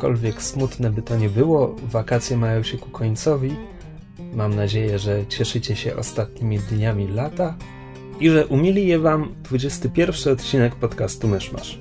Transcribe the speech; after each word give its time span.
Jakkolwiek 0.00 0.42
smutne 0.42 0.90
by 0.90 1.02
to 1.02 1.16
nie 1.16 1.28
było, 1.28 1.76
wakacje 1.82 2.36
mają 2.36 2.62
się 2.62 2.78
ku 2.78 2.90
końcowi. 2.90 3.56
Mam 4.34 4.54
nadzieję, 4.54 4.98
że 4.98 5.26
cieszycie 5.26 5.76
się 5.76 5.96
ostatnimi 5.96 6.58
dniami 6.58 7.08
lata 7.08 7.54
i 8.20 8.30
że 8.30 8.46
umili 8.46 8.86
je 8.86 8.98
Wam 8.98 9.34
21 9.42 10.32
odcinek 10.32 10.74
podcastu 10.74 11.28
Myszmasz. 11.28 11.78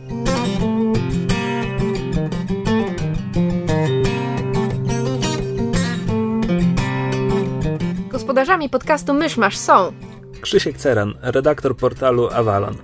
Gospodarzami 8.09 8.69
podcastu 8.69 9.13
Myszmasz 9.13 9.57
są 9.57 9.93
Krzysiek 10.41 10.77
Ceran, 10.77 11.13
redaktor 11.21 11.77
portalu 11.77 12.29
Avalon. 12.29 12.75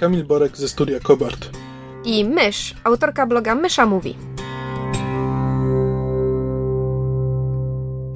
Kamil 0.00 0.24
Borek 0.24 0.56
ze 0.56 0.68
studia 0.68 1.00
Kobart. 1.00 1.50
i 2.04 2.24
Mysz, 2.24 2.74
autorka 2.84 3.26
bloga 3.26 3.54
Mysza 3.54 3.86
Mówi. 3.86 4.29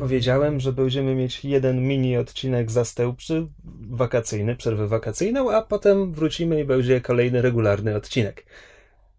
Powiedziałem, 0.04 0.60
że 0.60 0.72
będziemy 0.72 1.14
mieć 1.14 1.44
jeden 1.44 1.88
mini 1.88 2.16
odcinek 2.16 2.70
zastępczy, 2.70 3.46
wakacyjny, 3.90 4.56
przerwę 4.56 4.88
wakacyjną, 4.88 5.50
a 5.50 5.62
potem 5.62 6.12
wrócimy 6.12 6.60
i 6.60 6.64
będzie 6.64 7.00
kolejny 7.00 7.42
regularny 7.42 7.96
odcinek. 7.96 8.44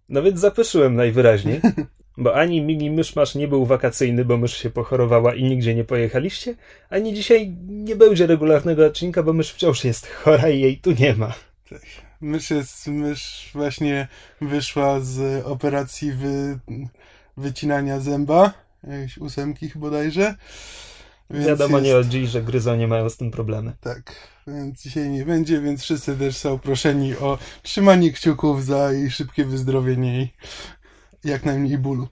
No 0.09 0.23
więc 0.23 0.39
zapyszyłem 0.39 0.95
najwyraźniej, 0.95 1.61
bo 2.17 2.35
ani 2.35 2.61
mini 2.61 2.91
myszmasz 2.91 3.35
nie 3.35 3.47
był 3.47 3.65
wakacyjny, 3.65 4.25
bo 4.25 4.37
mysz 4.37 4.57
się 4.57 4.69
pochorowała 4.69 5.35
i 5.35 5.43
nigdzie 5.43 5.75
nie 5.75 5.83
pojechaliście, 5.83 6.55
ani 6.89 7.13
dzisiaj 7.13 7.55
nie 7.67 7.95
będzie 7.95 8.27
regularnego 8.27 8.85
odcinka, 8.85 9.23
bo 9.23 9.33
mysz 9.33 9.51
wciąż 9.51 9.83
jest 9.83 10.07
chora 10.07 10.49
i 10.49 10.61
jej 10.61 10.77
tu 10.77 10.91
nie 10.91 11.15
ma. 11.15 11.33
Mysz, 12.21 12.51
jest, 12.51 12.88
mysz 12.88 13.49
właśnie 13.53 14.07
wyszła 14.41 14.99
z 14.99 15.45
operacji 15.45 16.11
wy, 16.11 16.59
wycinania 17.38 17.99
zęba, 17.99 18.64
jakiejś 18.88 19.17
ósemki 19.17 19.72
bodajże. 19.75 20.36
Więc 21.30 21.47
Wiadomo 21.47 21.78
jest, 21.78 21.88
nie 21.88 21.97
od 21.97 22.08
dziś, 22.08 22.30
że 22.30 22.44
gryzonie 22.44 22.88
mają 22.88 23.09
z 23.09 23.17
tym 23.17 23.31
problemy. 23.31 23.73
Tak, 23.81 24.16
więc 24.47 24.81
dzisiaj 24.81 25.09
nie 25.09 25.25
będzie, 25.25 25.61
więc 25.61 25.81
wszyscy 25.81 26.17
też 26.17 26.38
są 26.38 26.59
proszeni 26.59 27.16
o 27.16 27.38
trzymanie 27.61 28.11
kciuków 28.11 28.66
za 28.66 28.91
jej 28.91 29.11
szybkie 29.11 29.45
wyzdrowienie 29.45 30.23
i 30.23 30.30
jak 31.23 31.45
najmniej 31.45 31.78
bólu. 31.78 32.08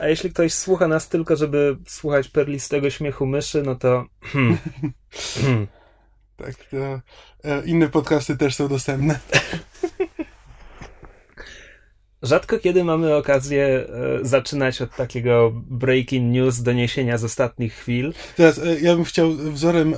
A 0.00 0.08
jeśli 0.08 0.30
ktoś 0.30 0.54
słucha 0.54 0.88
nas 0.88 1.08
tylko, 1.08 1.36
żeby 1.36 1.76
słuchać 1.86 2.28
perlistego 2.28 2.90
śmiechu 2.90 3.26
myszy, 3.26 3.62
no 3.62 3.74
to... 3.74 4.06
hmm. 4.22 5.66
Tak, 6.36 6.54
to 6.70 7.00
e, 7.44 7.66
inne 7.66 7.88
podcasty 7.88 8.36
też 8.36 8.54
są 8.54 8.68
dostępne. 8.68 9.20
Rzadko 12.22 12.58
kiedy 12.58 12.84
mamy 12.84 13.16
okazję 13.16 13.64
e, 13.64 13.86
zaczynać 14.22 14.82
od 14.82 14.96
takiego 14.96 15.52
breaking 15.54 16.32
news, 16.32 16.62
doniesienia 16.62 17.18
z 17.18 17.24
ostatnich 17.24 17.74
chwil. 17.74 18.12
Teraz 18.36 18.58
e, 18.58 18.80
ja 18.80 18.94
bym 18.94 19.04
chciał 19.04 19.30
wzorem 19.30 19.94
e, 19.94 19.96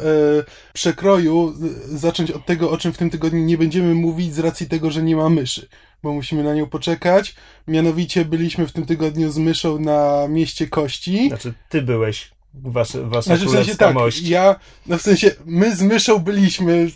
przekroju 0.73 1.55
zacząć 1.85 2.31
od 2.31 2.47
tego, 2.47 2.71
o 2.71 2.79
czym 2.79 2.93
w 2.93 2.99
tym 2.99 3.11
tygodniu 3.11 3.41
nie 3.45 3.59
będziemy 3.59 3.95
mówić 3.95 4.35
z 4.35 4.39
racji 4.39 4.69
tego, 4.69 4.91
że 4.91 5.03
nie 5.03 5.17
ma 5.17 5.29
myszy, 5.29 5.69
bo 6.03 6.13
musimy 6.13 6.43
na 6.45 6.55
nią 6.55 6.67
poczekać. 6.67 7.35
Mianowicie 7.69 8.25
byliśmy 8.25 8.67
w 8.67 8.73
tym 8.73 8.87
tygodniu 8.87 9.33
z 9.33 9.39
myszą 9.39 9.79
na 9.79 10.29
mieście 10.29 10.69
Kości. 10.69 11.29
Znaczy, 11.29 11.55
ty 11.69 11.83
byłeś, 11.83 12.31
wasze, 12.55 13.09
wasza 13.09 13.37
Znaczy 13.37 13.47
w 13.47 13.51
sensie 13.51 13.77
tak, 13.77 13.95
mość. 13.95 14.29
ja, 14.29 14.57
no 14.87 14.99
w 14.99 15.03
sensie 15.03 15.31
my 15.47 15.77
z 15.77 15.83
myszą 15.83 16.19
byliśmy, 16.19 16.91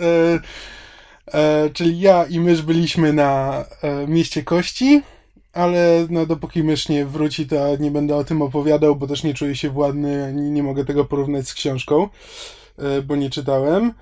e, 0.00 0.40
e, 1.32 1.70
czyli 1.70 2.00
ja 2.00 2.24
i 2.24 2.40
mysz 2.40 2.62
byliśmy 2.62 3.12
na 3.12 3.64
e, 3.82 4.06
mieście 4.06 4.42
Kości, 4.42 5.02
ale 5.52 6.06
no 6.10 6.26
dopóki 6.26 6.62
mysz 6.62 6.88
nie 6.88 7.06
wróci, 7.06 7.46
to 7.46 7.54
ja 7.54 7.76
nie 7.76 7.90
będę 7.90 8.16
o 8.16 8.24
tym 8.24 8.42
opowiadał, 8.42 8.96
bo 8.96 9.06
też 9.06 9.24
nie 9.24 9.34
czuję 9.34 9.56
się 9.56 9.70
władny, 9.70 10.24
ani 10.24 10.50
nie 10.50 10.62
mogę 10.62 10.84
tego 10.84 11.04
porównać 11.04 11.48
z 11.48 11.54
książką, 11.54 12.08
e, 12.78 13.02
bo 13.02 13.16
nie 13.16 13.30
czytałem. 13.30 13.92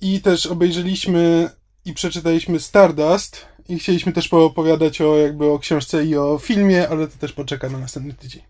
I 0.00 0.20
też 0.20 0.46
obejrzeliśmy 0.46 1.50
i 1.84 1.92
przeczytaliśmy 1.92 2.60
Stardust 2.60 3.46
i 3.68 3.78
chcieliśmy 3.78 4.12
też 4.12 4.28
poopowiadać 4.28 5.00
o 5.00 5.16
jakby 5.16 5.46
o 5.46 5.58
książce 5.58 6.04
i 6.04 6.16
o 6.16 6.38
filmie, 6.38 6.88
ale 6.88 7.08
to 7.08 7.18
też 7.18 7.32
poczeka 7.32 7.68
na 7.68 7.78
następny 7.78 8.14
tydzień. 8.14 8.42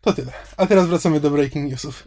To 0.00 0.12
tyle. 0.12 0.32
A 0.56 0.66
teraz 0.66 0.86
wracamy 0.86 1.20
do 1.20 1.30
breaking 1.30 1.70
newsów. 1.70 2.04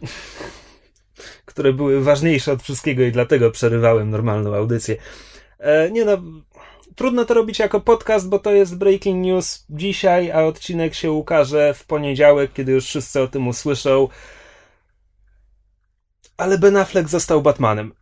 które 1.44 1.72
były 1.72 2.04
ważniejsze 2.04 2.52
od 2.52 2.62
wszystkiego 2.62 3.02
i 3.02 3.12
dlatego 3.12 3.50
przerywałem 3.50 4.10
normalną 4.10 4.54
audycję. 4.54 4.96
E, 5.60 5.90
nie 5.90 6.04
no, 6.04 6.18
trudno 6.96 7.24
to 7.24 7.34
robić 7.34 7.58
jako 7.58 7.80
podcast, 7.80 8.28
bo 8.28 8.38
to 8.38 8.52
jest 8.52 8.76
breaking 8.78 9.24
news 9.26 9.64
dzisiaj, 9.70 10.30
a 10.30 10.44
odcinek 10.44 10.94
się 10.94 11.12
ukaże 11.12 11.74
w 11.74 11.84
poniedziałek, 11.84 12.52
kiedy 12.52 12.72
już 12.72 12.84
wszyscy 12.84 13.20
o 13.20 13.28
tym 13.28 13.48
usłyszą. 13.48 14.08
Ale 16.36 16.58
Ben 16.58 16.76
Affleck 16.76 17.08
został 17.08 17.42
Batmanem. 17.42 17.92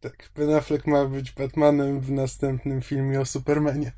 Tak, 0.00 0.30
Ben 0.36 0.54
Affleck 0.54 0.86
ma 0.86 1.04
być 1.04 1.32
Batmanem 1.32 2.00
w 2.00 2.10
następnym 2.10 2.82
filmie 2.82 3.20
o 3.20 3.24
Supermanie. 3.24 3.92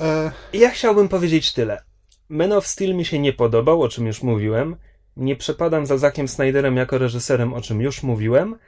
E, 0.00 0.32
Ja 0.52 0.70
chciałbym 0.70 1.08
powiedzieć 1.08 1.52
tyle. 1.52 1.82
Man 2.28 2.52
of 2.52 2.66
Steel 2.66 2.94
mi 2.94 3.04
się 3.04 3.18
nie 3.18 3.32
podobał, 3.32 3.82
o 3.82 3.88
czym 3.88 4.06
już 4.06 4.22
mówiłem. 4.22 4.76
Nie 5.16 5.36
przepadam 5.36 5.86
za 5.86 5.98
Zackiem 5.98 6.28
Snyderem 6.28 6.76
jako 6.76 6.98
reżyserem, 6.98 7.54
o 7.54 7.60
czym 7.60 7.80
już 7.80 8.02
mówiłem, 8.02 8.58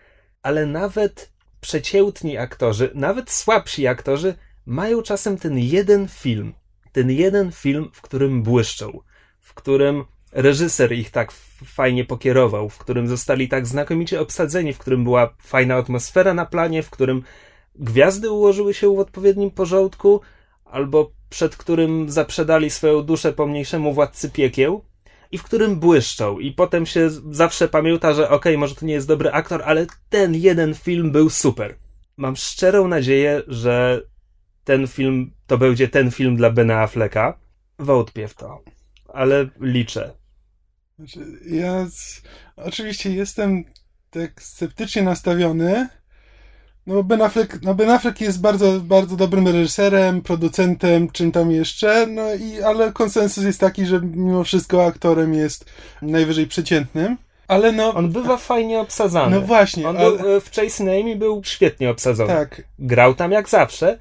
ale 0.42 0.66
nawet 0.66 1.32
przeciętni 1.60 2.38
aktorzy, 2.38 2.90
nawet 2.94 3.30
słabsi 3.30 3.86
aktorzy 3.86 4.34
mają 4.66 5.02
czasem 5.02 5.38
ten 5.38 5.58
jeden 5.58 6.08
film, 6.08 6.54
ten 6.92 7.10
jeden 7.10 7.52
film, 7.52 7.90
w 7.92 8.02
którym 8.02 8.42
błyszczą, 8.42 9.00
w 9.40 9.54
którym 9.54 10.04
reżyser 10.32 10.92
ich 10.92 11.10
tak 11.10 11.32
fajnie 11.64 12.04
pokierował, 12.04 12.68
w 12.68 12.78
którym 12.78 13.08
zostali 13.08 13.48
tak 13.48 13.66
znakomicie 13.66 14.20
obsadzeni, 14.20 14.72
w 14.72 14.78
którym 14.78 15.04
była 15.04 15.34
fajna 15.38 15.74
atmosfera 15.76 16.34
na 16.34 16.46
planie, 16.46 16.82
w 16.82 16.90
którym 16.90 17.22
gwiazdy 17.74 18.30
ułożyły 18.30 18.74
się 18.74 18.96
w 18.96 18.98
odpowiednim 18.98 19.50
porządku, 19.50 20.20
albo 20.64 21.10
przed 21.30 21.56
którym 21.56 22.10
zaprzedali 22.10 22.70
swoją 22.70 23.02
duszę 23.02 23.32
pomniejszemu 23.32 23.92
władcy 23.94 24.30
piekieł 24.30 24.84
i 25.32 25.38
w 25.38 25.42
którym 25.42 25.80
błyszczą 25.80 26.38
i 26.38 26.52
potem 26.52 26.86
się 26.86 27.10
zawsze 27.30 27.68
pamięta, 27.68 28.14
że 28.14 28.30
okej, 28.30 28.58
może 28.58 28.74
to 28.74 28.86
nie 28.86 28.94
jest 28.94 29.08
dobry 29.08 29.30
aktor, 29.32 29.62
ale 29.64 29.86
ten 30.08 30.34
jeden 30.34 30.74
film 30.74 31.10
był 31.10 31.30
super. 31.30 31.76
Mam 32.16 32.36
szczerą 32.36 32.88
nadzieję, 32.88 33.42
że 33.46 34.02
ten 34.64 34.86
film 34.86 35.30
to 35.46 35.58
będzie 35.58 35.88
ten 35.88 36.10
film 36.10 36.36
dla 36.36 36.50
Bena 36.50 36.82
Afflecka. 36.82 37.38
Wątpię 37.78 38.28
w 38.28 38.34
to, 38.34 38.62
ale 39.08 39.48
liczę. 39.60 40.12
znaczy, 40.98 41.20
ja 41.46 41.86
z, 41.90 42.22
oczywiście 42.56 43.10
jestem 43.10 43.64
tak 44.10 44.42
sceptycznie 44.42 45.02
nastawiony, 45.02 45.88
no 46.88 47.02
Ben 47.02 47.22
Affleck, 47.22 47.62
no 47.62 47.74
Ben 47.74 47.90
Affleck 47.90 48.20
jest 48.20 48.40
bardzo, 48.40 48.80
bardzo 48.80 49.16
dobrym 49.16 49.48
reżyserem, 49.48 50.22
producentem, 50.22 51.10
czym 51.10 51.32
tam 51.32 51.50
jeszcze, 51.50 52.06
no 52.06 52.34
i, 52.34 52.62
ale 52.62 52.92
konsensus 52.92 53.44
jest 53.44 53.60
taki, 53.60 53.86
że 53.86 54.00
mimo 54.00 54.44
wszystko 54.44 54.86
aktorem 54.86 55.34
jest 55.34 55.64
najwyżej 56.02 56.46
przeciętnym, 56.46 57.16
ale 57.48 57.72
no, 57.72 57.94
On 57.94 58.12
bywa 58.12 58.36
fajnie 58.36 58.80
obsadzany. 58.80 59.36
no 59.36 59.46
właśnie, 59.46 59.88
On 59.88 59.96
ale, 59.96 60.18
był, 60.18 60.36
e, 60.36 60.40
w 60.40 60.50
Chase 60.50 60.84
Name 60.84 61.16
był 61.16 61.42
świetnie 61.44 61.90
obsadzony. 61.90 62.28
tak, 62.28 62.62
Grał 62.78 63.14
tam 63.14 63.32
jak 63.32 63.48
zawsze, 63.48 63.98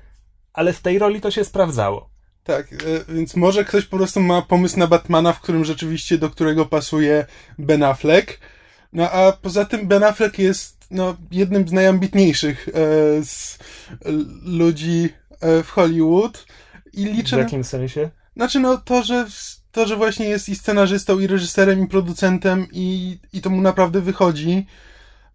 ale 0.53 0.73
w 0.73 0.81
tej 0.81 0.99
roli 0.99 1.21
to 1.21 1.31
się 1.31 1.43
sprawdzało. 1.43 2.09
Tak, 2.43 2.73
e, 2.73 3.13
więc 3.13 3.35
może 3.35 3.65
ktoś 3.65 3.85
po 3.85 3.97
prostu 3.97 4.19
ma 4.19 4.41
pomysł 4.41 4.79
na 4.79 4.87
Batmana, 4.87 5.33
w 5.33 5.41
którym 5.41 5.65
rzeczywiście 5.65 6.17
do 6.17 6.29
którego 6.29 6.65
pasuje 6.65 7.25
Ben 7.57 7.83
Affleck. 7.83 8.39
No 8.93 9.11
a 9.11 9.31
poza 9.31 9.65
tym 9.65 9.87
Ben 9.87 10.03
Affleck 10.03 10.39
jest 10.39 10.76
no, 10.91 11.15
jednym 11.31 11.67
z 11.67 11.71
najambitniejszych 11.71 12.69
e, 12.69 12.71
z 13.25 13.59
ludzi 14.45 15.09
e, 15.41 15.63
w 15.63 15.69
Hollywood 15.69 16.45
i 16.93 17.05
W 17.05 17.13
liczę 17.13 17.35
na... 17.35 17.43
jakim 17.43 17.63
sensie? 17.63 18.09
Znaczy 18.35 18.59
no 18.59 18.77
to, 18.77 19.03
że 19.03 19.27
to, 19.71 19.87
że 19.87 19.95
właśnie 19.95 20.25
jest 20.29 20.49
i 20.49 20.55
scenarzystą, 20.55 21.19
i 21.19 21.27
reżyserem, 21.27 21.83
i 21.83 21.87
producentem 21.87 22.67
i, 22.71 23.19
i 23.33 23.41
to 23.41 23.49
mu 23.49 23.61
naprawdę 23.61 24.01
wychodzi 24.01 24.65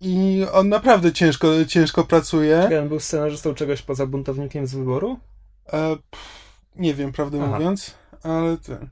i 0.01 0.47
on 0.53 0.69
naprawdę 0.69 1.13
ciężko, 1.13 1.65
ciężko 1.69 2.05
pracuje. 2.05 2.67
Czy 2.69 2.81
on 2.81 2.89
był 2.89 3.01
scenarzystą 3.01 3.55
czegoś 3.55 3.83
poza 3.83 4.07
buntownikiem 4.07 4.67
z 4.67 4.75
wyboru? 4.75 5.19
E, 5.67 5.97
pff, 6.11 6.29
nie 6.77 6.95
wiem, 6.95 7.13
prawdę 7.13 7.39
Aha. 7.43 7.53
mówiąc, 7.53 7.95
ale 8.23 8.57
ten. 8.57 8.89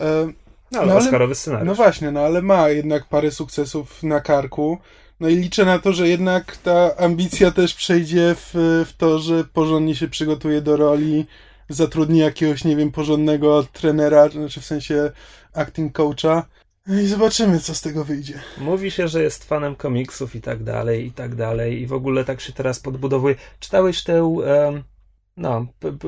E, 0.00 0.32
No, 0.72 0.80
ale 0.80 0.92
No 0.92 0.98
Oscarowy 0.98 1.34
scenariusz. 1.34 1.66
No 1.66 1.74
właśnie, 1.74 2.10
no 2.10 2.20
ale 2.20 2.42
ma 2.42 2.68
jednak 2.68 3.04
parę 3.04 3.30
sukcesów 3.30 4.02
na 4.02 4.20
karku. 4.20 4.78
No 5.20 5.28
i 5.28 5.36
liczę 5.36 5.64
na 5.64 5.78
to, 5.78 5.92
że 5.92 6.08
jednak 6.08 6.56
ta 6.56 6.96
ambicja 6.96 7.50
też 7.50 7.74
przejdzie 7.74 8.34
w, 8.34 8.50
w 8.88 8.92
to, 8.96 9.18
że 9.18 9.44
porządnie 9.44 9.94
się 9.96 10.08
przygotuje 10.08 10.62
do 10.62 10.76
roli, 10.76 11.26
zatrudni 11.68 12.18
jakiegoś, 12.18 12.64
nie 12.64 12.76
wiem, 12.76 12.92
porządnego 12.92 13.62
trenera, 13.72 14.28
znaczy 14.28 14.60
w 14.60 14.64
sensie 14.64 15.10
acting 15.52 15.92
coacha. 15.92 16.46
No 16.86 17.00
i 17.00 17.06
zobaczymy, 17.06 17.60
co 17.60 17.74
z 17.74 17.80
tego 17.80 18.04
wyjdzie. 18.04 18.40
Mówi 18.58 18.90
się, 18.90 19.08
że 19.08 19.22
jest 19.22 19.44
fanem 19.44 19.76
komiksów 19.76 20.34
i 20.34 20.40
tak 20.40 20.64
dalej, 20.64 21.06
i 21.06 21.12
tak 21.12 21.34
dalej. 21.34 21.80
I 21.80 21.86
w 21.86 21.92
ogóle 21.92 22.24
tak 22.24 22.40
się 22.40 22.52
teraz 22.52 22.80
podbudowuje. 22.80 23.34
Czytałeś 23.60 24.04
tę, 24.04 24.38
em, 24.46 24.82
no, 25.36 25.66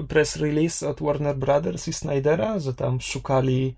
press 0.08 0.36
release 0.36 0.82
od 0.82 1.02
Warner 1.02 1.36
Brothers 1.36 1.88
i 1.88 1.92
Snydera, 1.92 2.58
że 2.58 2.74
tam 2.74 3.00
szukali 3.00 3.76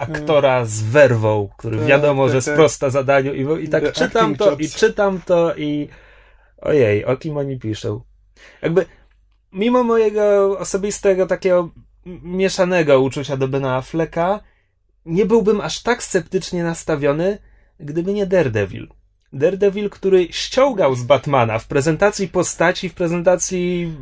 aktora 0.00 0.64
z 0.64 0.82
werwą, 0.82 1.48
który 1.58 1.78
Tak, 1.78 1.86
wiadomo, 1.86 2.24
tak, 2.26 2.32
że 2.32 2.42
tak. 2.42 2.54
sprosta 2.54 2.90
zadaniu. 2.90 3.34
I, 3.34 3.64
i 3.64 3.68
tak 3.68 3.92
czytam 3.92 4.36
to, 4.36 4.50
chops. 4.50 4.62
i 4.62 4.68
czytam 4.70 5.20
to, 5.26 5.54
i 5.56 5.88
ojej, 6.58 7.04
o 7.04 7.16
kim 7.16 7.36
oni 7.36 7.58
piszą. 7.58 8.00
Jakby, 8.62 8.86
mimo 9.52 9.84
mojego 9.84 10.58
osobistego 10.58 11.26
takiego 11.26 11.70
mieszanego 12.22 13.00
uczucia 13.00 13.36
do 13.36 13.48
Bena 13.48 13.76
Afflecka, 13.76 14.40
nie 15.04 15.26
byłbym 15.26 15.60
aż 15.60 15.82
tak 15.82 16.02
sceptycznie 16.02 16.64
nastawiony, 16.64 17.38
gdyby 17.80 18.14
nie 18.14 18.26
Daredevil. 18.26 18.88
Daredevil, 19.32 19.90
który 19.90 20.28
ściągał 20.30 20.94
z 20.94 21.02
Batmana 21.02 21.58
w 21.58 21.66
prezentacji 21.66 22.28
postaci, 22.28 22.88
w 22.88 22.94
prezentacji 22.94 23.96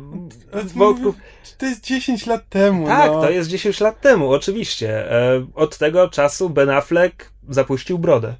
wątków. 0.75 1.15
To 1.57 1.65
jest 1.65 1.83
10 1.83 2.25
lat 2.25 2.49
temu. 2.49 2.87
Tak, 2.87 3.11
no. 3.11 3.21
to 3.21 3.29
jest 3.29 3.49
10 3.49 3.79
lat 3.79 4.01
temu, 4.01 4.31
oczywiście. 4.31 5.11
E, 5.11 5.45
Od 5.55 5.77
tego 5.77 6.09
czasu 6.09 6.49
Ben 6.49 6.69
Affleck 6.69 7.31
zapuścił 7.49 7.99
brodę. 7.99 8.35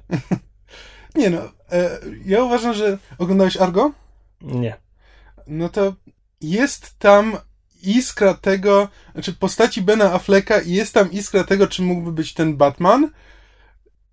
Nie 1.14 1.30
no, 1.30 1.40
e, 1.72 2.00
ja 2.24 2.44
uważam, 2.44 2.74
że 2.74 2.98
oglądałeś 3.18 3.56
Argo? 3.56 3.92
Nie. 4.40 4.76
No 5.46 5.68
to 5.68 5.94
jest 6.40 6.98
tam 6.98 7.36
iskra 7.82 8.34
tego, 8.34 8.88
znaczy 9.12 9.32
postaci 9.32 9.82
Bena 9.82 10.12
Afflecka 10.12 10.60
i 10.60 10.72
jest 10.72 10.94
tam 10.94 11.12
iskra 11.12 11.44
tego, 11.44 11.66
czym 11.66 11.84
mógłby 11.84 12.12
być 12.12 12.34
ten 12.34 12.56
Batman. 12.56 13.10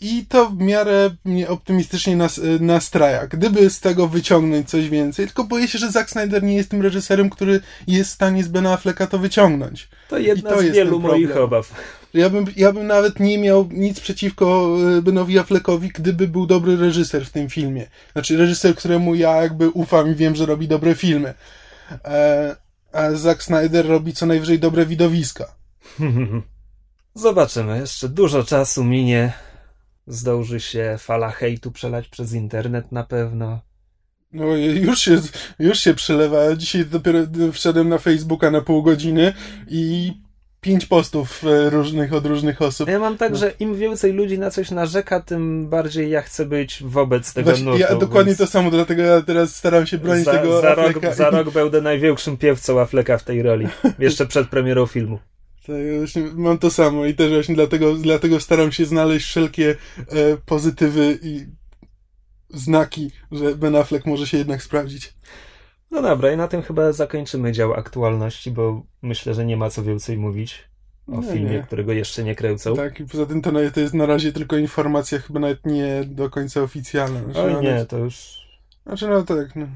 I 0.02 0.26
to 0.26 0.50
w 0.50 0.58
miarę 0.58 1.10
mnie 1.26 1.50
optymistycznie 1.50 2.16
nas, 2.16 2.40
e, 2.40 2.42
nastraja. 2.60 3.28
Gdyby 3.28 3.70
z 3.70 3.80
tego 3.80 4.08
wyciągnąć 4.08 4.70
coś 4.70 4.90
więcej, 4.90 5.26
tylko 5.26 5.44
boję 5.44 5.68
się, 5.68 5.78
że 5.78 5.92
Zack 5.92 6.10
Snyder 6.10 6.44
nie 6.44 6.56
jest 6.56 6.70
tym 6.70 6.82
reżyserem, 6.82 7.30
który 7.30 7.62
jest 7.88 8.10
w 8.10 8.14
stanie 8.14 8.44
z 8.44 8.48
Bena 8.48 8.74
Afflecka 8.74 9.08
to 9.08 9.20
wyciągnąć. 9.20 9.90
To 10.10 10.18
jedna 10.18 10.50
to 10.50 10.62
z 10.62 10.64
wielu 10.64 11.00
moich 11.00 11.38
obaw. 11.38 11.72
Ja 12.14 12.30
bym, 12.30 12.46
ja 12.56 12.74
bym 12.74 12.88
nawet 12.88 13.20
nie 13.20 13.38
miał 13.38 13.70
nic 13.72 14.00
przeciwko 14.00 14.78
e, 14.98 15.02
Benowi 15.02 15.40
Affleckowi, 15.40 15.90
gdyby 15.90 16.28
był 16.28 16.48
dobry 16.48 16.78
reżyser 16.78 17.26
w 17.26 17.30
tym 17.30 17.50
filmie. 17.50 17.88
Znaczy 18.14 18.38
reżyser, 18.38 18.76
któremu 18.76 19.16
ja 19.16 19.42
jakby 19.42 19.70
ufam 19.70 20.12
i 20.12 20.16
wiem, 20.16 20.36
że 20.36 20.46
robi 20.46 20.68
dobre 20.68 20.96
filmy. 20.96 21.34
E, 22.06 22.56
a 22.92 23.12
Zack 23.12 23.44
Snyder 23.44 23.88
robi 23.88 24.14
co 24.14 24.26
najwyżej 24.26 24.60
dobre 24.60 24.86
widowiska. 24.86 25.56
Zobaczymy. 27.14 27.80
Jeszcze 27.80 28.10
dużo 28.10 28.44
czasu 28.44 28.84
minie. 28.84 29.34
Zdąży 30.08 30.60
się 30.60 30.96
fala 31.00 31.30
hejtu 31.32 31.72
przelać 31.72 32.08
przez 32.08 32.34
internet 32.34 32.92
na 32.92 33.04
pewno. 33.04 33.60
No 34.34 34.56
już 34.56 35.00
się, 35.00 35.18
już 35.60 35.80
się 35.80 35.94
przelewa. 35.94 36.56
Dzisiaj 36.56 36.86
dopiero 36.86 37.20
wszedłem 37.54 37.90
na 37.90 37.98
Facebooka 37.98 38.52
na 38.52 38.62
pół 38.62 38.84
godziny 38.84 39.34
i 39.68 40.14
pięć 40.62 40.86
postów 40.86 41.44
e, 41.46 41.70
różnych 41.70 42.14
od 42.14 42.26
różnych 42.26 42.62
osób. 42.62 42.90
Ja 42.90 43.00
mam 43.00 43.18
tak, 43.18 43.32
No. 43.32 43.38
że 43.38 43.54
im 43.60 43.76
więcej 43.76 44.14
ludzi 44.14 44.40
na 44.40 44.52
coś 44.52 44.72
narzeka, 44.72 45.20
tym 45.20 45.70
bardziej 45.70 46.10
ja 46.10 46.22
chcę 46.22 46.46
być 46.46 46.84
wobec 46.84 47.34
tego 47.34 47.50
Właśnie, 47.50 47.66
nurtu. 47.66 47.80
ja 47.80 47.96
dokładnie 47.96 48.36
to 48.36 48.48
samo, 48.48 48.72
dlatego 48.72 49.02
ja 49.02 49.22
teraz 49.22 49.56
staram 49.56 49.88
się 49.88 49.98
bronić 49.98 50.26
za, 50.26 50.32
tego 50.32 50.62
za, 50.62 50.76
rok, 50.76 51.16
za 51.16 51.30
rok 51.30 51.50
będę 51.50 51.82
największym 51.82 52.38
piewcą 52.38 52.80
Afflecka 52.80 53.18
w 53.18 53.24
tej 53.24 53.42
roli. 53.42 53.68
Jeszcze 54.00 54.26
przed 54.26 54.48
premierą 54.50 54.86
filmu. 54.86 55.20
Tak, 55.68 55.76
ja 55.92 55.98
właśnie 55.98 56.24
mam 56.36 56.58
to 56.58 56.72
samo 56.72 57.06
i 57.06 57.14
też 57.14 57.32
właśnie 57.32 57.56
dlatego, 57.56 57.94
dlatego 57.94 58.40
staram 58.40 58.72
się 58.72 58.86
znaleźć 58.86 59.26
wszelkie 59.28 59.76
e, 59.98 60.38
pozytywy 60.46 61.20
i 61.22 61.46
znaki, 62.50 63.12
że 63.32 63.56
Ben 63.56 63.76
Affleck 63.76 64.06
może 64.06 64.28
się 64.28 64.38
jednak 64.38 64.64
sprawdzić. 64.64 65.14
No 65.92 66.02
dobra, 66.02 66.32
i 66.32 66.38
na 66.38 66.48
tym 66.48 66.62
chyba 66.62 66.92
zakończymy 66.92 67.52
dział 67.52 67.74
aktualności, 67.74 68.52
bo 68.52 68.84
myślę, 69.02 69.34
że 69.34 69.46
nie 69.46 69.58
ma 69.58 69.70
co 69.70 69.84
więcej 69.84 70.18
mówić 70.18 70.70
o 71.08 71.22
Nie, 71.22 71.32
filmie, 71.32 71.52
nie. 71.52 71.64
którego 71.64 71.92
jeszcze 71.94 72.24
nie 72.24 72.36
kręcą. 72.36 72.76
Tak, 72.76 73.00
i 73.00 73.06
poza 73.06 73.26
tym 73.26 73.42
to, 73.42 73.52
to 73.74 73.80
jest 73.80 73.94
na 73.94 74.06
razie 74.06 74.34
tylko 74.34 74.58
informacja, 74.58 75.20
chyba 75.20 75.40
nawet 75.40 75.66
nie 75.66 76.04
do 76.06 76.30
końca 76.30 76.62
oficjalna. 76.62 77.20
Oj 77.36 77.54
no, 77.54 77.62
nie, 77.62 77.86
to 77.86 77.98
już 77.98 78.48
Znaczy, 78.86 79.08
no 79.08 79.24
tak, 79.24 79.56
no. 79.56 79.68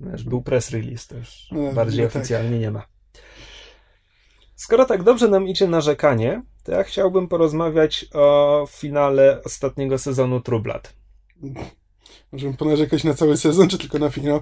wiesz, 0.00 0.24
był 0.24 0.42
press 0.42 0.70
release, 0.70 1.06
to 1.06 1.16
już 1.16 1.48
No, 1.52 1.72
bardziej 1.72 2.04
no 2.04 2.10
tak. 2.10 2.16
oficjalnie 2.16 2.58
nie 2.58 2.70
ma. 2.70 2.91
Skoro 4.56 4.84
tak 4.84 5.02
dobrze 5.02 5.28
nam 5.28 5.48
idzie 5.48 5.68
narzekanie, 5.68 6.42
to 6.64 6.72
ja 6.72 6.82
chciałbym 6.82 7.28
porozmawiać 7.28 8.06
o 8.14 8.66
finale 8.70 9.42
ostatniego 9.44 9.98
sezonu 9.98 10.40
True 10.40 10.60
Blood. 10.60 10.94
Możemy 12.32 12.56
ponarzekać 12.56 13.04
na 13.04 13.14
cały 13.14 13.36
sezon, 13.36 13.68
czy 13.68 13.78
tylko 13.78 13.98
na 13.98 14.10
finał? 14.10 14.40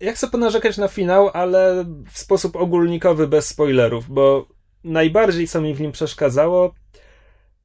Ja 0.00 0.12
chcę 0.12 0.28
ponarzekać 0.28 0.78
na 0.78 0.88
finał, 0.88 1.30
ale 1.32 1.84
w 2.12 2.18
sposób 2.18 2.56
ogólnikowy, 2.56 3.28
bez 3.28 3.46
spoilerów, 3.46 4.08
bo 4.08 4.46
najbardziej 4.84 5.48
co 5.48 5.60
mi 5.60 5.74
w 5.74 5.80
nim 5.80 5.92
przeszkadzało, 5.92 6.74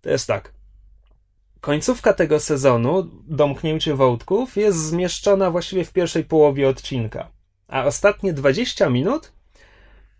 to 0.01 0.09
jest 0.09 0.27
tak. 0.27 0.53
Końcówka 1.61 2.13
tego 2.13 2.39
sezonu, 2.39 3.09
domknięcie 3.27 3.95
wątków, 3.95 4.57
jest 4.57 4.77
zmieszczona 4.77 5.51
właściwie 5.51 5.85
w 5.85 5.93
pierwszej 5.93 6.23
połowie 6.23 6.69
odcinka. 6.69 7.31
A 7.67 7.85
ostatnie 7.85 8.33
20 8.33 8.89
minut 8.89 9.31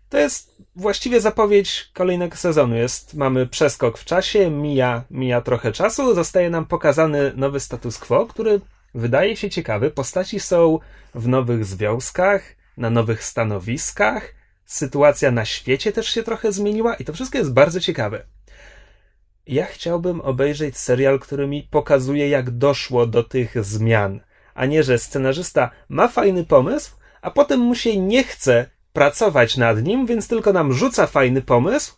to 0.08 0.18
jest 0.18 0.62
właściwie 0.76 1.20
zapowiedź 1.20 1.90
kolejnego 1.94 2.36
sezonu. 2.36 2.76
Jest, 2.76 3.14
mamy 3.14 3.46
przeskok 3.46 3.98
w 3.98 4.04
czasie, 4.04 4.50
mija, 4.50 5.04
mija 5.10 5.40
trochę 5.40 5.72
czasu, 5.72 6.14
zostaje 6.14 6.50
nam 6.50 6.66
pokazany 6.66 7.32
nowy 7.36 7.60
status 7.60 7.98
quo, 7.98 8.26
który 8.26 8.60
wydaje 8.94 9.36
się 9.36 9.50
ciekawy. 9.50 9.90
Postaci 9.90 10.40
są 10.40 10.78
w 11.14 11.28
nowych 11.28 11.64
związkach, 11.64 12.42
na 12.76 12.90
nowych 12.90 13.24
stanowiskach. 13.24 14.34
Sytuacja 14.64 15.30
na 15.30 15.44
świecie 15.44 15.92
też 15.92 16.08
się 16.08 16.22
trochę 16.22 16.52
zmieniła 16.52 16.94
i 16.94 17.04
to 17.04 17.12
wszystko 17.12 17.38
jest 17.38 17.52
bardzo 17.52 17.80
ciekawe. 17.80 18.26
Ja 19.46 19.66
chciałbym 19.66 20.20
obejrzeć 20.20 20.76
serial, 20.76 21.18
który 21.18 21.46
mi 21.46 21.62
pokazuje, 21.62 22.28
jak 22.28 22.50
doszło 22.50 23.06
do 23.06 23.24
tych 23.24 23.64
zmian, 23.64 24.20
a 24.54 24.66
nie, 24.66 24.82
że 24.82 24.98
scenarzysta 24.98 25.70
ma 25.88 26.08
fajny 26.08 26.44
pomysł, 26.44 26.96
a 27.22 27.30
potem 27.30 27.60
mu 27.60 27.74
się 27.74 27.96
nie 28.00 28.24
chce 28.24 28.70
pracować 28.98 29.56
nad 29.56 29.82
nim, 29.82 30.06
więc 30.06 30.28
tylko 30.28 30.52
nam 30.52 30.72
rzuca 30.72 31.06
fajny 31.06 31.42
pomysł, 31.42 31.94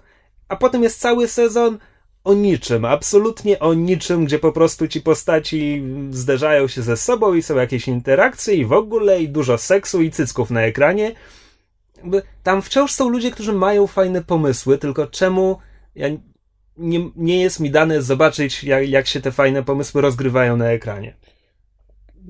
a 0.48 0.56
potem 0.56 0.82
jest 0.82 1.00
cały 1.00 1.28
sezon 1.28 1.78
o 2.24 2.34
niczym, 2.34 2.84
absolutnie 2.84 3.58
o 3.58 3.74
niczym, 3.74 4.24
gdzie 4.24 4.38
po 4.38 4.52
prostu 4.52 4.88
ci 4.88 5.00
postaci 5.00 5.84
zderzają 6.10 6.68
się 6.68 6.82
ze 6.82 6.96
sobą 6.96 7.34
i 7.34 7.42
są 7.42 7.56
jakieś 7.56 7.88
interakcje 7.88 8.54
i 8.54 8.64
w 8.64 8.72
ogóle 8.72 9.22
i 9.22 9.28
dużo 9.28 9.58
seksu 9.58 10.02
i 10.02 10.10
cycków 10.10 10.50
na 10.50 10.62
ekranie. 10.62 11.14
Tam 12.42 12.62
wciąż 12.62 12.92
są 12.92 13.08
ludzie, 13.08 13.30
którzy 13.30 13.52
mają 13.52 13.86
fajne 13.86 14.22
pomysły, 14.22 14.78
tylko 14.78 15.06
czemu 15.06 15.58
ja 15.94 16.08
nie, 16.76 17.10
nie 17.16 17.40
jest 17.40 17.60
mi 17.60 17.70
dane 17.70 18.02
zobaczyć, 18.02 18.64
jak, 18.64 18.88
jak 18.88 19.06
się 19.06 19.20
te 19.20 19.32
fajne 19.32 19.62
pomysły 19.62 20.02
rozgrywają 20.02 20.56
na 20.56 20.70
ekranie. 20.70 21.14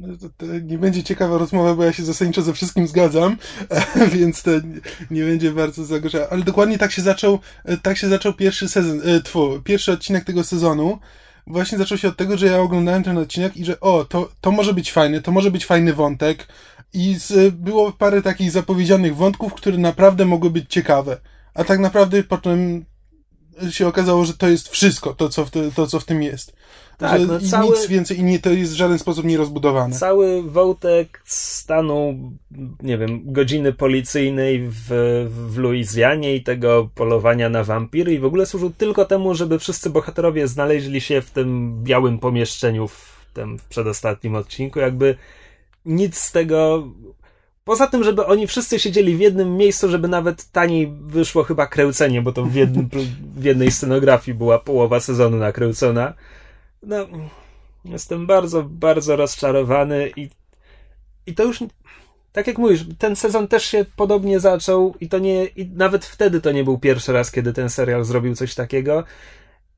No 0.01 0.17
nie 0.63 0.79
będzie 0.79 1.03
ciekawa 1.03 1.39
rozmowa, 1.39 1.75
bo 1.75 1.85
ja 1.85 1.93
się 1.93 2.05
zasadniczo 2.05 2.43
ze 2.43 2.53
wszystkim 2.53 2.87
zgadzam, 2.87 3.37
więc 4.15 4.43
to 4.43 4.51
nie, 5.11 5.25
będzie 5.25 5.51
bardzo 5.51 5.85
zagorzałe. 5.85 6.29
Ale 6.31 6.43
dokładnie 6.43 6.79
tak 6.79 6.93
się 6.93 7.03
zaczął, 7.03 7.39
e, 7.65 7.77
tak 7.77 7.97
się 7.97 8.09
zaczął 8.09 8.33
pierwszy 8.33 8.69
sezon, 8.69 9.01
e, 9.05 9.21
tfu, 9.21 9.61
pierwszy 9.65 9.93
odcinek 9.93 10.25
tego 10.25 10.45
sezonu. 10.45 10.99
Właśnie 11.47 11.79
zaczął 11.79 11.99
się 11.99 12.09
od 12.09 12.17
tego, 12.17 12.39
że 12.39 12.47
ja 12.47 12.59
oglądałem 12.59 13.03
ten 13.03 13.19
odcinek 13.19 13.57
i 13.57 13.65
że 13.65 13.81
o, 13.81 14.05
to, 14.05 14.33
to 14.41 14.51
może 14.51 14.75
być 14.75 14.93
fajny, 14.93 15.23
to 15.23 15.33
może 15.33 15.51
być 15.51 15.67
fajny 15.67 15.93
wątek. 15.93 16.49
I 16.93 17.15
z, 17.19 17.55
było 17.55 17.93
parę 17.93 18.23
takich 18.23 18.51
zapowiedzianych 18.51 19.17
wątków, 19.17 19.55
które 19.55 19.79
naprawdę 19.79 20.25
mogły 20.25 20.51
być 20.51 20.65
ciekawe. 20.69 21.21
A 21.55 21.65
tak 21.65 21.79
naprawdę 21.79 22.23
potem 22.23 22.85
się 23.71 23.89
okazało, 23.89 24.25
że 24.25 24.35
to 24.35 24.49
jest 24.49 24.69
wszystko, 24.69 25.15
to 25.15 25.29
co 25.29 25.45
w, 25.45 25.51
to, 25.75 25.87
co 25.87 26.01
w 26.01 26.05
tym 26.05 26.23
jest. 26.23 26.53
Tak, 27.01 27.21
no 27.29 27.41
cały- 27.41 27.77
nic 27.77 27.87
więcej 27.87 28.19
i 28.19 28.23
nie, 28.23 28.39
to 28.39 28.51
jest 28.51 28.73
w 28.73 28.77
żaden 28.77 28.99
sposób 28.99 29.25
nierozbudowane. 29.25 29.95
Cały 29.97 30.43
wątek 30.43 31.23
stanu, 31.25 32.19
nie 32.83 32.99
wiem, 32.99 33.21
godziny 33.25 33.73
policyjnej 33.73 34.69
w, 34.69 34.87
w 35.51 35.59
Luizjanie 35.59 36.37
i 36.37 36.43
tego 36.43 36.89
polowania 36.95 37.49
na 37.49 37.65
wampiry 37.65 38.15
i 38.15 38.19
w 38.19 38.25
ogóle 38.25 38.47
służył 38.47 38.71
tylko 38.71 39.05
temu, 39.05 39.35
żeby 39.35 39.59
wszyscy 39.59 39.91
bohaterowie 39.91 40.49
znaleźli 40.49 41.01
się 41.01 41.21
w 41.21 41.31
tym 41.31 41.75
białym 41.85 42.19
pomieszczeniu 42.19 42.89
w 42.89 43.27
tym 43.35 43.59
w 43.59 43.65
przedostatnim 43.65 44.35
odcinku. 44.35 44.79
Jakby 44.79 45.17
nic 45.85 46.19
z 46.19 46.33
tego 46.33 46.89
Poza 47.65 47.87
tym, 47.87 48.05
żeby 48.05 48.27
oni 48.27 48.47
wszyscy 48.47 48.79
siedzieli 48.79 49.17
w 49.17 49.21
jednym 49.21 49.57
miejscu, 49.57 49.89
żeby 49.89 50.09
nawet 50.09 50.51
taniej 50.53 50.93
wyszło 51.01 51.45
chyba 51.45 51.67
kręcenie, 51.67 52.23
bo 52.23 52.33
to 52.33 52.45
w, 52.45 52.55
jednym, 52.55 52.89
w 53.41 53.45
jednej 53.45 53.71
scenografii 53.71 54.39
była 54.39 54.59
połowa 54.59 55.01
sezonu 55.01 55.37
nakręcona. 55.37 56.15
No, 56.83 57.07
jestem 57.85 58.27
bardzo, 58.27 58.63
bardzo 58.63 59.17
rozczarowany 59.17 60.11
i, 60.17 60.31
i 61.27 61.35
to 61.35 61.45
już, 61.45 61.65
tak 62.33 62.47
jak 62.47 62.59
mówisz, 62.59 62.85
ten 62.99 63.17
sezon 63.17 63.49
też 63.49 63.65
się 63.65 63.85
podobnie 63.97 64.41
zaczął 64.41 64.95
i 65.01 65.09
to 65.09 65.19
nie, 65.19 65.45
i 65.45 65.67
nawet 65.67 66.05
wtedy 66.05 66.41
to 66.41 66.53
nie 66.53 66.65
był 66.65 66.79
pierwszy 66.79 67.13
raz, 67.13 67.31
kiedy 67.31 67.53
ten 67.53 67.71
serial 67.71 68.05
zrobił 68.05 68.35
coś 68.35 68.55
takiego. 68.55 69.05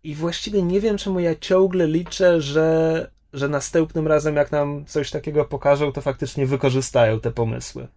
I 0.05 0.15
właściwie 0.15 0.63
nie 0.63 0.81
wiem, 0.81 0.99
czemu 0.99 1.21
ja 1.21 1.35
ciągle 1.35 1.87
liczę, 1.87 2.41
że 2.41 3.11
że 3.33 3.49
następnym 3.49 4.07
razem, 4.07 4.37
jak 4.37 4.53
nam 4.53 4.85
coś 4.85 5.11
takiego 5.11 5.45
pokażą, 5.45 5.93
to 5.93 6.01
faktycznie 6.01 6.47
wykorzystają 6.47 7.21
te 7.21 7.31
pomysły. 7.31 7.89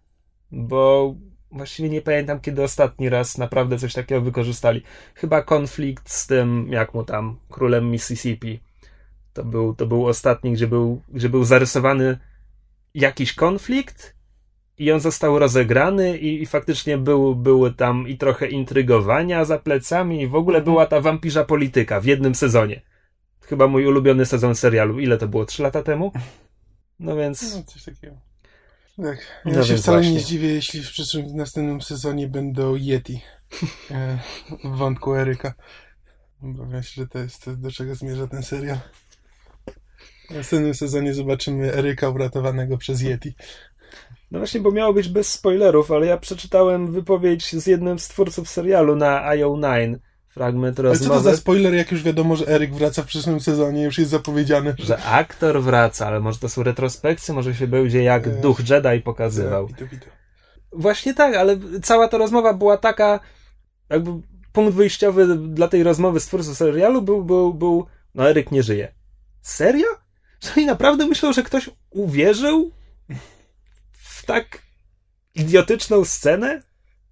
Bo 0.51 1.15
właściwie 1.51 1.89
nie 1.89 2.01
pamiętam, 2.01 2.39
kiedy 2.39 2.63
ostatni 2.63 3.09
raz 3.09 3.37
naprawdę 3.37 3.77
coś 3.77 3.93
takiego 3.93 4.21
wykorzystali. 4.21 4.81
Chyba 5.15 5.41
konflikt 5.41 6.11
z 6.11 6.27
tym, 6.27 6.67
jak 6.71 6.93
mu 6.93 7.03
tam, 7.03 7.39
królem 7.49 7.91
Mississippi. 7.91 8.59
To 9.35 9.43
był, 9.43 9.75
to 9.75 9.85
był 9.85 10.07
ostatni, 10.07 10.53
gdzie 10.53 10.67
był, 10.67 11.01
gdzie 11.09 11.29
był 11.29 11.43
zarysowany 11.43 12.17
jakiś 12.93 13.33
konflikt 13.33 14.15
i 14.77 14.91
on 14.91 14.99
został 14.99 15.39
rozegrany 15.39 16.17
i, 16.17 16.41
i 16.41 16.45
faktycznie 16.45 16.97
był, 16.97 17.35
były 17.35 17.73
tam 17.73 18.07
i 18.07 18.17
trochę 18.17 18.47
intrygowania 18.47 19.45
za 19.45 19.59
plecami 19.59 20.21
i 20.21 20.27
w 20.27 20.35
ogóle 20.35 20.57
mhm. 20.57 20.73
była 20.73 20.85
ta 20.85 21.01
wampirza 21.01 21.45
polityka 21.45 21.99
w 21.99 22.05
jednym 22.05 22.35
sezonie. 22.35 22.81
Chyba 23.41 23.67
mój 23.67 23.87
ulubiony 23.87 24.25
sezon 24.25 24.55
serialu. 24.55 24.99
Ile 24.99 25.17
to 25.17 25.27
było? 25.27 25.45
Trzy 25.45 25.63
lata 25.63 25.83
temu? 25.83 26.11
No 26.99 27.15
więc. 27.15 27.55
No, 27.55 27.63
coś 27.63 27.83
takiego. 27.83 28.15
Tak. 28.97 29.17
Ja 29.45 29.53
no 29.53 29.63
się 29.63 29.77
wcale 29.77 29.97
właśnie. 29.97 30.13
nie 30.13 30.19
zdziwię, 30.19 30.47
jeśli 30.47 30.83
w 30.83 30.89
przyszłym 30.89 31.27
w 31.27 31.35
następnym 31.35 31.81
sezonie 31.81 32.27
będą 32.27 32.75
Yeti 32.75 33.21
e, 33.91 34.19
w 34.63 34.77
wątku 34.77 35.15
Eryka. 35.15 35.53
Obawiam 36.43 36.83
się, 36.83 37.01
że 37.01 37.07
to 37.07 37.19
jest 37.19 37.45
to, 37.45 37.55
do 37.55 37.71
czego 37.71 37.95
zmierza 37.95 38.27
ten 38.27 38.43
serial. 38.43 38.77
W 40.29 40.35
następnym 40.35 40.73
sezonie 40.73 41.13
zobaczymy 41.13 41.73
Eryka 41.73 42.09
uratowanego 42.09 42.77
przez 42.77 43.01
Yeti. 43.01 43.35
No 44.31 44.39
właśnie, 44.39 44.61
bo 44.61 44.71
miało 44.71 44.93
być 44.93 45.07
bez 45.07 45.31
spoilerów, 45.31 45.91
ale 45.91 46.05
ja 46.05 46.17
przeczytałem 46.17 46.91
wypowiedź 46.91 47.55
z 47.55 47.67
jednym 47.67 47.99
z 47.99 48.07
twórców 48.07 48.49
serialu 48.49 48.95
na 48.95 49.31
IO9, 49.31 49.95
fragment 50.27 50.79
rozmowy. 50.79 51.13
Ale 51.13 51.21
co 51.21 51.23
to 51.23 51.31
za 51.31 51.37
spoiler, 51.37 51.73
jak 51.73 51.91
już 51.91 52.03
wiadomo, 52.03 52.35
że 52.35 52.47
Eryk 52.47 52.73
wraca 52.73 53.03
w 53.03 53.05
przyszłym 53.05 53.39
sezonie, 53.39 53.83
już 53.83 53.97
jest 53.97 54.11
zapowiedziane. 54.11 54.75
Że 54.77 55.03
aktor 55.03 55.61
wraca, 55.61 56.07
ale 56.07 56.19
może 56.19 56.39
to 56.39 56.49
są 56.49 56.63
retrospekcje, 56.63 57.33
może 57.33 57.55
się 57.55 57.67
będzie 57.67 58.03
jak 58.03 58.27
Ech. 58.27 58.39
duch 58.39 58.69
Jedi 58.69 59.01
pokazywał. 59.01 59.67
Ja, 59.81 59.87
Właśnie 60.71 61.13
tak, 61.13 61.35
ale 61.35 61.57
cała 61.83 62.07
ta 62.07 62.17
rozmowa 62.17 62.53
była 62.53 62.77
taka, 62.77 63.19
jakby 63.89 64.11
punkt 64.51 64.73
wyjściowy 64.73 65.37
dla 65.37 65.67
tej 65.67 65.83
rozmowy 65.83 66.19
z 66.19 66.25
twórcą 66.25 66.55
serialu 66.55 67.01
był, 67.01 67.23
był, 67.23 67.53
był 67.53 67.85
no 68.15 68.29
Eryk 68.29 68.51
nie 68.51 68.63
żyje. 68.63 68.93
Serio? 69.41 70.04
Oni 70.57 70.65
naprawdę 70.65 71.07
myślą, 71.07 71.33
że 71.33 71.43
ktoś 71.43 71.69
uwierzył 71.89 72.71
w 73.91 74.25
tak 74.25 74.61
idiotyczną 75.35 76.05
scenę? 76.05 76.61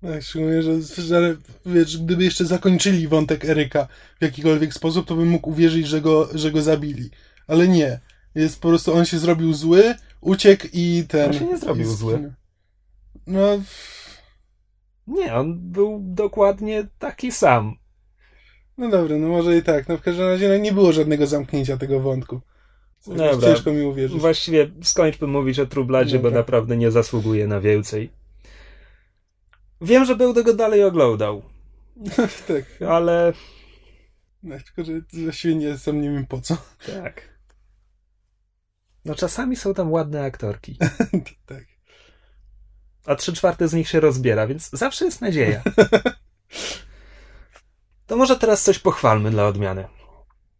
Tak, 0.01 0.23
szczególnie, 0.23 0.63
że, 0.63 0.81
że 0.81 1.35
wiesz, 1.65 1.97
gdyby 1.97 2.23
jeszcze 2.23 2.45
zakończyli 2.45 3.07
wątek 3.07 3.45
Eryka 3.45 3.87
w 4.19 4.23
jakikolwiek 4.23 4.73
sposób, 4.73 5.07
to 5.07 5.15
bym 5.15 5.27
mógł 5.27 5.49
uwierzyć, 5.49 5.87
że 5.87 6.01
go, 6.01 6.29
że 6.33 6.51
go 6.51 6.61
zabili. 6.61 7.09
Ale 7.47 7.67
nie. 7.67 7.99
Jest 8.35 8.61
po 8.61 8.67
prostu, 8.67 8.93
on 8.93 9.05
się 9.05 9.19
zrobił 9.19 9.53
zły, 9.53 9.95
uciekł 10.21 10.67
i 10.73 11.05
ten... 11.07 11.27
On 11.27 11.33
się 11.33 11.45
nie 11.45 11.57
zrobił 11.57 11.95
zły. 11.95 12.33
No... 13.27 13.61
Nie, 15.07 15.35
on 15.35 15.71
był 15.71 15.99
dokładnie 16.03 16.87
taki 16.99 17.31
sam. 17.31 17.75
No 18.77 18.89
dobra, 18.89 19.17
no 19.17 19.27
może 19.27 19.57
i 19.57 19.63
tak. 19.63 19.87
No 19.89 19.97
w 19.97 20.01
każdym 20.01 20.25
razie 20.25 20.49
no, 20.49 20.57
nie 20.57 20.71
było 20.71 20.91
żadnego 20.91 21.27
zamknięcia 21.27 21.77
tego 21.77 21.99
wątku. 21.99 22.41
Dobra. 23.07 23.37
Ciężko 23.41 23.71
mi 23.71 23.81
uwierzyć. 23.81 24.21
Właściwie 24.21 24.71
skończmy 24.83 25.27
mówić 25.27 25.59
o 25.59 25.65
Trubladzie, 25.65 26.19
bo 26.19 26.31
naprawdę 26.31 26.77
nie 26.77 26.91
zasługuje 26.91 27.47
na 27.47 27.59
więcej. 27.59 28.09
Wiem, 29.81 30.05
że 30.05 30.15
będę 30.15 30.43
go 30.43 30.53
dalej 30.53 30.83
oglądał. 30.83 31.41
tak. 32.47 32.89
Ale... 32.89 33.33
No, 34.43 34.55
tylko, 34.65 34.91
że 34.91 35.21
właściwie 35.23 35.55
nie 35.55 35.77
sam 35.77 36.01
nie 36.01 36.11
wiem 36.11 36.25
po 36.25 36.41
co. 36.41 36.57
Tak. 37.03 37.33
No 39.05 39.15
czasami 39.15 39.55
są 39.55 39.73
tam 39.73 39.91
ładne 39.91 40.23
aktorki. 40.23 40.77
tak. 41.45 41.63
A 43.05 43.15
trzy 43.15 43.33
czwarte 43.33 43.67
z 43.67 43.73
nich 43.73 43.89
się 43.89 43.99
rozbiera, 43.99 44.47
więc 44.47 44.69
zawsze 44.69 45.05
jest 45.05 45.21
nadzieja. 45.21 45.61
To 48.07 48.17
może 48.17 48.37
teraz 48.37 48.63
coś 48.63 48.79
pochwalmy 48.79 49.31
dla 49.31 49.47
odmiany. 49.47 49.87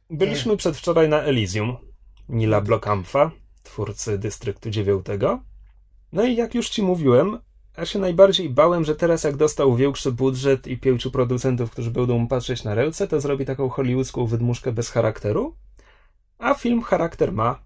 Byliśmy 0.09 0.57
przedwczoraj 0.57 1.09
na 1.09 1.21
Elysium 1.21 1.92
Nila 2.29 2.61
Blockamfa, 2.61 3.31
twórcy 3.63 4.17
Dystryktu 4.17 4.69
9. 4.69 5.05
No 6.13 6.23
i 6.23 6.35
jak 6.35 6.55
już 6.55 6.69
ci 6.69 6.83
mówiłem, 6.83 7.39
ja 7.77 7.85
się 7.85 7.99
najbardziej 7.99 8.49
bałem, 8.49 8.83
że 8.83 8.95
teraz 8.95 9.23
jak 9.23 9.35
dostał 9.35 9.75
większy 9.75 10.11
budżet 10.11 10.67
i 10.67 10.77
pięciu 10.77 11.11
producentów, 11.11 11.71
którzy 11.71 11.91
będą 11.91 12.17
mu 12.17 12.27
patrzeć 12.27 12.63
na 12.63 12.75
ręce, 12.75 13.07
to 13.07 13.21
zrobi 13.21 13.45
taką 13.45 13.69
hollywoodzką 13.69 14.25
wydmuszkę 14.25 14.71
bez 14.71 14.89
charakteru. 14.89 15.55
A 16.39 16.53
film 16.53 16.81
charakter 16.81 17.31
ma 17.31 17.59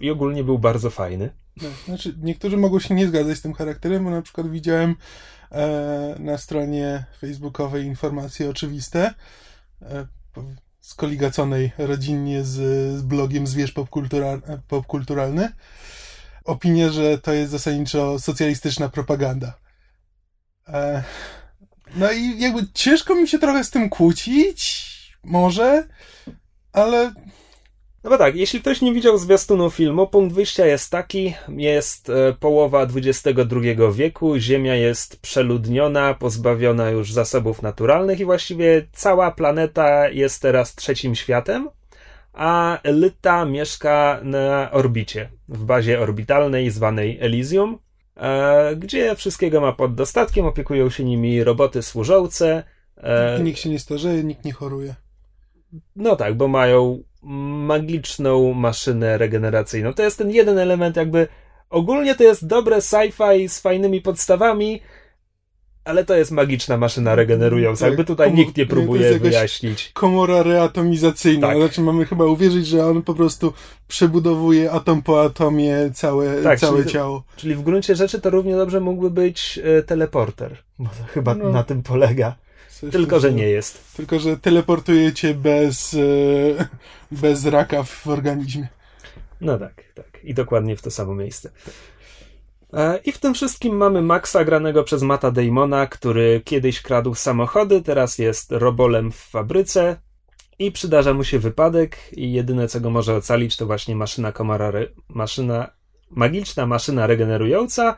i 0.00 0.10
ogólnie 0.10 0.44
był 0.44 0.58
bardzo 0.58 0.90
fajny. 0.90 1.30
No, 1.62 1.68
znaczy, 1.84 2.14
niektórzy 2.22 2.56
mogą 2.56 2.78
się 2.78 2.94
nie 2.94 3.08
zgadzać 3.08 3.38
z 3.38 3.42
tym 3.42 3.52
charakterem, 3.54 4.04
bo 4.04 4.10
na 4.10 4.22
przykład 4.22 4.50
widziałem 4.50 4.96
e, 5.50 6.16
na 6.18 6.38
stronie 6.38 7.04
facebookowej 7.20 7.84
informacje 7.84 8.50
oczywiste, 8.50 9.14
e, 9.82 10.06
skoligaconej 10.82 11.72
rodzinnie 11.78 12.44
z, 12.44 12.54
z 12.98 13.02
blogiem 13.02 13.46
Zwierz 13.46 13.72
Popkultura, 13.72 14.38
Popkulturalny, 14.68 15.52
opinię, 16.44 16.90
że 16.90 17.18
to 17.18 17.32
jest 17.32 17.52
zasadniczo 17.52 18.18
socjalistyczna 18.18 18.88
propaganda. 18.88 19.54
E, 20.68 21.02
no 21.94 22.12
i 22.12 22.40
jakby 22.40 22.66
ciężko 22.74 23.14
mi 23.14 23.28
się 23.28 23.38
trochę 23.38 23.64
z 23.64 23.70
tym 23.70 23.88
kłócić, 23.88 24.86
może, 25.24 25.88
ale... 26.72 27.12
No 28.04 28.10
bo 28.10 28.18
tak, 28.18 28.36
jeśli 28.36 28.60
ktoś 28.60 28.80
nie 28.80 28.92
widział 28.92 29.18
zwiastunu 29.18 29.70
filmu, 29.70 30.06
punkt 30.06 30.34
wyjścia 30.34 30.66
jest 30.66 30.90
taki, 30.90 31.34
jest 31.48 32.10
e, 32.10 32.32
połowa 32.40 32.86
XXI 32.94 33.54
wieku, 33.92 34.38
Ziemia 34.38 34.74
jest 34.74 35.20
przeludniona, 35.20 36.14
pozbawiona 36.14 36.90
już 36.90 37.12
zasobów 37.12 37.62
naturalnych 37.62 38.20
i 38.20 38.24
właściwie 38.24 38.86
cała 38.92 39.30
planeta 39.30 40.08
jest 40.08 40.42
teraz 40.42 40.74
trzecim 40.74 41.14
światem 41.14 41.68
a 42.32 42.78
Elyta 42.82 43.44
mieszka 43.44 44.20
na 44.22 44.70
orbicie, 44.70 45.28
w 45.48 45.64
bazie 45.64 46.00
orbitalnej 46.00 46.70
zwanej 46.70 47.18
Elysium, 47.20 47.78
e, 48.16 48.76
gdzie 48.76 49.16
wszystkiego 49.16 49.60
ma 49.60 49.72
pod 49.72 49.94
dostatkiem, 49.94 50.46
opiekują 50.46 50.90
się 50.90 51.04
nimi 51.04 51.44
roboty 51.44 51.82
służące. 51.82 52.64
E, 52.96 53.40
nikt 53.42 53.58
się 53.58 53.70
nie 53.70 53.78
starzeje, 53.78 54.24
nikt 54.24 54.44
nie 54.44 54.52
choruje. 54.52 54.94
No 55.96 56.16
tak, 56.16 56.36
bo 56.36 56.48
mają 56.48 57.02
magiczną 57.22 58.54
maszynę 58.54 59.18
regeneracyjną. 59.18 59.94
To 59.94 60.02
jest 60.02 60.18
ten 60.18 60.30
jeden 60.30 60.58
element, 60.58 60.96
jakby 60.96 61.28
ogólnie 61.70 62.14
to 62.14 62.22
jest 62.22 62.46
dobre 62.46 62.78
sci-fi 62.78 63.48
z 63.48 63.60
fajnymi 63.60 64.00
podstawami, 64.00 64.80
ale 65.84 66.04
to 66.04 66.16
jest 66.16 66.30
magiczna 66.30 66.76
maszyna 66.76 67.14
regenerująca. 67.14 67.80
Tak, 67.80 67.90
Jakby 67.90 68.04
tutaj 68.04 68.34
nikt 68.34 68.56
nie 68.56 68.66
próbuje 68.66 69.18
wyjaśnić. 69.18 69.90
Komora 69.94 70.42
reatomizacyjna. 70.42 71.46
Tak. 71.46 71.56
Znaczy 71.56 71.80
mamy 71.80 72.06
chyba 72.06 72.24
uwierzyć, 72.24 72.66
że 72.66 72.86
on 72.86 73.02
po 73.02 73.14
prostu 73.14 73.52
przebudowuje 73.88 74.72
atom 74.72 75.02
po 75.02 75.22
atomie 75.22 75.90
całe, 75.94 76.42
tak, 76.42 76.58
całe 76.58 76.78
czyli, 76.78 76.92
ciało. 76.92 77.24
Czyli 77.36 77.54
w 77.54 77.62
gruncie 77.62 77.96
rzeczy 77.96 78.20
to 78.20 78.30
równie 78.30 78.56
dobrze 78.56 78.80
mógłby 78.80 79.10
być 79.10 79.60
e, 79.64 79.82
teleporter. 79.82 80.56
Bo 80.78 80.88
to 80.88 81.04
chyba 81.04 81.34
no. 81.34 81.48
na 81.48 81.62
tym 81.62 81.82
polega. 81.82 82.34
Tylko, 82.90 83.20
że 83.20 83.32
nie 83.32 83.48
jest. 83.48 83.96
Tylko, 83.96 84.18
że 84.18 84.36
teleportuje 84.36 85.12
cię 85.12 85.34
bez, 85.34 85.94
e, 85.94 86.68
bez 87.10 87.46
raka 87.46 87.82
w 87.82 88.06
organizmie. 88.06 88.68
No 89.40 89.58
tak, 89.58 89.84
tak. 89.94 90.20
I 90.24 90.34
dokładnie 90.34 90.76
w 90.76 90.82
to 90.82 90.90
samo 90.90 91.14
miejsce. 91.14 91.50
E, 92.72 92.98
I 93.04 93.12
w 93.12 93.18
tym 93.18 93.34
wszystkim 93.34 93.76
mamy 93.76 94.02
Maxa 94.02 94.44
granego 94.44 94.84
przez 94.84 95.02
Mata 95.02 95.30
Damona, 95.30 95.86
który 95.86 96.42
kiedyś 96.44 96.82
kradł 96.82 97.14
samochody, 97.14 97.82
teraz 97.82 98.18
jest 98.18 98.52
robolem 98.52 99.12
w 99.12 99.16
fabryce 99.16 99.96
i 100.58 100.72
przydarza 100.72 101.14
mu 101.14 101.24
się 101.24 101.38
wypadek 101.38 101.98
i 102.12 102.32
jedyne 102.32 102.68
co 102.68 102.80
go 102.80 102.90
może 102.90 103.16
ocalić 103.16 103.56
to 103.56 103.66
właśnie 103.66 103.96
maszyna 103.96 104.32
komara, 104.32 104.72
maszyna, 105.08 105.70
magiczna 106.10 106.66
maszyna 106.66 107.06
regenerująca. 107.06 107.96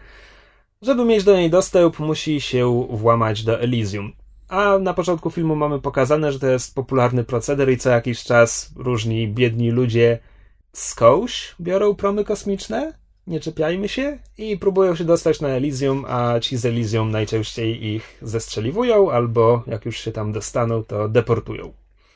Żeby 0.82 1.04
mieć 1.04 1.24
do 1.24 1.36
niej 1.36 1.50
dostęp 1.50 1.98
musi 1.98 2.40
się 2.40 2.86
włamać 2.90 3.44
do 3.44 3.60
Elysium. 3.60 4.12
A 4.54 4.78
na 4.78 4.94
początku 4.94 5.30
filmu 5.30 5.56
mamy 5.56 5.80
pokazane, 5.80 6.32
że 6.32 6.38
to 6.38 6.46
jest 6.46 6.74
popularny 6.74 7.24
proceder 7.24 7.70
i 7.70 7.76
co 7.76 7.90
jakiś 7.90 8.24
czas 8.24 8.70
różni 8.76 9.28
biedni 9.28 9.70
ludzie 9.70 10.18
z 10.72 10.96
biorą 11.60 11.94
promy 11.94 12.24
kosmiczne 12.24 12.92
nie 13.26 13.40
czepiajmy 13.40 13.88
się 13.88 14.18
i 14.38 14.58
próbują 14.58 14.94
się 14.94 15.04
dostać 15.04 15.40
na 15.40 15.48
Elysium, 15.48 16.04
a 16.08 16.40
ci 16.40 16.56
z 16.56 16.66
Elysium 16.66 17.10
najczęściej 17.10 17.86
ich 17.86 18.18
zestrzeliwują, 18.22 19.10
albo 19.10 19.62
jak 19.66 19.84
już 19.84 19.98
się 19.98 20.12
tam 20.12 20.32
dostaną, 20.32 20.84
to 20.84 21.08
deportują. 21.08 21.72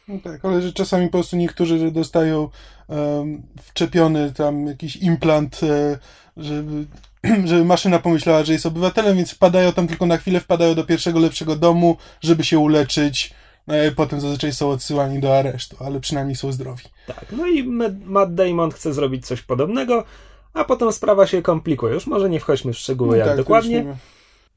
No 0.08 0.18
tak, 0.24 0.44
ale 0.44 0.62
że 0.62 0.72
czasami 0.72 1.06
po 1.06 1.12
prostu 1.12 1.36
niektórzy 1.36 1.90
dostają 1.90 2.48
um, 2.88 3.42
wczepiony 3.62 4.32
tam 4.32 4.66
jakiś 4.66 4.96
implant, 4.96 5.60
e, 5.62 5.98
żeby, 6.36 6.86
żeby 7.44 7.64
maszyna 7.64 7.98
pomyślała, 7.98 8.44
że 8.44 8.52
jest 8.52 8.66
obywatelem, 8.66 9.16
więc 9.16 9.30
wpadają 9.30 9.72
tam 9.72 9.88
tylko 9.88 10.06
na 10.06 10.16
chwilę, 10.16 10.40
wpadają 10.40 10.74
do 10.74 10.84
pierwszego 10.84 11.18
lepszego 11.18 11.56
domu, 11.56 11.96
żeby 12.20 12.44
się 12.44 12.58
uleczyć. 12.58 13.34
No 13.66 13.84
i 13.84 13.90
potem 13.90 14.20
zazwyczaj 14.20 14.52
są 14.52 14.70
odsyłani 14.70 15.20
do 15.20 15.38
aresztu, 15.38 15.76
ale 15.80 16.00
przynajmniej 16.00 16.36
są 16.36 16.52
zdrowi. 16.52 16.84
Tak, 17.06 17.26
no 17.32 17.46
i 17.46 17.64
Matt 18.04 18.34
Damon 18.34 18.70
chce 18.70 18.94
zrobić 18.94 19.26
coś 19.26 19.42
podobnego, 19.42 20.04
a 20.54 20.64
potem 20.64 20.92
sprawa 20.92 21.26
się 21.26 21.42
komplikuje. 21.42 21.94
Już 21.94 22.06
może 22.06 22.30
nie 22.30 22.40
wchodźmy 22.40 22.72
w 22.72 22.78
szczegóły, 22.78 23.10
no 23.10 23.16
jak 23.16 23.28
tak, 23.28 23.36
dokładnie. 23.36 23.96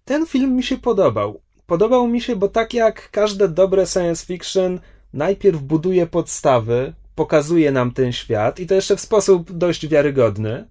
Ten 0.06 0.26
film 0.26 0.56
mi 0.56 0.64
się 0.64 0.78
podobał. 0.78 1.42
Podobał 1.66 2.08
mi 2.08 2.22
się, 2.22 2.36
bo 2.36 2.48
tak 2.48 2.74
jak 2.74 3.12
każde 3.12 3.48
dobre 3.48 3.88
science 3.88 4.26
fiction, 4.26 4.80
najpierw 5.14 5.62
buduje 5.62 6.08
podstawy, 6.08 6.94
pokazuje 7.16 7.72
nam 7.72 7.92
ten 7.92 8.12
świat 8.12 8.60
i 8.60 8.68
to 8.68 8.76
jeszcze 8.76 8.96
w 8.96 9.02
sposób 9.02 9.52
dość 9.52 9.88
wiarygodny. 9.88 10.68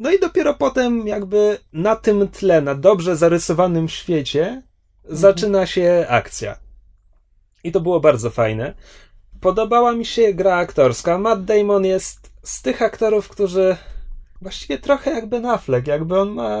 No 0.00 0.10
i 0.10 0.18
dopiero 0.20 0.54
potem, 0.54 1.06
jakby 1.06 1.58
na 1.72 1.96
tym 1.96 2.28
tle, 2.28 2.60
na 2.60 2.74
dobrze 2.74 3.16
zarysowanym 3.16 3.88
świecie, 3.88 4.42
mhm. 4.44 5.16
zaczyna 5.16 5.66
się 5.66 6.06
akcja. 6.08 6.56
I 7.64 7.72
to 7.72 7.80
było 7.80 8.00
bardzo 8.00 8.30
fajne. 8.30 8.74
Podobała 9.40 9.92
mi 9.92 10.06
się 10.06 10.34
gra 10.34 10.56
aktorska. 10.56 11.18
Matt 11.18 11.44
Damon 11.44 11.84
jest 11.84 12.32
z 12.42 12.62
tych 12.62 12.82
aktorów, 12.82 13.28
którzy 13.28 13.76
właściwie 14.42 14.78
trochę 14.78 15.10
jakby 15.10 15.48
Affleck, 15.48 15.86
jakby 15.86 16.20
on 16.20 16.30
ma 16.30 16.58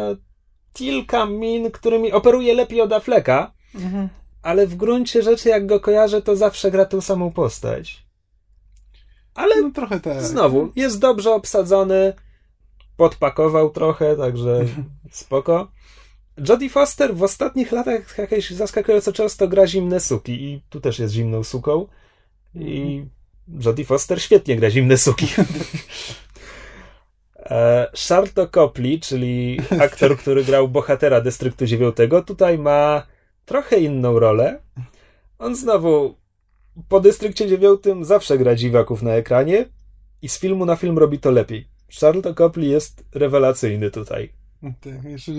kilka 0.72 1.26
min, 1.26 1.70
którymi 1.70 2.12
operuje 2.12 2.54
lepiej 2.54 2.80
od 2.80 2.92
Afflecka, 2.92 3.52
mhm. 3.74 4.08
ale 4.42 4.66
w 4.66 4.74
gruncie 4.74 5.22
rzeczy 5.22 5.48
jak 5.48 5.66
go 5.66 5.80
kojarzę, 5.80 6.22
to 6.22 6.36
zawsze 6.36 6.70
gra 6.70 6.84
tą 6.84 7.00
samą 7.00 7.32
postać. 7.32 8.06
Ale 9.34 9.62
no, 9.62 9.70
trochę 9.70 10.00
tak. 10.00 10.22
znowu, 10.22 10.72
jest 10.76 10.98
dobrze 10.98 11.30
obsadzony, 11.30 12.12
podpakował 13.00 13.70
trochę, 13.70 14.16
także 14.16 14.64
spoko. 15.10 15.70
Jodie 16.48 16.70
Foster 16.70 17.14
w 17.14 17.22
ostatnich 17.22 17.72
latach 17.72 18.18
jakieś 18.18 18.50
zaskakująco 18.50 19.12
często 19.12 19.48
gra 19.48 19.66
zimne 19.66 20.00
suki 20.00 20.32
i 20.32 20.62
tu 20.68 20.80
też 20.80 20.98
jest 20.98 21.14
zimną 21.14 21.44
suką 21.44 21.86
i 22.54 22.82
mhm. 22.82 23.10
Jodie 23.64 23.84
Foster 23.84 24.22
świetnie 24.22 24.56
gra 24.56 24.70
zimne 24.70 24.96
suki. 24.96 25.26
Sharto 27.94 28.42
e, 28.42 28.48
Copley, 28.48 29.00
czyli 29.00 29.60
aktor, 29.80 30.16
który 30.18 30.44
grał 30.44 30.68
bohatera 30.68 31.20
Dystryktu 31.20 31.66
9, 31.66 31.96
tutaj 32.26 32.58
ma 32.58 33.06
trochę 33.44 33.80
inną 33.80 34.18
rolę. 34.18 34.60
On 35.38 35.56
znowu 35.56 36.14
po 36.88 37.00
Dystrykcie 37.00 37.48
9 37.48 37.80
zawsze 38.00 38.38
gra 38.38 38.54
dziwaków 38.54 39.02
na 39.02 39.10
ekranie 39.10 39.68
i 40.22 40.28
z 40.28 40.38
filmu 40.38 40.64
na 40.66 40.76
film 40.76 40.98
robi 40.98 41.18
to 41.18 41.30
lepiej. 41.30 41.69
Charlotte 42.00 42.34
Copley 42.34 42.70
jest 42.70 43.04
rewelacyjny 43.14 43.90
tutaj. 43.90 44.32
Tak, 44.80 45.04
jeszcze, 45.04 45.32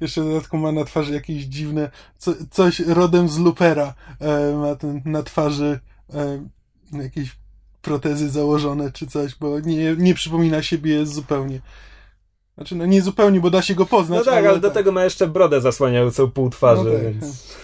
jeszcze 0.00 0.22
w 0.22 0.24
dodatku 0.24 0.56
ma 0.56 0.72
na 0.72 0.84
twarzy 0.84 1.14
jakieś 1.14 1.44
dziwne, 1.44 1.90
co, 2.18 2.32
coś 2.50 2.80
rodem 2.80 3.28
z 3.28 3.38
Lupera. 3.38 3.94
E, 4.20 4.56
ma 4.56 4.76
ten, 4.76 5.02
na 5.04 5.22
twarzy 5.22 5.80
e, 6.14 6.48
jakieś 6.92 7.36
protezy 7.82 8.30
założone 8.30 8.92
czy 8.92 9.06
coś, 9.06 9.34
bo 9.34 9.60
nie, 9.60 9.96
nie 9.96 10.14
przypomina 10.14 10.62
siebie 10.62 11.06
zupełnie. 11.06 11.60
Znaczy, 12.54 12.76
no 12.76 12.86
nie 12.86 13.02
zupełnie, 13.02 13.40
bo 13.40 13.50
da 13.50 13.62
się 13.62 13.74
go 13.74 13.86
poznać. 13.86 14.18
No 14.18 14.24
tak, 14.24 14.34
ale, 14.34 14.48
ale 14.48 14.60
do 14.60 14.68
tak. 14.68 14.74
tego 14.74 14.92
ma 14.92 15.04
jeszcze 15.04 15.26
brodę 15.26 15.60
zasłaniającą 15.60 16.30
pół 16.30 16.50
twarzy, 16.50 16.84
no 16.84 16.90
tak. 16.90 17.02
więc... 17.02 17.56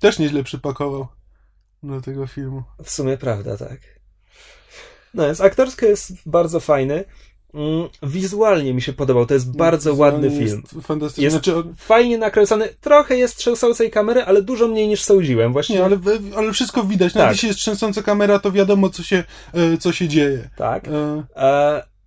Też 0.00 0.18
nieźle 0.18 0.42
przypakował 0.42 1.08
do 1.82 2.00
tego 2.00 2.26
filmu. 2.26 2.62
W 2.82 2.90
sumie 2.90 3.16
prawda, 3.16 3.56
tak. 3.56 3.97
No 5.14 5.26
więc 5.26 5.40
aktorsko 5.40 5.86
jest 5.86 6.12
bardzo 6.26 6.60
fajny. 6.60 7.04
Mm, 7.54 7.88
wizualnie 8.02 8.74
mi 8.74 8.82
się 8.82 8.92
podobał, 8.92 9.26
to 9.26 9.34
jest 9.34 9.56
bardzo 9.56 9.94
ładny 9.94 10.30
film. 10.30 10.62
Jest 10.72 10.86
fantastyczny. 10.86 11.24
Jest 11.24 11.34
znaczy, 11.36 11.52
fajnie 11.76 12.18
nakręcony, 12.18 12.68
trochę 12.80 13.16
jest 13.16 13.36
trzęsącej 13.36 13.90
kamery, 13.90 14.24
ale 14.24 14.42
dużo 14.42 14.68
mniej 14.68 14.88
niż 14.88 15.02
sądziłem. 15.02 15.52
Właśnie... 15.52 15.76
Nie, 15.76 15.84
ale, 15.84 15.98
ale 16.36 16.52
wszystko 16.52 16.84
widać. 16.84 17.14
Nawet 17.14 17.28
tak. 17.28 17.34
jeśli 17.34 17.48
jest 17.48 17.60
trzęsąca 17.60 18.02
kamera, 18.02 18.38
to 18.38 18.52
wiadomo, 18.52 18.90
co 18.90 19.02
się, 19.02 19.24
e, 19.54 19.78
co 19.78 19.92
się 19.92 20.08
dzieje. 20.08 20.48
Tak. 20.56 20.88
E... 21.36 21.97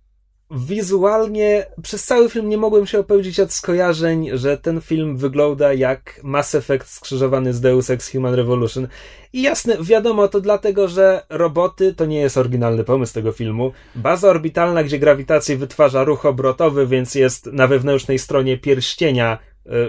E, 0.52 0.58
wizualnie 0.58 1.66
przez 1.82 2.04
cały 2.04 2.30
film 2.30 2.48
nie 2.48 2.58
mogłem 2.58 2.86
się 2.86 2.98
opełdzić 2.98 3.40
od 3.40 3.52
skojarzeń, 3.52 4.30
że 4.32 4.58
ten 4.58 4.80
film 4.80 5.16
wygląda 5.16 5.72
jak 5.72 6.20
Mass 6.22 6.54
Effect 6.54 6.88
skrzyżowany 6.88 7.52
z 7.52 7.60
Deus 7.60 7.90
Ex 7.90 8.12
Human 8.12 8.34
Revolution. 8.34 8.88
I 9.32 9.42
jasne, 9.42 9.76
wiadomo, 9.80 10.28
to 10.28 10.40
dlatego, 10.40 10.88
że 10.88 11.22
roboty 11.28 11.94
to 11.94 12.06
nie 12.06 12.20
jest 12.20 12.38
oryginalny 12.38 12.84
pomysł 12.84 13.14
tego 13.14 13.32
filmu. 13.32 13.72
Baza 13.94 14.28
orbitalna, 14.28 14.84
gdzie 14.84 14.98
grawitacja 14.98 15.56
wytwarza 15.56 16.04
ruch 16.04 16.26
obrotowy, 16.26 16.86
więc 16.86 17.14
jest 17.14 17.46
na 17.46 17.66
wewnętrznej 17.66 18.18
stronie 18.18 18.58
pierścienia 18.58 19.38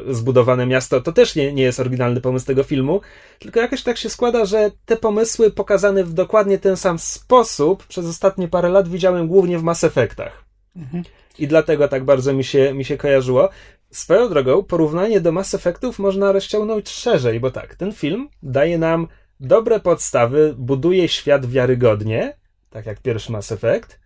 y, 0.10 0.14
zbudowane 0.14 0.66
miasto, 0.66 1.02
to 1.02 1.12
też 1.12 1.36
nie, 1.36 1.54
nie 1.54 1.64
jest 1.64 1.80
oryginalny 1.80 2.22
pomysł 2.22 2.46
tego 2.46 2.64
filmu, 2.64 3.02
tylko 3.40 3.60
jakoś 3.60 3.84
tak 3.84 3.98
się 3.98 4.10
składa, 4.10 4.46
że 4.46 4.72
te 4.86 4.98
pomysły 4.98 5.52
pokazane 5.52 6.04
w 6.04 6.14
dokładnie 6.14 6.60
ten 6.60 6.78
sam 6.78 7.00
sposób 7.00 7.88
przez 7.88 8.06
ostatnie 8.06 8.48
parę 8.48 8.70
lat 8.70 8.88
widziałem 8.88 9.28
głównie 9.28 9.58
w 9.58 9.64
Mass 9.64 9.84
Effectach. 9.84 10.43
Mhm. 10.76 11.04
I 11.40 11.48
dlatego 11.48 11.88
tak 11.88 12.04
bardzo 12.04 12.34
mi 12.34 12.44
się, 12.44 12.74
mi 12.74 12.86
się 12.86 12.98
kojarzyło. 12.98 13.50
Swoją 13.92 14.30
drogą, 14.30 14.64
porównanie 14.64 15.22
do 15.22 15.32
Mass 15.32 15.54
Effectów 15.54 16.00
można 16.00 16.32
rozciągnąć 16.32 16.90
szerzej, 16.90 17.40
bo 17.40 17.52
tak, 17.52 17.76
ten 17.76 17.94
film 17.94 18.30
daje 18.44 18.78
nam 18.78 19.08
dobre 19.40 19.80
podstawy, 19.80 20.56
buduje 20.58 21.08
świat 21.08 21.46
wiarygodnie, 21.46 22.38
tak 22.70 22.86
jak 22.86 23.00
pierwszy 23.00 23.32
Mass 23.32 23.52
Effect. 23.52 24.00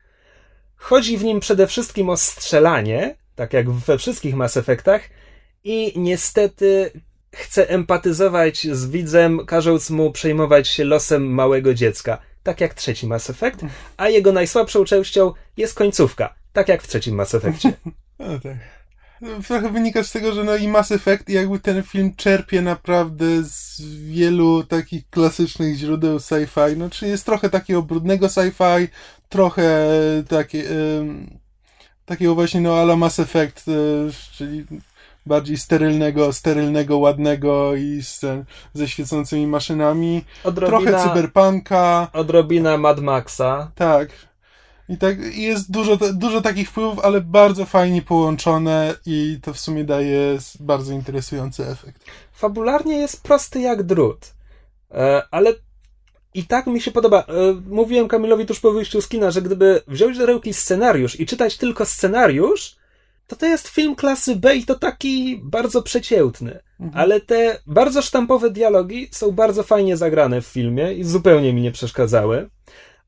Chodzi 0.75 1.17
w 1.17 1.23
nim 1.23 1.39
przede 1.39 1.67
wszystkim 1.67 2.10
o 2.10 2.17
strzelanie, 2.17 3.15
tak 3.36 3.53
jak 3.53 3.69
we 3.69 3.97
wszystkich 3.97 4.36
Mass 4.36 4.58
Effectach, 4.58 5.01
i 5.63 5.93
niestety 5.95 6.91
chce 7.32 7.69
empatyzować 7.69 8.67
z 8.71 8.89
widzem, 8.89 9.45
każąc 9.45 9.89
mu 9.89 10.12
przejmować 10.12 10.67
się 10.67 10.84
losem 10.84 11.34
małego 11.34 11.73
dziecka, 11.73 12.17
tak 12.43 12.62
jak 12.62 12.73
trzeci 12.73 13.08
Mass 13.08 13.30
Effect, 13.30 13.60
a 13.97 14.10
jego 14.10 14.32
najsłabszą 14.32 14.86
częścią 14.86 15.34
jest 15.58 15.73
końcówka, 15.73 16.36
tak 16.53 16.67
jak 16.67 16.83
w 16.83 16.88
trzecim 16.88 17.15
Mass 17.15 17.36
Effectie. 17.36 17.73
No 18.19 18.39
tak. 18.39 18.57
Trochę 19.47 19.69
wynika 19.69 20.03
z 20.03 20.12
tego, 20.12 20.33
że 20.33 20.43
no 20.43 20.55
i 20.55 20.67
Mass 20.67 20.91
Effect 20.91 21.29
jakby 21.29 21.60
ten 21.60 21.83
film 21.83 22.15
czerpie 22.15 22.62
naprawdę 22.62 23.25
z 23.43 23.81
wielu 24.12 24.63
takich 24.63 25.10
klasycznych 25.10 25.75
źródeł 25.75 26.17
sci-fi. 26.17 26.77
No, 26.77 26.89
czyli 26.89 27.12
jest 27.12 27.25
trochę 27.25 27.49
takiego 27.49 27.81
brudnego 27.81 28.27
sci-fi, 28.27 28.88
trochę 29.29 29.89
takie, 30.27 30.63
um, 30.97 31.39
takiego 32.05 32.36
właśnie 32.36 32.62
no 32.62 32.79
ala 32.79 32.95
Mass 32.95 33.19
Effect, 33.19 33.67
um, 33.67 34.12
czyli 34.31 34.65
bardziej 35.25 35.57
sterylnego, 35.57 36.33
sterylnego, 36.33 36.97
ładnego 36.97 37.75
i 37.75 38.01
z, 38.01 38.25
ze 38.73 38.88
świecącymi 38.88 39.47
maszynami. 39.47 40.25
Odrobina, 40.43 40.91
trochę 40.91 41.10
cyberpunka. 41.10 42.07
Odrobina 42.13 42.77
Mad 42.77 42.99
Maxa. 42.99 43.71
Tak. 43.75 44.10
I 44.89 44.97
tak 44.97 45.36
jest 45.36 45.71
dużo, 45.71 45.97
dużo 46.13 46.41
takich 46.41 46.69
wpływów, 46.69 47.00
ale 47.00 47.21
bardzo 47.21 47.65
fajnie 47.65 48.02
połączone 48.02 48.95
i 49.06 49.39
to 49.41 49.54
w 49.54 49.60
sumie 49.60 49.84
daje 49.84 50.38
bardzo 50.60 50.93
interesujący 50.93 51.67
efekt. 51.67 52.04
Fabularnie 52.34 52.97
jest 52.97 53.23
prosty 53.23 53.62
jak 53.62 53.84
drut, 53.84 54.34
e, 54.91 55.21
ale 55.32 55.54
i 56.34 56.43
tak 56.43 56.67
mi 56.67 56.82
się 56.82 56.91
podoba. 56.91 57.19
E, 57.19 57.26
mówiłem 57.69 58.08
Kamilowi 58.08 58.45
tuż 58.45 58.60
po 58.60 58.71
wyjściu 58.71 59.02
z 59.02 59.08
kina, 59.08 59.32
że 59.32 59.41
gdyby 59.41 59.82
wziąć 59.88 60.17
do 60.17 60.26
ręki 60.26 60.54
scenariusz 60.54 61.19
i 61.19 61.26
czytać 61.26 61.58
tylko 61.58 61.86
scenariusz, 61.86 62.76
to 63.28 63.36
to 63.36 63.45
jest 63.45 63.67
film 63.67 63.95
klasy 63.95 64.36
B 64.36 64.56
i 64.56 64.65
to 64.65 64.76
taki 64.76 65.39
bardzo 65.43 65.82
przeciętny. 65.82 66.60
Mhm. 66.80 67.02
Ale 67.04 67.21
te 67.21 67.60
bardzo 67.65 68.02
sztampowe 68.02 68.50
dialogi 68.50 69.10
są 69.12 69.32
bardzo 69.32 69.63
fajnie 69.63 69.97
zagrane 69.97 70.41
w 70.41 70.45
filmie 70.45 70.93
i 70.93 71.04
zupełnie 71.04 71.54
mi 71.54 71.62
nie 71.62 71.71
przeszkadzały. 71.71 72.50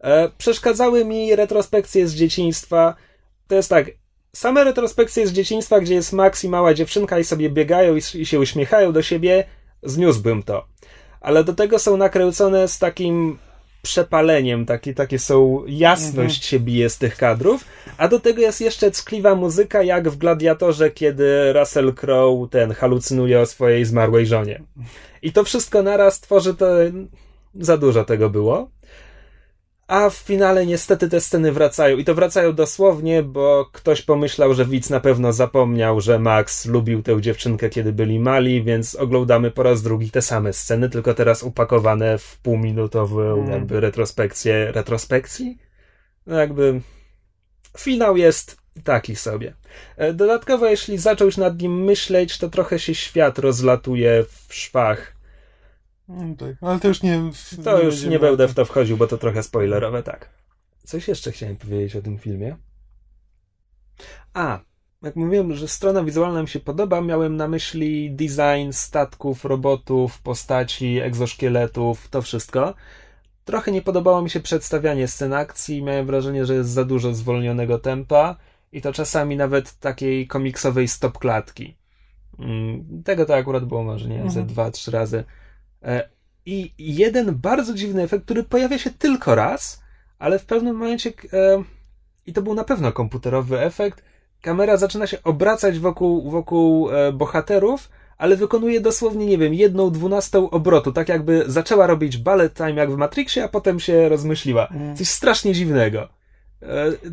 E, 0.01 0.29
przeszkadzały 0.37 1.05
mi 1.05 1.35
retrospekcje 1.35 2.07
z 2.07 2.15
dzieciństwa. 2.15 2.95
To 3.47 3.55
jest 3.55 3.69
tak, 3.69 3.91
same 4.33 4.63
retrospekcje 4.63 5.27
z 5.27 5.31
dzieciństwa, 5.31 5.79
gdzie 5.79 5.93
jest 5.93 6.13
Max 6.13 6.43
i 6.43 6.49
mała 6.49 6.73
dziewczynka 6.73 7.19
i 7.19 7.23
sobie 7.23 7.49
biegają 7.49 7.95
i, 7.95 8.01
i 8.13 8.25
się 8.25 8.39
uśmiechają 8.39 8.91
do 8.91 9.01
siebie, 9.01 9.43
zniósłbym 9.83 10.43
to. 10.43 10.65
Ale 11.21 11.43
do 11.43 11.53
tego 11.53 11.79
są 11.79 11.97
nakręcone 11.97 12.67
z 12.67 12.79
takim 12.79 13.37
przepaleniem, 13.81 14.65
taki, 14.65 14.93
takie 14.93 15.19
są, 15.19 15.63
jasność 15.67 16.35
mhm. 16.35 16.49
się 16.49 16.59
bije 16.59 16.89
z 16.89 16.97
tych 16.97 17.17
kadrów, 17.17 17.65
a 17.97 18.07
do 18.07 18.19
tego 18.19 18.41
jest 18.41 18.61
jeszcze 18.61 18.91
ckliwa 18.91 19.35
muzyka, 19.35 19.83
jak 19.83 20.09
w 20.09 20.17
Gladiatorze, 20.17 20.91
kiedy 20.91 21.53
Russell 21.53 21.93
Crowe 21.93 22.47
ten 22.49 22.73
halucynuje 22.73 23.39
o 23.39 23.45
swojej 23.45 23.85
zmarłej 23.85 24.25
żonie. 24.25 24.61
I 25.21 25.31
to 25.31 25.43
wszystko 25.43 25.83
naraz 25.83 26.19
tworzy 26.19 26.53
to, 26.53 26.67
za 27.55 27.77
dużo 27.77 28.03
tego 28.03 28.29
było. 28.29 28.69
A 29.89 30.09
w 30.09 30.15
finale 30.15 30.65
niestety 30.65 31.09
te 31.09 31.21
sceny 31.21 31.51
wracają. 31.51 31.97
I 31.97 32.05
to 32.05 32.15
wracają 32.15 32.53
dosłownie, 32.53 33.23
bo 33.23 33.69
ktoś 33.73 34.01
pomyślał, 34.01 34.53
że 34.53 34.65
widz 34.65 34.89
na 34.89 34.99
pewno 34.99 35.33
zapomniał, 35.33 36.01
że 36.01 36.19
Max 36.19 36.65
lubił 36.65 37.03
tę 37.03 37.21
dziewczynkę, 37.21 37.69
kiedy 37.69 37.93
byli 37.93 38.19
mali, 38.19 38.63
więc 38.63 38.95
oglądamy 38.95 39.51
po 39.51 39.63
raz 39.63 39.81
drugi 39.81 40.11
te 40.11 40.21
same 40.21 40.53
sceny, 40.53 40.89
tylko 40.89 41.13
teraz 41.13 41.43
upakowane 41.43 42.17
w 42.17 42.37
półminutową 42.37 43.33
Mm. 43.33 43.49
jakby 43.51 43.79
retrospekcję 43.79 44.71
retrospekcji. 44.71 45.57
No 46.25 46.39
jakby 46.39 46.81
finał 47.77 48.17
jest 48.17 48.57
taki 48.83 49.15
sobie. 49.15 49.53
E, 49.97 50.13
Dodatkowo, 50.13 50.65
jeśli 50.67 50.97
zaczął 50.97 51.25
już 51.25 51.37
nad 51.37 51.61
nim 51.61 51.83
myśleć, 51.83 52.37
to 52.37 52.49
trochę 52.49 52.79
się 52.79 52.95
świat 52.95 53.39
rozlatuje 53.39 54.25
w 54.47 54.53
szwach. 54.55 55.18
No 56.09 56.35
tak, 56.35 56.55
ale 56.61 56.79
to 56.79 56.87
już 56.87 57.01
nie. 57.03 57.21
To 57.63 57.83
już 57.83 58.03
nie 58.03 58.19
będę 58.19 58.47
w 58.47 58.53
to 58.53 58.65
wchodził, 58.65 58.97
bo 58.97 59.07
to 59.07 59.17
trochę 59.17 59.43
spoilerowe, 59.43 60.03
tak. 60.03 60.29
Coś 60.83 61.07
jeszcze 61.07 61.31
chciałem 61.31 61.55
powiedzieć 61.55 61.95
o 61.95 62.01
tym 62.01 62.17
filmie. 62.17 62.57
A, 64.33 64.59
jak 65.01 65.15
mówiłem, 65.15 65.53
że 65.53 65.67
strona 65.67 66.03
wizualna 66.03 66.41
mi 66.41 66.47
się 66.47 66.59
podoba, 66.59 67.01
miałem 67.01 67.35
na 67.37 67.47
myśli 67.47 68.11
design 68.11 68.71
statków, 68.71 69.45
robotów, 69.45 70.21
postaci, 70.21 70.99
egzoszkieletów, 70.99 72.07
to 72.07 72.21
wszystko. 72.21 72.73
Trochę 73.45 73.71
nie 73.71 73.81
podobało 73.81 74.21
mi 74.21 74.29
się 74.29 74.39
przedstawianie 74.39 75.07
scen 75.07 75.33
akcji, 75.33 75.83
miałem 75.83 76.05
wrażenie, 76.05 76.45
że 76.45 76.53
jest 76.55 76.69
za 76.69 76.85
dużo 76.85 77.13
zwolnionego 77.13 77.79
tempa 77.79 78.35
i 78.71 78.81
to 78.81 78.93
czasami 78.93 79.37
nawet 79.37 79.79
takiej 79.79 80.27
komiksowej 80.27 80.87
stopklatki. 80.87 81.77
Mm, 82.39 83.03
Tego 83.03 83.25
to 83.25 83.35
akurat 83.35 83.65
było 83.65 83.83
może, 83.83 84.09
nie 84.09 84.17
wiem, 84.17 84.29
ze 84.29 84.39
Mhm. 84.39 84.47
dwa, 84.47 84.71
trzy 84.71 84.91
razy. 84.91 85.23
E, 85.83 86.09
I 86.45 86.73
jeden 86.77 87.35
bardzo 87.35 87.73
dziwny 87.73 88.03
efekt, 88.03 88.25
który 88.25 88.43
pojawia 88.43 88.77
się 88.77 88.89
tylko 88.89 89.35
raz, 89.35 89.81
ale 90.19 90.39
w 90.39 90.45
pewnym 90.45 90.75
momencie, 90.75 91.13
e, 91.33 91.63
i 92.25 92.33
to 92.33 92.41
był 92.41 92.53
na 92.53 92.63
pewno 92.63 92.91
komputerowy 92.91 93.59
efekt, 93.59 94.03
kamera 94.41 94.77
zaczyna 94.77 95.07
się 95.07 95.23
obracać 95.23 95.79
wokół, 95.79 96.31
wokół 96.31 96.91
e, 96.91 97.13
bohaterów, 97.13 97.89
ale 98.17 98.35
wykonuje 98.35 98.81
dosłownie, 98.81 99.25
nie 99.25 99.37
wiem, 99.37 99.53
jedną 99.53 99.91
dwunastą 99.91 100.49
obrotu, 100.49 100.91
tak 100.91 101.09
jakby 101.09 101.43
zaczęła 101.47 101.87
robić 101.87 102.17
ballet 102.17 102.53
time 102.53 102.73
jak 102.73 102.91
w 102.91 102.97
Matrixie, 102.97 103.43
a 103.43 103.47
potem 103.47 103.79
się 103.79 104.09
rozmyśliła. 104.09 104.67
Mm. 104.67 104.95
Coś 104.95 105.07
strasznie 105.07 105.53
dziwnego. 105.53 106.09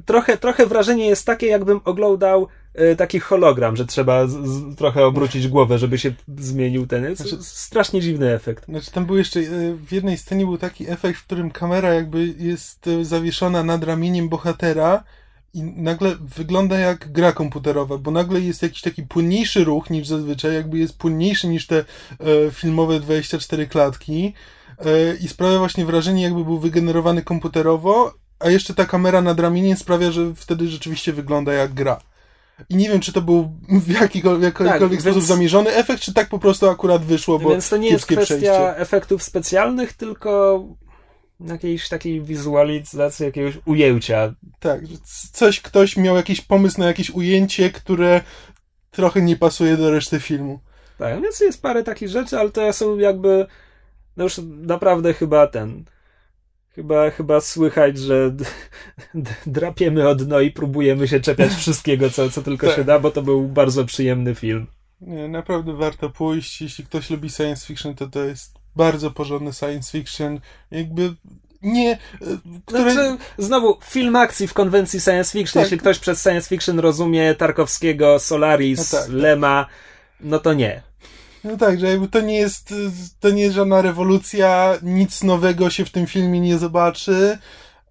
Trochę, 0.07 0.37
trochę 0.37 0.67
wrażenie 0.67 1.07
jest 1.07 1.27
takie, 1.27 1.47
jakbym 1.47 1.81
oglądał 1.85 2.49
taki 2.97 3.21
hologram, 3.21 3.77
że 3.77 3.87
trzeba 3.87 4.27
z, 4.27 4.33
z, 4.33 4.77
trochę 4.77 5.07
obrócić 5.07 5.49
głowę, 5.49 5.79
żeby 5.79 5.99
się 5.99 6.13
zmienił 6.39 6.87
ten. 6.87 7.05
Jest 7.05 7.23
Znaczy- 7.23 7.45
strasznie 7.45 8.01
dziwny 8.01 8.35
efekt. 8.35 8.65
Znaczy, 8.65 8.91
tam 8.91 9.07
był 9.07 9.17
jeszcze, 9.17 9.41
e, 9.41 9.45
w 9.87 9.93
jednej 9.93 10.19
scenie 10.19 10.45
był 10.45 10.59
taki 10.59 10.91
efekt, 10.91 11.21
w 11.21 11.25
którym 11.25 11.51
kamera 11.51 11.95
jakby 11.95 12.35
jest 12.39 12.87
e, 12.87 13.05
zawieszona 13.05 13.63
nad 13.63 13.85
ramieniem 13.85 14.29
bohatera 14.29 15.05
i 15.55 15.63
nagle 15.63 16.17
wygląda 16.21 16.79
jak 16.79 17.13
gra 17.13 17.33
komputerowa, 17.33 17.99
bo 17.99 18.11
nagle 18.11 18.41
jest 18.41 18.63
jakiś 18.63 18.81
taki 18.81 19.03
płynniejszy 19.03 19.65
ruch 19.65 19.91
niż 19.91 20.09
zazwyczaj, 20.09 20.55
jakby 20.55 20.79
jest 20.79 20.99
płynniejszy 20.99 21.49
niż 21.49 21.67
te 21.67 21.79
e, 21.79 21.85
filmowe 22.51 23.01
24 23.01 23.67
klatki 23.67 24.35
e, 24.79 25.17
i 25.17 25.29
sprawia 25.29 25.59
właśnie 25.59 25.87
wrażenie, 25.87 26.23
jakby 26.23 26.45
był 26.45 26.59
wygenerowany 26.59 27.23
komputerowo, 27.23 28.15
a 28.39 28.51
jeszcze 28.51 28.75
ta 28.75 28.85
kamera 28.85 29.23
nad 29.23 29.41
ramieniem 29.41 29.77
sprawia, 29.77 30.11
że 30.11 30.35
wtedy 30.35 30.69
rzeczywiście 30.69 31.13
wygląda 31.13 31.53
jak 31.53 31.75
gra. 31.75 32.01
I 32.69 32.77
nie 32.77 32.89
wiem, 32.89 33.01
czy 33.01 33.13
to 33.13 33.23
był 33.23 33.53
w 33.69 33.91
jakikolwiek, 33.91 34.61
jakikolwiek 34.61 34.91
Tak, 34.99 35.01
sposób 35.01 35.15
więc- 35.19 35.25
zamierzony 35.29 35.71
efekt, 35.71 36.03
czy 36.03 36.15
tak 36.15 36.29
po 36.29 36.39
prostu 36.39 36.69
akurat 36.69 37.05
wyszło, 37.05 37.39
bo 37.39 37.51
Więc 37.51 37.69
to 37.69 37.77
nie 37.77 37.89
jest 37.89 38.07
kwestia 38.07 38.25
przejście. 38.25 38.77
efektów 38.77 39.23
specjalnych, 39.23 39.93
tylko 39.93 40.65
jakiejś 41.41 41.89
takiej 41.89 42.23
wizualizacji, 42.23 43.25
jakiegoś 43.27 43.55
ujęcia. 43.65 44.35
Tak, 44.61 44.81
coś, 45.33 45.61
ktoś 45.61 45.97
miał 45.97 46.17
jakiś 46.17 46.41
pomysł 46.41 46.81
na 46.81 46.87
jakieś 46.87 47.11
ujęcie, 47.11 47.71
które 47.71 48.21
trochę 48.91 49.23
nie 49.23 49.37
pasuje 49.37 49.77
do 49.77 49.91
reszty 49.91 50.21
filmu. 50.21 50.61
Tak, 50.99 51.23
więc 51.23 51.41
jest 51.41 51.63
parę 51.63 51.83
takich 51.83 52.09
rzeczy, 52.09 52.39
ale 52.39 52.51
to 52.51 52.73
są 52.73 52.99
jakby 52.99 53.47
no 54.17 54.25
już 54.25 54.41
naprawdę 54.47 55.15
chyba 55.15 55.47
ten 55.47 55.85
chyba, 56.77 57.11
chyba 57.11 57.41
słychać, 57.41 57.99
że 57.99 58.35
drapiemy 59.47 60.09
od 60.09 60.23
dno 60.23 60.41
i 60.41 60.51
próbujemy 60.51 61.09
się 61.09 61.21
czepiać 61.21 61.53
wszystkiego, 61.53 62.11
co, 62.11 62.31
co 62.31 62.43
tylko 62.43 62.67
Tak. 62.67 62.77
się 62.77 62.85
da, 62.85 62.99
bo 62.99 63.11
to 63.11 63.23
był 63.23 63.49
bardzo 63.49 63.85
przyjemny 63.85 64.35
film. 64.35 64.67
Nie, 65.01 65.29
naprawdę 65.29 65.73
warto 65.73 66.11
pójść. 66.11 66.63
Jeśli 66.63 66.85
ktoś 66.85 67.11
lubi 67.11 67.31
science 67.31 67.67
fiction, 67.67 67.95
to 67.95 68.07
to 68.07 68.25
jest 68.25 68.55
bardzo 68.77 69.11
porządny 69.11 69.53
science 69.53 69.99
fiction. 69.99 70.41
Jakby 70.71 71.15
nie... 71.63 71.93
e, 71.93 71.99
Które... 72.67 72.93
Znaczy, 72.93 73.17
znowu, 73.39 73.79
film 73.85 74.17
akcji 74.17 74.49
w 74.49 74.55
konwencji 74.55 75.01
science 75.01 75.33
fiction. 75.39 75.61
Tak. 75.63 75.63
Jeśli 75.63 75.79
ktoś 75.79 75.99
przez 75.99 76.23
science 76.23 76.49
fiction 76.49 76.79
rozumie 76.79 77.35
Tarkowskiego, 77.35 78.19
Solaris, 78.19 78.93
No 78.93 78.99
tak. 78.99 79.09
Lema, 79.11 79.67
no 80.21 80.39
to 80.39 80.55
nie. 80.55 80.83
No 81.47 81.57
tak, 81.57 81.81
że 81.81 81.87
jakby 81.87 82.09
to 82.09 82.21
nie 82.21 82.37
jest 82.37 82.75
to 83.21 83.31
nie 83.31 83.43
jest 83.43 83.55
żadna 83.55 83.83
rewolucja, 83.83 84.79
nic 84.83 85.23
nowego 85.23 85.71
się 85.71 85.85
w 85.85 85.91
tym 85.91 86.07
filmie 86.07 86.41
nie 86.41 86.59
zobaczy, 86.59 87.39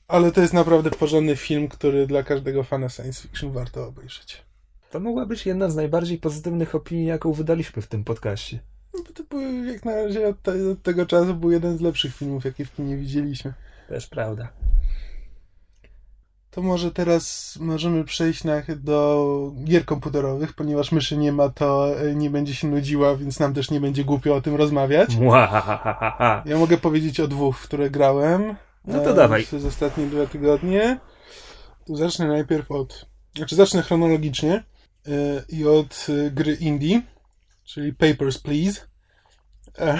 ale 0.07 0.31
to 0.31 0.41
jest 0.41 0.53
naprawdę 0.53 0.91
porządny 0.91 1.35
film, 1.35 1.67
który 1.67 2.07
dla 2.07 2.23
każdego 2.23 2.63
fana 2.63 2.89
science 2.89 3.21
fiction 3.21 3.51
warto 3.51 3.87
obejrzeć. 3.87 4.43
To 4.91 4.99
mogła 4.99 5.25
być 5.25 5.45
jedna 5.45 5.69
z 5.69 5.75
najbardziej 5.75 6.17
pozytywnych 6.17 6.75
opinii, 6.75 7.05
jaką 7.05 7.33
wydaliśmy 7.33 7.81
w 7.81 7.87
tym 7.87 8.03
podcaście. 8.03 8.59
No 8.93 8.99
to 9.13 9.23
był, 9.23 9.65
jak 9.65 9.85
na 9.85 9.95
razie 9.95 10.27
od, 10.27 10.41
te, 10.41 10.71
od 10.71 10.83
tego 10.83 11.05
czasu 11.05 11.35
był 11.35 11.51
jeden 11.51 11.77
z 11.77 11.81
lepszych 11.81 12.15
filmów, 12.15 12.45
jakie 12.45 12.65
w 12.65 12.75
kinie 12.75 12.97
widzieliśmy. 12.97 13.53
Też 13.89 14.07
prawda. 14.07 14.47
To 16.55 16.61
może 16.61 16.91
teraz 16.91 17.55
możemy 17.59 18.03
przejść 18.03 18.43
na, 18.43 18.61
do 18.75 19.51
gier 19.63 19.85
komputerowych, 19.85 20.53
ponieważ 20.53 20.91
myszy 20.91 21.17
nie 21.17 21.31
ma, 21.31 21.49
to 21.49 21.99
e, 21.99 22.15
nie 22.15 22.29
będzie 22.29 22.55
się 22.55 22.67
nudziła, 22.67 23.15
więc 23.15 23.39
nam 23.39 23.53
też 23.53 23.71
nie 23.71 23.79
będzie 23.79 24.03
głupio 24.03 24.35
o 24.35 24.41
tym 24.41 24.55
rozmawiać. 24.55 25.09
Ja 26.45 26.57
mogę 26.57 26.77
powiedzieć 26.77 27.19
o 27.19 27.27
dwóch, 27.27 27.57
w 27.57 27.63
które 27.63 27.89
grałem. 27.89 28.55
No 28.85 28.99
to 28.99 29.11
e, 29.11 29.13
dawaj. 29.13 29.43
Przez 29.43 29.65
ostatnie 29.65 30.05
dwa 30.05 30.27
tygodnie. 30.27 30.99
To 31.85 31.95
zacznę 31.95 32.27
najpierw 32.27 32.71
od. 32.71 33.05
Znaczy, 33.35 33.55
zacznę 33.55 33.81
chronologicznie 33.81 34.53
e, 34.53 35.11
i 35.49 35.67
od 35.67 36.07
e, 36.09 36.31
gry 36.31 36.53
indie, 36.53 37.01
czyli 37.63 37.93
Papers, 37.93 38.37
Please. 38.37 38.81
E, 39.77 39.99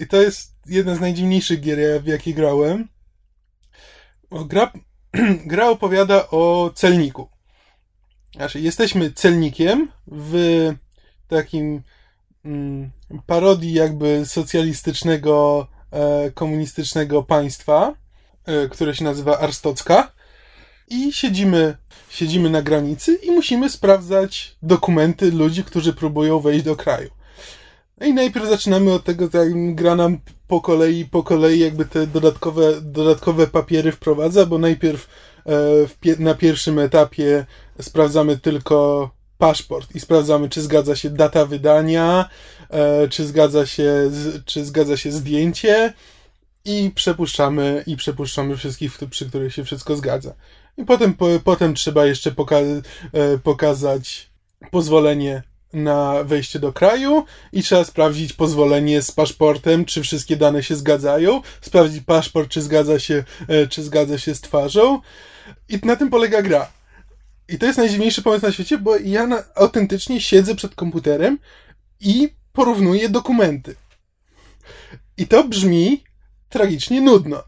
I 0.00 0.06
to 0.06 0.22
jest 0.22 0.54
jedna 0.66 0.94
z 0.94 1.00
najdziwniejszych 1.00 1.60
gier, 1.60 2.02
w 2.02 2.06
jakie 2.06 2.34
grałem. 2.34 2.88
O, 4.30 4.44
gra, 4.44 4.72
gra 5.46 5.68
opowiada 5.68 6.30
o 6.30 6.70
celniku. 6.74 7.28
Znaczy, 8.36 8.60
jesteśmy 8.60 9.12
celnikiem 9.12 9.88
w 10.06 10.34
takim 11.28 11.82
mm, 12.44 12.90
parodii 13.26 13.72
jakby 13.72 14.26
socjalistycznego, 14.26 15.66
e, 15.90 16.30
komunistycznego 16.30 17.22
państwa, 17.22 17.94
e, 18.46 18.68
które 18.68 18.94
się 18.94 19.04
nazywa 19.04 19.38
Arstocka. 19.38 20.12
I 20.88 21.12
siedzimy, 21.12 21.76
siedzimy 22.08 22.50
na 22.50 22.62
granicy 22.62 23.14
i 23.14 23.30
musimy 23.30 23.70
sprawdzać 23.70 24.56
dokumenty 24.62 25.30
ludzi, 25.32 25.64
którzy 25.64 25.92
próbują 25.92 26.40
wejść 26.40 26.64
do 26.64 26.76
kraju. 26.76 27.10
No 28.00 28.06
i 28.06 28.14
najpierw 28.14 28.48
zaczynamy 28.48 28.92
od 28.92 29.04
tego, 29.04 29.28
tak 29.28 29.74
gra 29.74 29.96
nam 29.96 30.18
po 30.48 30.60
kolei, 30.60 31.04
po 31.04 31.22
kolei 31.22 31.58
jakby 31.58 31.84
te 31.84 32.06
dodatkowe, 32.06 32.80
dodatkowe 32.80 33.46
papiery 33.46 33.92
wprowadza, 33.92 34.46
bo 34.46 34.58
najpierw 34.58 35.08
e, 36.06 36.22
na 36.22 36.34
pierwszym 36.34 36.78
etapie 36.78 37.46
sprawdzamy 37.80 38.38
tylko 38.38 39.10
paszport 39.38 39.94
i 39.94 40.00
sprawdzamy, 40.00 40.48
czy 40.48 40.62
zgadza 40.62 40.96
się 40.96 41.10
data 41.10 41.46
wydania, 41.46 42.28
e, 42.70 43.08
czy 43.08 43.26
zgadza 43.26 43.66
się, 43.66 44.10
z, 44.10 44.44
czy 44.44 44.64
zgadza 44.64 44.96
się 44.96 45.12
zdjęcie 45.12 45.92
i 46.64 46.90
przepuszczamy, 46.94 47.84
i 47.86 47.96
przepuszczamy 47.96 48.56
wszystkich, 48.56 48.98
przy 49.10 49.28
których 49.28 49.54
się 49.54 49.64
wszystko 49.64 49.96
zgadza. 49.96 50.34
I 50.76 50.84
potem, 50.84 51.14
po, 51.14 51.26
potem 51.44 51.74
trzeba 51.74 52.06
jeszcze 52.06 52.30
poka- 52.30 52.82
e, 53.12 53.38
pokazać 53.38 54.30
pozwolenie 54.70 55.49
na 55.72 56.24
wejście 56.24 56.58
do 56.58 56.72
kraju 56.72 57.24
i 57.52 57.62
trzeba 57.62 57.84
sprawdzić 57.84 58.32
pozwolenie 58.32 59.02
z 59.02 59.10
paszportem, 59.10 59.84
czy 59.84 60.02
wszystkie 60.02 60.36
dane 60.36 60.62
się 60.62 60.76
zgadzają, 60.76 61.42
sprawdzić 61.60 62.04
paszport, 62.04 62.50
czy 62.50 62.62
zgadza 62.62 62.98
się, 62.98 63.24
e, 63.48 63.66
czy 63.66 63.82
zgadza 63.82 64.18
się 64.18 64.34
z 64.34 64.40
twarzą. 64.40 65.00
I 65.68 65.78
na 65.82 65.96
tym 65.96 66.10
polega 66.10 66.42
gra. 66.42 66.70
I 67.48 67.58
to 67.58 67.66
jest 67.66 67.78
najdziwniejszy 67.78 68.22
pomysł 68.22 68.46
na 68.46 68.52
świecie, 68.52 68.78
bo 68.78 68.96
ja 68.96 69.26
na, 69.26 69.42
autentycznie 69.54 70.20
siedzę 70.20 70.54
przed 70.54 70.74
komputerem 70.74 71.38
i 72.00 72.28
porównuję 72.52 73.08
dokumenty. 73.08 73.74
I 75.16 75.26
to 75.26 75.44
brzmi 75.44 76.04
tragicznie 76.48 77.00
nudno. 77.00 77.42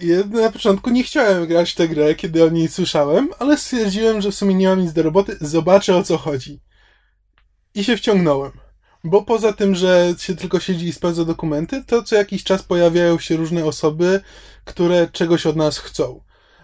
Ja 0.00 0.16
na 0.42 0.52
początku 0.52 0.90
nie 0.90 1.04
chciałem 1.04 1.46
grać 1.46 1.74
tę 1.74 1.88
grę, 1.88 2.14
kiedy 2.14 2.44
o 2.44 2.48
niej 2.48 2.68
słyszałem, 2.68 3.28
ale 3.38 3.58
stwierdziłem, 3.58 4.20
że 4.20 4.30
w 4.30 4.34
sumie 4.34 4.54
nie 4.54 4.68
mam 4.68 4.80
nic 4.80 4.92
do 4.92 5.02
roboty, 5.02 5.36
zobaczę 5.40 5.96
o 5.96 6.02
co 6.02 6.18
chodzi. 6.18 6.60
I 7.74 7.84
się 7.84 7.96
wciągnąłem. 7.96 8.52
bo 9.04 9.22
poza 9.22 9.52
tym, 9.52 9.74
że 9.74 10.14
się 10.18 10.36
tylko 10.36 10.60
siedzi 10.60 10.86
i 10.86 10.92
sprawdza 10.92 11.24
dokumenty, 11.24 11.84
to 11.86 12.02
co 12.02 12.16
jakiś 12.16 12.44
czas 12.44 12.62
pojawiają 12.62 13.18
się 13.18 13.36
różne 13.36 13.64
osoby, 13.64 14.20
które 14.64 15.08
czegoś 15.12 15.46
od 15.46 15.56
nas 15.56 15.78
chcą. 15.78 16.20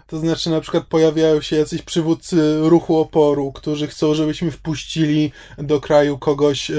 To 0.06 0.18
znaczy, 0.18 0.50
na 0.50 0.60
przykład 0.60 0.84
pojawiają 0.84 1.40
się 1.40 1.56
jacyś 1.56 1.82
przywódcy 1.82 2.60
ruchu 2.60 2.98
oporu, 2.98 3.52
którzy 3.52 3.86
chcą, 3.86 4.14
żebyśmy 4.14 4.50
wpuścili 4.50 5.32
do 5.58 5.80
kraju 5.80 6.18
kogoś 6.18 6.70
e, 6.70 6.74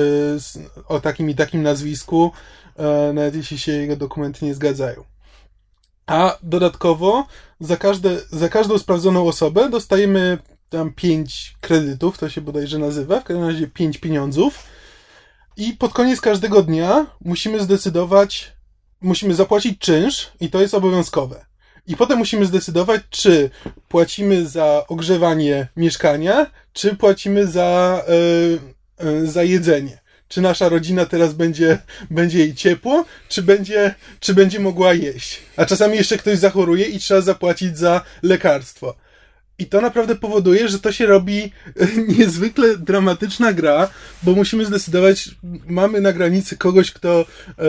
o 0.87 0.99
takim 0.99 1.29
i 1.29 1.35
takim 1.35 1.63
nazwisku, 1.63 2.31
e, 2.75 3.13
nawet 3.13 3.35
jeśli 3.35 3.59
się 3.59 3.71
jego 3.71 3.95
dokumenty 3.95 4.45
nie 4.45 4.53
zgadzają. 4.53 5.03
A 6.05 6.37
dodatkowo 6.43 7.27
za, 7.59 7.77
każde, 7.77 8.17
za 8.31 8.49
każdą 8.49 8.77
sprawdzoną 8.77 9.27
osobę 9.27 9.69
dostajemy 9.69 10.37
tam 10.69 10.93
pięć 10.93 11.55
kredytów, 11.61 12.17
to 12.17 12.29
się 12.29 12.41
bodajże 12.41 12.79
nazywa, 12.79 13.19
w 13.19 13.23
każdym 13.23 13.47
razie 13.47 13.67
pięć 13.67 13.97
pieniądzów. 13.97 14.63
I 15.57 15.73
pod 15.73 15.93
koniec 15.93 16.21
każdego 16.21 16.63
dnia 16.63 17.05
musimy 17.25 17.59
zdecydować, 17.59 18.53
musimy 19.01 19.33
zapłacić 19.33 19.79
czynsz 19.79 20.31
i 20.39 20.49
to 20.49 20.61
jest 20.61 20.73
obowiązkowe. 20.73 21.45
I 21.87 21.97
potem 21.97 22.17
musimy 22.17 22.45
zdecydować, 22.45 23.01
czy 23.09 23.49
płacimy 23.87 24.47
za 24.47 24.83
ogrzewanie 24.87 25.67
mieszkania, 25.75 26.51
czy 26.73 26.95
płacimy 26.95 27.47
za, 27.47 28.01
yy, 28.99 29.27
za 29.27 29.43
jedzenie. 29.43 29.99
Czy 30.27 30.41
nasza 30.41 30.69
rodzina 30.69 31.05
teraz 31.05 31.33
będzie, 31.33 31.77
będzie 32.09 32.39
jej 32.39 32.55
ciepło, 32.55 33.05
czy 33.29 33.43
będzie, 33.43 33.95
czy 34.19 34.33
będzie 34.33 34.59
mogła 34.59 34.93
jeść. 34.93 35.39
A 35.57 35.65
czasami 35.65 35.97
jeszcze 35.97 36.17
ktoś 36.17 36.37
zachoruje 36.37 36.85
i 36.85 36.99
trzeba 36.99 37.21
zapłacić 37.21 37.77
za 37.77 38.01
lekarstwo. 38.23 38.95
I 39.59 39.65
to 39.65 39.81
naprawdę 39.81 40.15
powoduje, 40.15 40.69
że 40.69 40.79
to 40.79 40.91
się 40.91 41.05
robi 41.05 41.51
niezwykle 42.17 42.77
dramatyczna 42.77 43.53
gra, 43.53 43.89
bo 44.23 44.35
musimy 44.35 44.65
zdecydować, 44.65 45.29
mamy 45.67 46.01
na 46.01 46.13
granicy 46.13 46.57
kogoś, 46.57 46.91
kto 46.91 47.25
e, 47.49 47.63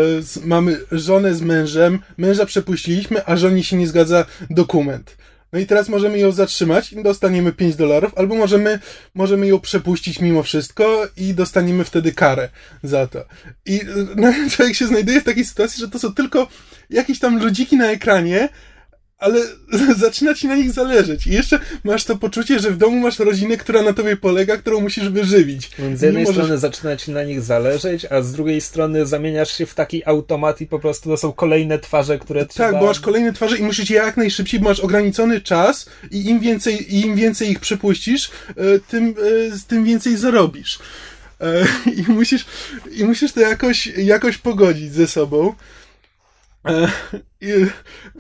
mamy 0.45 0.81
żonę 0.93 1.35
z 1.35 1.41
mężem, 1.41 1.99
męża 2.19 2.47
przepuściliśmy, 2.47 3.27
a 3.27 3.37
żonie 3.37 3.65
się 3.65 3.77
nie 3.77 3.87
zgadza 3.87 4.27
dokument. 4.51 5.17
No 5.53 5.59
i 5.59 5.67
teraz 5.67 5.89
możemy 5.89 6.19
ją 6.19 6.33
zatrzymać 6.33 6.93
i 6.93 7.03
dostaniemy 7.03 7.53
5 7.53 7.77
dolarów, 7.77 8.13
albo 8.17 8.35
możemy, 8.35 8.79
możemy 9.15 9.47
ją 9.47 9.61
przepuścić 9.61 10.21
mimo 10.21 10.43
wszystko 10.43 11.09
i 11.17 11.35
dostaniemy 11.35 11.85
wtedy 11.85 12.13
karę 12.13 12.49
za 12.83 13.07
to. 13.07 13.25
I 13.67 13.81
no, 14.17 14.33
człowiek 14.51 14.77
się 14.77 14.87
znajduje 14.87 15.21
w 15.21 15.25
takiej 15.25 15.45
sytuacji, 15.45 15.81
że 15.81 15.89
to 15.89 15.99
są 15.99 16.15
tylko 16.15 16.49
jakieś 16.91 17.19
tam 17.19 17.43
ludziki 17.43 17.77
na 17.77 17.91
ekranie, 17.91 18.49
ale 19.19 19.41
zaczyna 19.97 20.35
ci 20.35 20.47
na 20.47 20.57
nich 20.57 20.73
zależeć. 20.73 21.27
I 21.27 21.31
jeszcze 21.31 21.61
masz 21.85 22.05
to 22.05 22.17
poczucie, 22.17 22.59
że 22.59 22.71
w 22.71 22.77
domu 22.77 22.97
masz 22.97 23.19
rodzinę, 23.19 23.57
która 23.57 23.83
na 23.83 23.93
tobie 23.93 24.17
polega, 24.17 24.57
którą 24.57 24.81
musisz 24.81 25.09
wyżywić. 25.09 25.71
Więc 25.79 26.01
z 26.01 26.03
jednej 26.03 26.25
możesz... 26.25 26.37
strony 26.37 26.59
zaczyna 26.59 26.97
ci 26.97 27.11
na 27.11 27.23
nich 27.23 27.43
zależeć, 27.43 28.05
a 28.05 28.23
z 28.23 28.33
drugiej 28.33 28.61
strony 28.61 29.07
zamieniasz 29.07 29.59
się 29.59 29.67
w 29.67 29.75
taki 29.75 30.05
automat 30.05 30.61
i 30.61 30.67
po 30.67 30.79
prostu 30.79 31.11
to 31.11 31.17
są 31.17 31.33
kolejne 31.33 31.79
twarze, 31.79 32.19
które 32.19 32.41
tak, 32.41 32.51
trzeba... 32.51 32.71
Tak, 32.71 32.81
bo 32.81 32.87
masz 32.87 33.01
kolejne 33.01 33.33
twarze 33.33 33.59
i 33.59 33.63
musisz 33.63 33.91
je 33.91 33.97
jak 33.97 34.17
najszybciej, 34.17 34.61
bo 34.61 34.69
masz 34.69 34.81
ograniczony 34.81 35.41
czas 35.41 35.87
i 36.11 36.29
im 36.29 36.41
więcej, 36.41 36.97
im 36.97 37.17
więcej 37.17 37.51
ich 37.51 37.61
przepuścisz, 37.61 38.31
e, 38.49 38.55
tym, 38.89 39.15
e, 39.55 39.69
tym 39.69 39.85
więcej 39.85 40.17
zarobisz. 40.17 40.79
E, 41.41 41.67
I 42.09 42.13
musisz, 42.13 42.47
i 42.93 43.05
musisz 43.05 43.33
to 43.33 43.41
jakoś, 43.41 43.87
jakoś 43.87 44.39
pogodzić 44.39 44.93
ze 44.93 45.07
sobą. 45.07 45.55
E, 46.65 46.89
I 47.41 47.49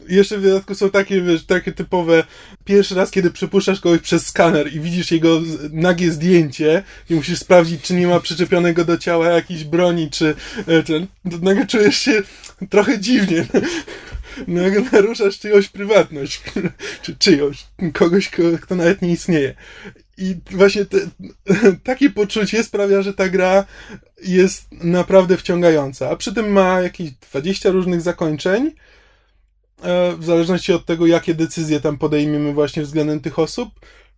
jeszcze 0.08 0.38
w 0.38 0.42
dodatku 0.42 0.74
są 0.74 0.90
takie, 0.90 1.22
wiesz, 1.22 1.46
takie 1.46 1.72
typowe 1.72 2.24
pierwszy 2.64 2.94
raz, 2.94 3.10
kiedy 3.10 3.30
przepuszczasz 3.30 3.80
kogoś 3.80 4.00
przez 4.00 4.26
skaner 4.26 4.72
i 4.74 4.80
widzisz 4.80 5.10
jego 5.10 5.40
nagie 5.72 6.12
zdjęcie 6.12 6.82
i 7.10 7.14
musisz 7.14 7.38
sprawdzić, 7.38 7.82
czy 7.82 7.94
nie 7.94 8.06
ma 8.06 8.20
przyczepionego 8.20 8.84
do 8.84 8.98
ciała 8.98 9.28
jakiejś 9.28 9.64
broni, 9.64 10.10
czy, 10.10 10.34
e, 10.66 10.82
czy 10.82 11.06
to 11.30 11.38
nagle 11.42 11.66
czujesz 11.66 11.98
się 11.98 12.22
trochę 12.70 12.98
dziwnie. 12.98 13.46
Nagle 14.48 14.82
naruszasz 14.92 15.38
czyjąś 15.38 15.68
prywatność, 15.68 16.42
czy 17.02 17.16
czyjąś, 17.16 17.66
kogoś, 17.92 18.30
kto 18.60 18.74
nawet 18.74 19.02
nie 19.02 19.12
istnieje. 19.12 19.54
I 20.18 20.36
właśnie 20.50 20.84
te, 20.84 20.98
takie 21.90 22.10
poczucie 22.10 22.64
sprawia, 22.64 23.02
że 23.02 23.14
ta 23.14 23.28
gra 23.28 23.64
jest 24.24 24.66
naprawdę 24.72 25.36
wciągająca. 25.36 26.10
A 26.10 26.16
przy 26.16 26.34
tym 26.34 26.52
ma 26.52 26.80
jakieś 26.80 27.10
20 27.10 27.70
różnych 27.70 28.00
zakończeń, 28.00 28.72
e, 29.82 30.16
w 30.16 30.24
zależności 30.24 30.72
od 30.72 30.86
tego, 30.86 31.06
jakie 31.06 31.34
decyzje 31.34 31.80
tam 31.80 31.98
podejmiemy 31.98 32.52
właśnie 32.52 32.82
względem 32.82 33.20
tych 33.20 33.38
osób. 33.38 33.68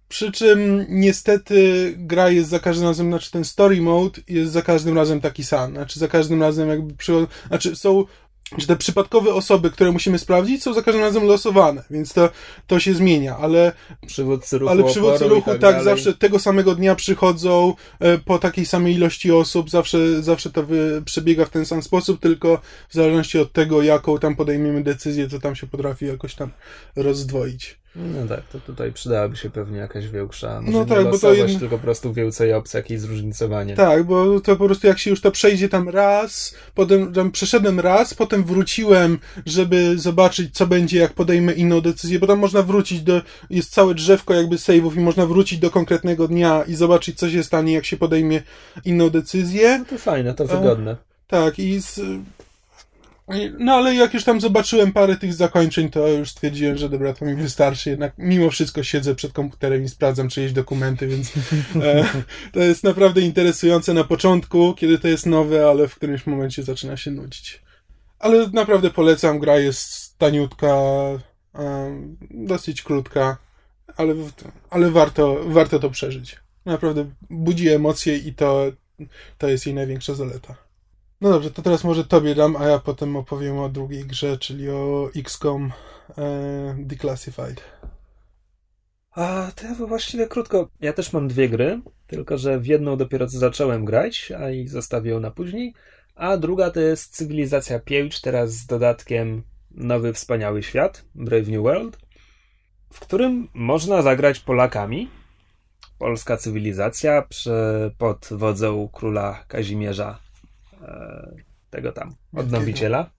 Przy 0.09 0.33
czym 0.33 0.87
niestety 0.89 1.95
gra 1.97 2.31
jest 2.31 2.51
za 2.51 2.59
każdym 2.59 2.89
razem, 2.89 3.09
znaczy 3.09 3.31
ten 3.31 3.45
story 3.45 3.81
mode 3.81 4.21
jest 4.29 4.53
za 4.53 4.63
każdym 4.63 4.97
razem 4.97 5.21
taki 5.21 5.45
sam. 5.45 5.73
Znaczy 5.73 6.01
za 6.01 6.09
każdym 6.09 6.43
razem 6.43 6.69
jakby 6.69 6.95
przy, 6.95 7.27
znaczy 7.49 7.77
są 7.77 8.05
że 8.59 8.67
te 8.67 8.77
przypadkowe 8.77 9.35
osoby, 9.35 9.71
które 9.71 9.93
musimy 9.93 10.19
sprawdzić, 10.19 10.63
są 10.63 10.75
za 10.75 10.83
każdym 10.83 11.03
razem 11.03 11.25
losowane, 11.25 11.85
więc 11.91 12.13
to, 12.13 12.31
to 12.67 12.81
się 12.81 12.95
zmienia, 12.95 13.37
ale 13.37 13.73
przywódcy 14.07 14.59
ruchu, 14.59 14.73
ale 14.73 14.85
przywódcy 14.85 15.29
ruchu 15.29 15.51
tak, 15.51 15.61
tak 15.61 15.85
zawsze 15.85 16.15
tego 16.15 16.39
samego 16.39 16.75
dnia 16.75 16.95
przychodzą 16.95 17.75
e, 18.01 18.19
po 18.19 18.39
takiej 18.39 18.67
samej 18.67 18.95
ilości 18.95 19.33
osób, 19.33 19.71
zawsze, 19.71 20.23
zawsze 20.23 20.51
to 20.51 20.63
wy, 20.63 21.03
przebiega 21.05 21.45
w 21.45 21.51
ten 21.51 21.67
sam 21.67 21.83
sposób, 21.83 22.21
tylko 22.21 22.61
w 22.89 22.95
zależności 22.95 23.39
od 23.39 23.53
tego, 23.53 23.83
jaką 23.83 24.19
tam 24.19 24.37
podejmiemy 24.37 24.83
decyzję, 24.83 25.29
to 25.29 25.39
tam 25.39 25.57
się 25.57 25.67
potrafi 25.67 26.07
jakoś 26.07 26.35
tam 26.35 26.51
rozdwoić. 26.97 27.81
No 27.97 28.27
tak, 28.29 28.47
to 28.53 28.61
tutaj 28.61 28.93
przydałaby 28.93 29.37
się 29.37 29.51
pewnie 29.51 29.79
jakaś 29.79 30.09
większa, 30.09 30.61
może 30.61 30.79
no 30.79 30.85
tak, 30.85 31.11
bo 31.11 31.19
to 31.19 31.35
jedno... 31.35 31.59
tylko 31.59 31.77
po 31.77 31.83
prostu 31.83 32.13
więcej 32.13 32.53
opcji, 32.53 32.77
jakieś 32.77 33.01
zróżnicowanie. 33.01 33.77
Tak, 33.77 34.05
bo 34.05 34.41
to 34.41 34.57
po 34.57 34.67
prostu 34.67 34.87
jak 34.87 34.99
się 34.99 35.11
już 35.11 35.21
to 35.21 35.31
przejdzie 35.31 35.69
tam 35.69 35.89
raz, 35.89 36.55
potem 36.75 37.13
tam 37.13 37.31
przeszedłem 37.31 37.81
raz, 37.81 38.15
potem 38.15 38.45
wróciłem, 38.45 39.19
żeby 39.47 39.99
zobaczyć, 39.99 40.55
co 40.55 40.67
będzie, 40.67 40.99
jak 40.99 41.13
podejmę 41.13 41.53
inną 41.53 41.81
decyzję, 41.81 42.19
bo 42.19 42.27
tam 42.27 42.39
można 42.39 42.63
wrócić 42.63 43.03
do, 43.03 43.23
jest 43.51 43.73
całe 43.73 43.95
drzewko 43.95 44.35
jakby 44.35 44.57
save'ów 44.57 44.97
i 44.97 45.01
można 45.01 45.27
wrócić 45.27 45.59
do 45.59 45.71
konkretnego 45.71 46.29
dnia 46.29 46.65
i 46.67 46.75
zobaczyć, 46.75 47.19
co 47.19 47.31
się 47.31 47.45
stanie, 47.45 47.73
jak 47.73 47.87
się 47.87 47.97
podejmie 47.97 48.43
inną 48.85 49.11
decyzję. 49.11 49.79
No 49.79 49.85
to 49.85 49.99
fajne, 49.99 50.35
to 50.35 50.47
wygodne. 50.47 50.97
tak, 51.27 51.59
i 51.59 51.81
z, 51.81 52.01
no 53.59 53.75
ale 53.75 53.95
jak 53.95 54.15
już 54.15 54.25
tam 54.25 54.41
zobaczyłem 54.41 54.93
parę 54.93 55.17
tych 55.17 55.35
zakończeń, 55.35 55.91
to 55.91 56.09
już 56.09 56.31
stwierdziłem, 56.31 56.77
że 56.77 56.89
dobra, 56.89 57.13
to 57.13 57.25
mi 57.25 57.35
wystarczy. 57.35 57.91
Jednak 57.91 58.13
mimo 58.19 58.51
wszystko 58.51 58.83
siedzę 58.83 59.15
przed 59.15 59.33
komputerem 59.33 59.85
i 59.85 59.89
sprawdzam 59.89 60.29
czyjeś 60.29 60.53
dokumenty, 60.53 61.07
więc 61.07 61.33
e, 61.83 62.05
to 62.53 62.61
jest 62.61 62.85
naprawdę 62.85 63.21
interesujące 63.21 63.95
na 63.95 64.05
początku, 64.05 64.75
kiedy 64.75 64.99
to 64.99 65.09
jest 65.09 65.27
nowe, 65.27 65.69
ale 65.69 65.89
w 65.89 65.95
którymś 65.95 66.27
momencie 66.27 66.63
zaczyna 66.63 66.97
się 66.97 67.11
nudzić. 67.11 67.63
Ale 68.19 68.49
naprawdę 68.49 68.91
polecam, 68.91 69.39
gra 69.39 69.59
jest 69.59 70.19
taniutka, 70.19 70.69
e, 71.55 72.01
dosyć 72.31 72.83
krótka, 72.83 73.39
ale, 73.97 74.15
ale 74.71 74.91
warto, 74.91 75.41
warto 75.47 75.79
to 75.79 75.91
przeżyć. 75.91 76.37
Naprawdę 76.65 77.11
budzi 77.31 77.69
emocje 77.69 78.17
i 78.17 78.35
to, 78.35 78.73
to 79.39 79.49
jest 79.49 79.67
jej 79.67 79.75
największa 79.75 80.15
zaleta. 80.15 80.70
No 81.21 81.31
dobrze, 81.31 81.51
to 81.51 81.63
teraz 81.63 81.85
może 81.85 82.05
tobie 82.05 82.35
dam, 82.35 82.57
a 82.57 82.65
ja 82.65 82.79
potem 82.79 83.17
opowiem 83.17 83.59
o 83.59 83.69
drugiej 83.69 84.05
grze, 84.05 84.39
czyli 84.39 84.71
o 84.71 85.11
XCOM 85.17 85.73
e, 86.19 86.77
Declassified. 86.79 87.65
A 89.11 89.53
to 89.57 89.67
ja 89.67 89.75
właściwie 89.75 90.27
krótko. 90.27 90.69
Ja 90.81 90.93
też 90.93 91.13
mam 91.13 91.29
dwie 91.29 91.49
gry, 91.49 91.81
tylko 92.07 92.39
że 92.39 92.61
w 92.61 92.67
jedną 92.67 92.97
dopiero 92.97 93.27
co 93.27 93.39
zacząłem 93.39 93.85
grać, 93.85 94.33
a 94.33 94.51
i 94.51 94.69
zostawię 94.69 95.11
ją 95.11 95.21
na 95.21 95.31
później. 95.31 95.75
A 96.15 96.37
druga 96.37 96.71
to 96.71 96.81
jest 96.81 97.17
Cywilizacja 97.17 97.81
5, 97.81 98.21
teraz 98.21 98.51
z 98.51 98.67
dodatkiem 98.67 99.43
Nowy 99.71 100.13
Wspaniały 100.13 100.63
Świat, 100.63 101.05
Brave 101.15 101.49
New 101.49 101.63
World, 101.63 101.99
w 102.93 103.01
którym 103.01 103.49
można 103.55 104.03
zagrać 104.03 104.41
Polakami. 104.41 105.11
Polska 105.99 106.37
cywilizacja 106.37 107.23
przy, 107.23 107.51
pod 107.99 108.29
wodzą 108.31 108.89
króla 108.93 109.45
Kazimierza 109.49 110.30
tego 111.71 111.93
tam 111.93 112.15
odnowiciela. 112.37 113.11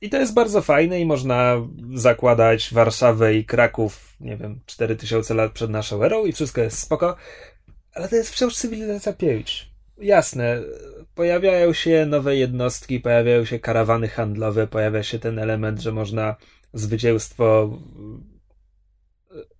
I 0.00 0.10
to 0.10 0.16
jest 0.16 0.34
bardzo 0.34 0.62
fajne 0.62 1.00
i 1.00 1.06
można 1.06 1.56
zakładać 1.94 2.74
Warszawę 2.74 3.34
i 3.34 3.44
Kraków, 3.44 4.16
nie 4.20 4.36
wiem, 4.36 4.60
4000 4.66 5.34
lat 5.34 5.52
przed 5.52 5.70
naszą 5.70 6.02
erą 6.02 6.26
i 6.26 6.32
wszystko 6.32 6.60
jest 6.60 6.78
spoko, 6.78 7.16
ale 7.94 8.08
to 8.08 8.16
jest 8.16 8.30
wciąż 8.30 8.54
cywilizacja 8.54 9.12
5. 9.12 9.70
Jasne, 9.98 10.60
pojawiają 11.14 11.72
się 11.72 12.06
nowe 12.06 12.36
jednostki, 12.36 13.00
pojawiają 13.00 13.44
się 13.44 13.58
karawany 13.58 14.08
handlowe, 14.08 14.66
pojawia 14.66 15.02
się 15.02 15.18
ten 15.18 15.38
element, 15.38 15.80
że 15.80 15.92
można 15.92 16.36
zwycięstwo 16.74 17.78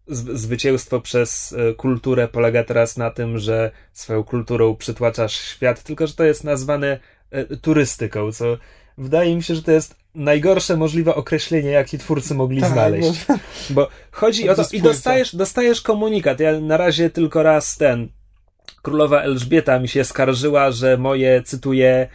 zwycięstwo 0.07 1.01
przez 1.01 1.53
e, 1.53 1.75
kulturę 1.75 2.29
polega 2.29 2.65
teraz 2.65 2.97
na 2.97 3.11
tym, 3.11 3.38
że 3.38 3.71
swoją 3.93 4.25
kulturą 4.25 4.77
przytłaczasz 4.77 5.37
świat, 5.37 5.83
tylko 5.83 6.07
że 6.07 6.15
to 6.15 6.25
jest 6.25 6.45
nazwane 6.45 6.99
e, 7.31 7.57
turystyką, 7.57 8.33
co 8.33 8.57
wydaje 8.99 9.37
mi 9.37 9.43
się, 9.43 9.55
że 9.55 9.62
to 9.62 9.73
jest 9.73 9.97
najgorsze 10.15 10.77
możliwe 10.77 11.15
określenie, 11.15 11.71
jakie 11.71 11.99
twórcy 11.99 12.35
mogli 12.35 12.61
tak, 12.61 12.73
znaleźć. 12.73 13.27
Bo 13.71 13.88
chodzi 14.11 14.49
o 14.49 14.55
to, 14.55 14.62
i 14.73 14.83
dostajesz, 14.83 15.37
dostajesz 15.37 15.81
komunikat. 15.81 16.41
Ja 16.41 16.61
na 16.61 16.77
razie 16.77 17.11
tylko 17.11 17.43
raz 17.43 17.77
ten 17.77 18.09
królowa 18.83 19.23
Elżbieta 19.23 19.79
mi 19.79 19.88
się 19.88 20.05
skarżyła, 20.05 20.71
że 20.71 20.97
moje, 20.97 21.43
cytuję, 21.43 22.09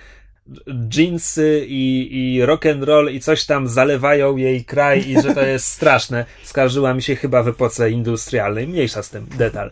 jeansy 0.97 1.65
i, 1.69 2.09
i 2.35 2.45
rock 2.45 2.65
and 2.65 2.83
roll 2.83 3.11
i 3.11 3.19
coś 3.19 3.45
tam 3.45 3.67
zalewają 3.67 4.37
jej 4.37 4.65
kraj 4.65 5.09
i 5.09 5.21
że 5.21 5.33
to 5.35 5.41
jest 5.55 5.65
straszne. 5.67 6.25
Skarżyła 6.43 6.93
mi 6.93 7.01
się 7.01 7.15
chyba 7.15 7.43
w 7.43 7.47
epoce 7.47 7.91
industrialnej. 7.91 8.67
Mniejsza 8.67 9.03
z 9.03 9.09
tym 9.09 9.25
detal. 9.37 9.71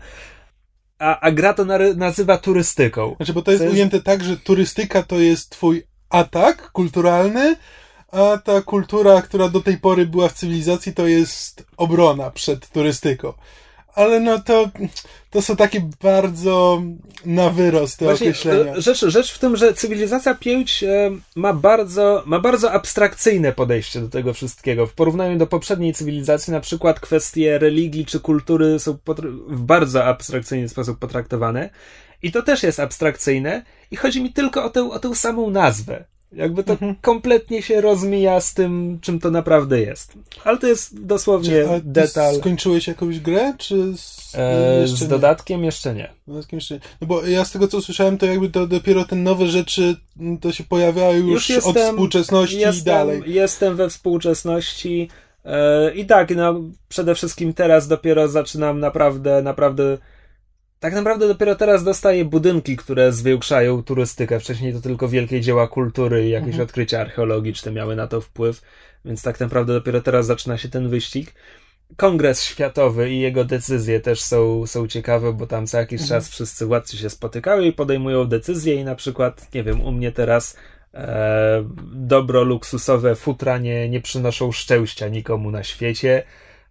A, 1.00 1.20
a 1.20 1.32
gra 1.32 1.54
to 1.54 1.66
nary- 1.66 1.96
nazywa 1.98 2.38
turystyką. 2.38 3.16
Znaczy, 3.18 3.34
bo 3.34 3.42
to 3.42 3.52
jest- 3.52 3.64
ujęte 3.74 4.02
tak, 4.02 4.24
że 4.24 4.38
turystyka 4.38 5.04
to 5.04 5.20
jest 5.20 5.50
twój 5.50 5.84
atak 6.10 6.72
kulturalny, 6.72 7.56
a 8.12 8.38
ta 8.38 8.62
kultura, 8.62 9.22
która 9.22 9.50
do 9.50 9.62
tej 9.62 9.78
pory 9.78 10.06
była 10.06 10.30
w 10.30 10.34
cywilizacji, 10.34 10.94
to 10.94 11.08
jest 11.08 11.66
obrona 11.78 12.32
przed 12.32 12.70
turystyką. 12.70 13.34
Ale 13.96 14.20
no 14.20 14.40
to, 14.40 14.70
to 15.30 15.42
są 15.42 15.56
takie 15.56 15.90
bardzo 16.04 16.82
na 17.26 17.50
wyrost 17.50 17.98
te 18.00 18.06
Właśnie, 18.06 18.30
określenia. 18.30 18.76
e, 18.76 18.82
rzecz, 18.82 19.06
rzecz 19.06 19.32
w 19.32 19.40
tym, 19.40 19.56
że 19.56 19.74
cywilizacja 19.74 20.36
pięć 20.36 20.84
e, 20.84 21.12
ma 21.36 21.54
bardzo, 21.54 22.24
ma 22.26 22.40
bardzo 22.40 22.72
abstrakcyjne 22.72 23.52
podejście 23.52 24.02
do 24.02 24.10
tego 24.10 24.34
wszystkiego. 24.34 24.88
W 24.88 24.94
porównaniu 24.94 25.38
do 25.38 25.48
poprzedniej 25.48 25.94
cywilizacji, 25.94 26.54
na 26.54 26.60
przykład 26.60 27.00
kwestie 27.00 27.58
religii 27.58 28.06
czy 28.06 28.20
kultury 28.20 28.80
są 28.80 28.98
w 29.48 29.62
bardzo 29.62 30.06
abstrakcyjny 30.06 30.70
sposób 30.70 31.00
potraktowane. 31.00 31.70
I 32.22 32.32
to 32.32 32.42
też 32.42 32.64
jest 32.64 32.80
abstrakcyjne. 32.80 33.64
I 33.92 33.96
chodzi 33.96 34.24
mi 34.24 34.34
tylko 34.34 34.64
o 34.64 34.70
tę, 34.70 34.92
o 34.92 35.00
tę 35.00 35.16
samą 35.16 35.50
nazwę. 35.50 36.06
Jakby 36.36 36.64
to 36.64 36.72
Mhm. 36.74 36.96
kompletnie 37.02 37.62
się 37.62 37.82
rozmija 37.82 38.40
z 38.42 38.54
tym, 38.54 39.00
czym 39.02 39.20
to 39.20 39.32
naprawdę 39.32 39.82
jest. 39.82 40.14
Ale 40.44 40.58
to 40.58 40.68
jest 40.68 41.06
dosłownie 41.06 41.64
ty 41.64 41.82
detal. 41.84 42.36
skończyłeś 42.36 42.88
jakąś 42.88 43.20
grę, 43.20 43.54
czy 43.58 43.98
z, 43.98 44.32
E, 44.38 44.88
z 44.88 45.02
nie? 45.02 45.08
dodatkiem 45.08 45.64
jeszcze 45.64 45.96
nie. 45.96 46.10
Dodatkiem 46.28 46.58
jeszcze 46.58 46.74
nie. 46.76 46.82
No 47.02 47.08
bo 47.08 47.26
ja 47.26 47.46
z 47.46 47.52
tego 47.52 47.68
co 47.68 47.82
słyszałem, 47.82 48.18
to 48.18 48.26
jakby 48.26 48.50
to 48.50 48.68
dopiero 48.68 49.06
te 49.06 49.16
nowe 49.16 49.48
rzeczy 49.48 49.96
m, 50.20 50.38
to 50.38 50.52
się 50.52 50.64
pojawiają 50.64 51.28
już, 51.28 51.50
Już 51.50 51.58
od 51.66 51.66
jestem- 51.76 51.92
współczesności 51.94 52.56
i 52.56 52.60
jestem, 52.60 52.86
dalej. 52.94 53.22
Jestem 53.26 53.76
we 53.76 53.90
współczesności 53.90 55.10
e, 55.46 55.94
i 55.96 56.06
tak, 56.06 56.36
no 56.36 56.62
przede 56.90 57.16
wszystkim 57.16 57.54
teraz 57.54 57.88
dopiero 57.88 58.28
zaczynam 58.28 58.80
naprawdę, 58.80 59.42
naprawdę 59.42 59.98
tak 60.80 60.94
naprawdę 60.94 61.28
dopiero 61.28 61.56
teraz 61.56 61.84
dostaję 61.84 62.26
budynki, 62.26 62.78
które 62.78 63.12
zwiększają 63.12 63.84
turystykę. 63.84 64.40
Wcześniej 64.40 64.74
to 64.74 64.82
tylko 64.82 65.08
wielkie 65.10 65.42
dzieła 65.42 65.68
kultury 65.68 66.26
i 66.28 66.30
jakieś 66.30 66.48
Mhm. 66.50 66.64
odkrycia 66.64 67.02
archeologiczne 67.02 67.72
miały 67.72 67.96
na 67.96 68.08
to 68.08 68.22
wpływ, 68.22 68.62
więc 69.06 69.22
tak 69.24 69.40
naprawdę 69.40 69.74
dopiero 69.74 70.02
teraz 70.02 70.26
zaczyna 70.26 70.58
się 70.58 70.70
ten 70.70 70.90
wyścig. 70.90 71.34
Kongres 71.98 72.44
Światowy 72.44 73.10
i 73.12 73.20
jego 73.20 73.44
decyzje 73.46 74.00
też 74.00 74.22
są, 74.22 74.68
są 74.68 74.88
ciekawe, 74.88 75.34
bo 75.34 75.48
tam 75.48 75.68
co 75.68 75.78
jakiś 75.78 76.02
Mhm. 76.02 76.22
czas 76.22 76.30
wszyscy 76.30 76.66
władcy 76.66 76.98
się 76.98 77.10
spotykają 77.10 77.62
i 77.62 77.72
podejmują 77.74 78.26
decyzje 78.26 78.76
i 78.76 78.84
na 78.84 78.96
przykład, 78.96 79.54
nie 79.54 79.64
wiem, 79.64 79.82
u 79.82 79.92
mnie 79.92 80.12
teraz 80.12 80.58
e, 80.94 81.66
dobro 81.94 82.44
luksusowe 82.44 83.16
futra 83.16 83.58
nie, 83.58 83.90
nie 83.90 84.02
przynoszą 84.02 84.52
szczęścia 84.52 85.08
nikomu 85.08 85.52
na 85.52 85.64
świecie. 85.64 86.24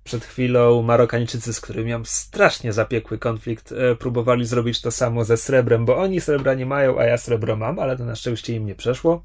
Przed 0.05 0.25
chwilą 0.25 0.83
Marokańczycy, 0.83 1.53
z 1.55 1.61
którymi 1.61 1.87
miałem 1.89 2.07
strasznie 2.07 2.73
zapiekły 2.73 3.19
konflikt, 3.19 3.73
e, 3.73 3.95
próbowali 3.97 4.47
zrobić 4.47 4.81
to 4.81 4.91
samo 4.91 5.25
ze 5.25 5.37
srebrem, 5.37 5.85
bo 5.85 5.97
oni 5.97 6.21
srebra 6.21 6.55
nie 6.55 6.67
mają, 6.67 6.99
a 6.99 7.05
ja 7.05 7.19
srebro 7.19 7.57
mam, 7.57 7.79
ale 7.79 7.97
to 7.97 8.05
na 8.05 8.17
szczęście 8.17 8.55
im 8.55 8.67
nie 8.67 8.75
przeszło. 8.75 9.25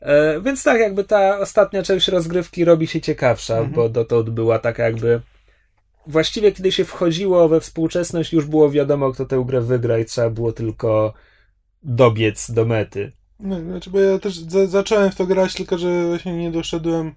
E, 0.00 0.40
więc 0.40 0.62
tak, 0.64 0.80
jakby 0.80 1.04
ta 1.04 1.38
ostatnia 1.38 1.82
część 1.82 2.08
rozgrywki 2.08 2.64
robi 2.64 2.86
się 2.86 3.00
ciekawsza, 3.00 3.54
Mhm. 3.54 3.74
bo 3.74 3.88
dotąd 3.88 4.30
była 4.30 4.58
taka 4.58 4.84
jakby. 4.84 5.20
Właściwie, 6.06 6.52
kiedy 6.52 6.72
się 6.72 6.84
wchodziło 6.84 7.48
we 7.48 7.60
współczesność, 7.60 8.32
już 8.32 8.46
było 8.46 8.70
wiadomo, 8.70 9.12
kto 9.12 9.24
tę 9.26 9.44
grę 9.46 9.60
wygra, 9.60 9.98
i 9.98 10.04
trzeba 10.04 10.30
było 10.30 10.52
tylko 10.52 11.12
dobiec 11.82 12.50
do 12.50 12.64
mety. 12.64 13.12
No, 13.40 13.60
znaczy, 13.60 13.90
bo 13.90 14.00
ja 14.00 14.18
też 14.18 14.34
za, 14.38 14.66
zacząłem 14.66 15.10
w 15.10 15.14
to 15.16 15.26
grać, 15.26 15.54
tylko 15.54 15.78
że 15.78 16.06
właśnie 16.06 16.36
nie 16.36 16.50
doszedłem. 16.50 17.14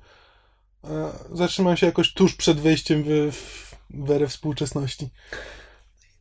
E, 0.90 1.12
zatrzymałem 1.38 1.78
się 1.78 1.86
jakoś 1.86 2.14
tuż 2.14 2.36
przed 2.36 2.60
wejściem 2.60 3.04
w, 3.08 3.76
w 3.90 4.12
erę 4.12 4.28
współczesności. 4.28 5.10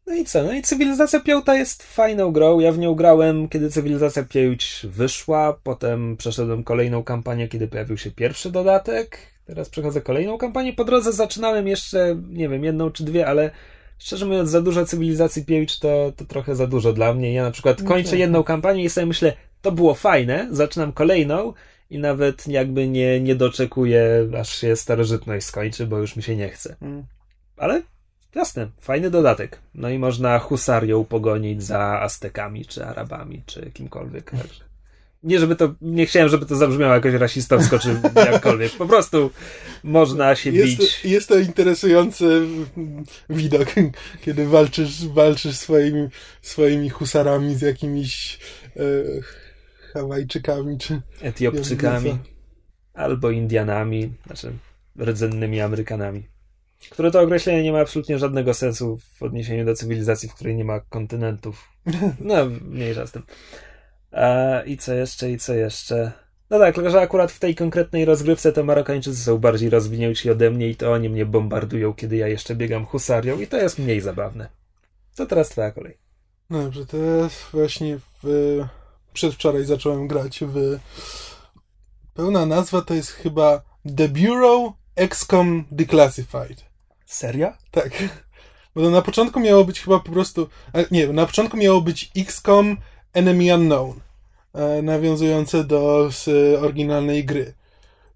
No 0.07 0.15
i 0.15 0.25
co? 0.25 0.43
No 0.43 0.53
i 0.53 0.63
Cywilizacja 0.63 1.21
Piąta 1.21 1.55
jest 1.55 1.83
fajną 1.83 2.33
grą. 2.33 2.61
Ja 2.61 2.73
w 2.73 2.79
nią 2.79 2.95
grałem, 2.95 3.49
kiedy 3.49 3.71
Cywilizacja 3.71 4.23
Pięć 4.25 4.81
wyszła. 4.85 5.59
Potem 5.63 6.17
przeszedłem 6.17 6.65
kolejną 6.65 7.05
kampanię, 7.05 7.49
kiedy 7.49 7.69
pojawił 7.69 7.99
się 7.99 8.11
pierwszy 8.11 8.51
dodatek. 8.51 9.19
Teraz 9.47 9.69
przechodzę 9.69 10.01
kolejną 10.01 10.39
kampanię. 10.39 10.73
Po 10.73 10.85
drodze 10.85 11.13
zaczynałem 11.13 11.69
jeszcze, 11.69 12.17
nie 12.29 12.49
wiem, 12.49 12.65
jedną 12.65 12.91
czy 12.91 13.05
dwie, 13.05 13.27
ale 13.27 13.51
szczerze 13.99 14.27
mówiąc, 14.27 14.51
za 14.51 14.63
dużo 14.63 14.87
Cywilizacji 14.87 15.45
Pięć 15.45 15.79
to, 15.79 16.13
to 16.17 16.25
trochę 16.25 16.57
za 16.57 16.67
dużo 16.67 16.93
dla 16.93 17.15
mnie. 17.15 17.33
Ja 17.33 17.43
na 17.43 17.51
przykład 17.51 17.83
kończę 17.83 18.19
jedną 18.19 18.43
kampanię 18.43 18.85
i 18.85 18.91
sobie 18.91 19.07
myślę, 19.07 19.33
to 19.63 19.73
było 19.73 19.95
fajne, 19.95 20.49
zaczynam 20.51 20.93
kolejną 20.93 21.53
i 21.91 21.99
nawet 21.99 22.47
jakby 22.49 22.89
nie, 22.89 23.21
nie 23.21 23.35
doczekuję, 23.35 24.29
aż 24.41 24.57
się 24.57 24.77
starożytność 24.77 25.47
skończy, 25.47 25.87
bo 25.87 25.99
już 25.99 26.17
mi 26.17 26.23
się 26.23 26.37
nie 26.37 26.49
chce. 26.49 26.77
Mm. 26.83 27.05
Ale 27.57 27.83
jasne, 28.35 28.69
fajny 28.81 29.11
dodatek. 29.11 29.59
No 29.75 29.91
i 29.91 29.99
można 29.99 30.39
husarią 30.39 31.05
pogonić 31.05 31.63
za 31.63 32.01
Aztekami, 32.01 32.67
czy 32.67 32.85
Arabami, 32.87 33.43
czy 33.47 33.71
kimkolwiek. 33.71 34.31
Także. 34.41 34.65
Nie, 35.23 35.39
żeby 35.41 35.57
to, 35.57 35.75
nie 35.81 36.07
chciałem, 36.07 36.29
żeby 36.29 36.47
to 36.47 36.57
zabrzmiało 36.57 36.95
jakoś 36.95 37.15
rasistowsko, 37.15 37.79
czy 37.79 37.97
jakkolwiek. 38.33 38.73
Po 38.73 38.87
prostu 38.87 39.31
można 39.85 40.35
się 40.35 40.51
Jest, 40.51 40.79
bić. 40.81 41.05
jest 41.05 41.29
to 41.29 41.39
interesujący 41.39 42.47
widok, 43.31 43.69
kiedy 44.25 44.47
walczysz, 44.47 45.09
walczysz 45.09 45.57
swoimi, 45.57 46.09
swoimi 46.43 46.91
husarami 46.91 47.55
z 47.55 47.63
jakimiś 47.63 48.39
e, 48.77 48.81
Hawajczykami, 49.95 50.79
czy 50.79 51.03
Etiopczykami, 51.21 52.19
albo 52.95 53.31
Indianami, 53.31 54.13
znaczy 54.27 54.53
rdzennymi 54.99 55.61
Amerykanami. 55.61 56.29
Które 56.91 57.11
to 57.11 57.21
określenie 57.21 57.63
nie 57.63 57.73
ma 57.73 57.81
absolutnie 57.81 58.19
żadnego 58.19 58.55
sensu 58.55 58.99
w 59.15 59.23
odniesieniu 59.23 59.65
do 59.65 59.75
cywilizacji, 59.75 60.29
w 60.29 60.35
której 60.35 60.57
nie 60.57 60.65
ma 60.65 60.81
kontynentów. 60.81 61.69
No, 62.21 62.35
mniejsza 62.61 63.07
z 63.07 63.13
tym. 63.13 63.23
A, 64.13 64.61
I 64.61 64.77
co 64.77 64.95
jeszcze, 64.95 65.31
i 65.31 65.39
co 65.39 65.55
jeszcze? 65.55 66.13
No 66.51 66.59
tak, 66.59 66.75
tylko 66.75 66.91
że 66.91 67.01
akurat 67.01 67.33
w 67.33 67.39
tej 67.39 67.55
konkretnej 67.55 68.05
rozgrywce 68.05 68.53
to 68.53 68.65
Marokańczycy 68.65 69.23
są 69.23 69.39
bardziej 69.39 69.71
rozwinięci 69.71 70.31
ode 70.31 70.51
mnie 70.51 70.69
i 70.69 70.77
to 70.77 70.93
oni 70.93 71.09
mnie 71.09 71.27
bombardują, 71.27 71.95
kiedy 71.95 72.17
ja 72.17 72.29
jeszcze 72.29 72.57
biegam 72.57 72.85
husarią 72.87 73.41
i 73.41 73.47
to 73.47 73.57
jest 73.57 73.79
mniej 73.79 74.01
zabawne. 74.01 74.49
To 75.17 75.27
teraz 75.27 75.49
twoja 75.49 75.71
kolej. 75.71 75.99
No 76.51 76.63
dobrze, 76.63 76.87
teraz 76.87 77.47
właśnie 77.53 77.99
w, 78.23 78.61
przedwczoraj 79.15 79.65
zacząłem 79.65 80.09
grać 80.09 80.41
w. 80.47 80.79
Pełna 82.15 82.47
nazwa 82.47 82.83
to 82.83 82.95
jest 82.95 83.11
chyba 83.11 83.63
The 83.97 84.09
Bureau 84.09 84.73
XCOM 84.97 85.65
Declassified. 85.71 86.65
Serio? 87.07 87.53
Tak. 87.71 87.93
Bo 88.75 88.91
na 88.91 89.03
początku 89.03 89.41
miało 89.41 89.65
być 89.65 89.81
chyba 89.81 90.01
po 90.01 90.13
prostu. 90.13 90.49
Nie, 90.91 91.09
na 91.09 91.27
początku 91.27 91.57
miało 91.57 91.81
być 91.81 92.11
XCOM 92.17 92.77
Enemy 93.13 93.55
Unknown. 93.55 94.01
e, 94.55 94.83
Nawiązujące 94.83 95.65
do 95.65 96.11
oryginalnej 96.61 97.25
gry. 97.25 97.55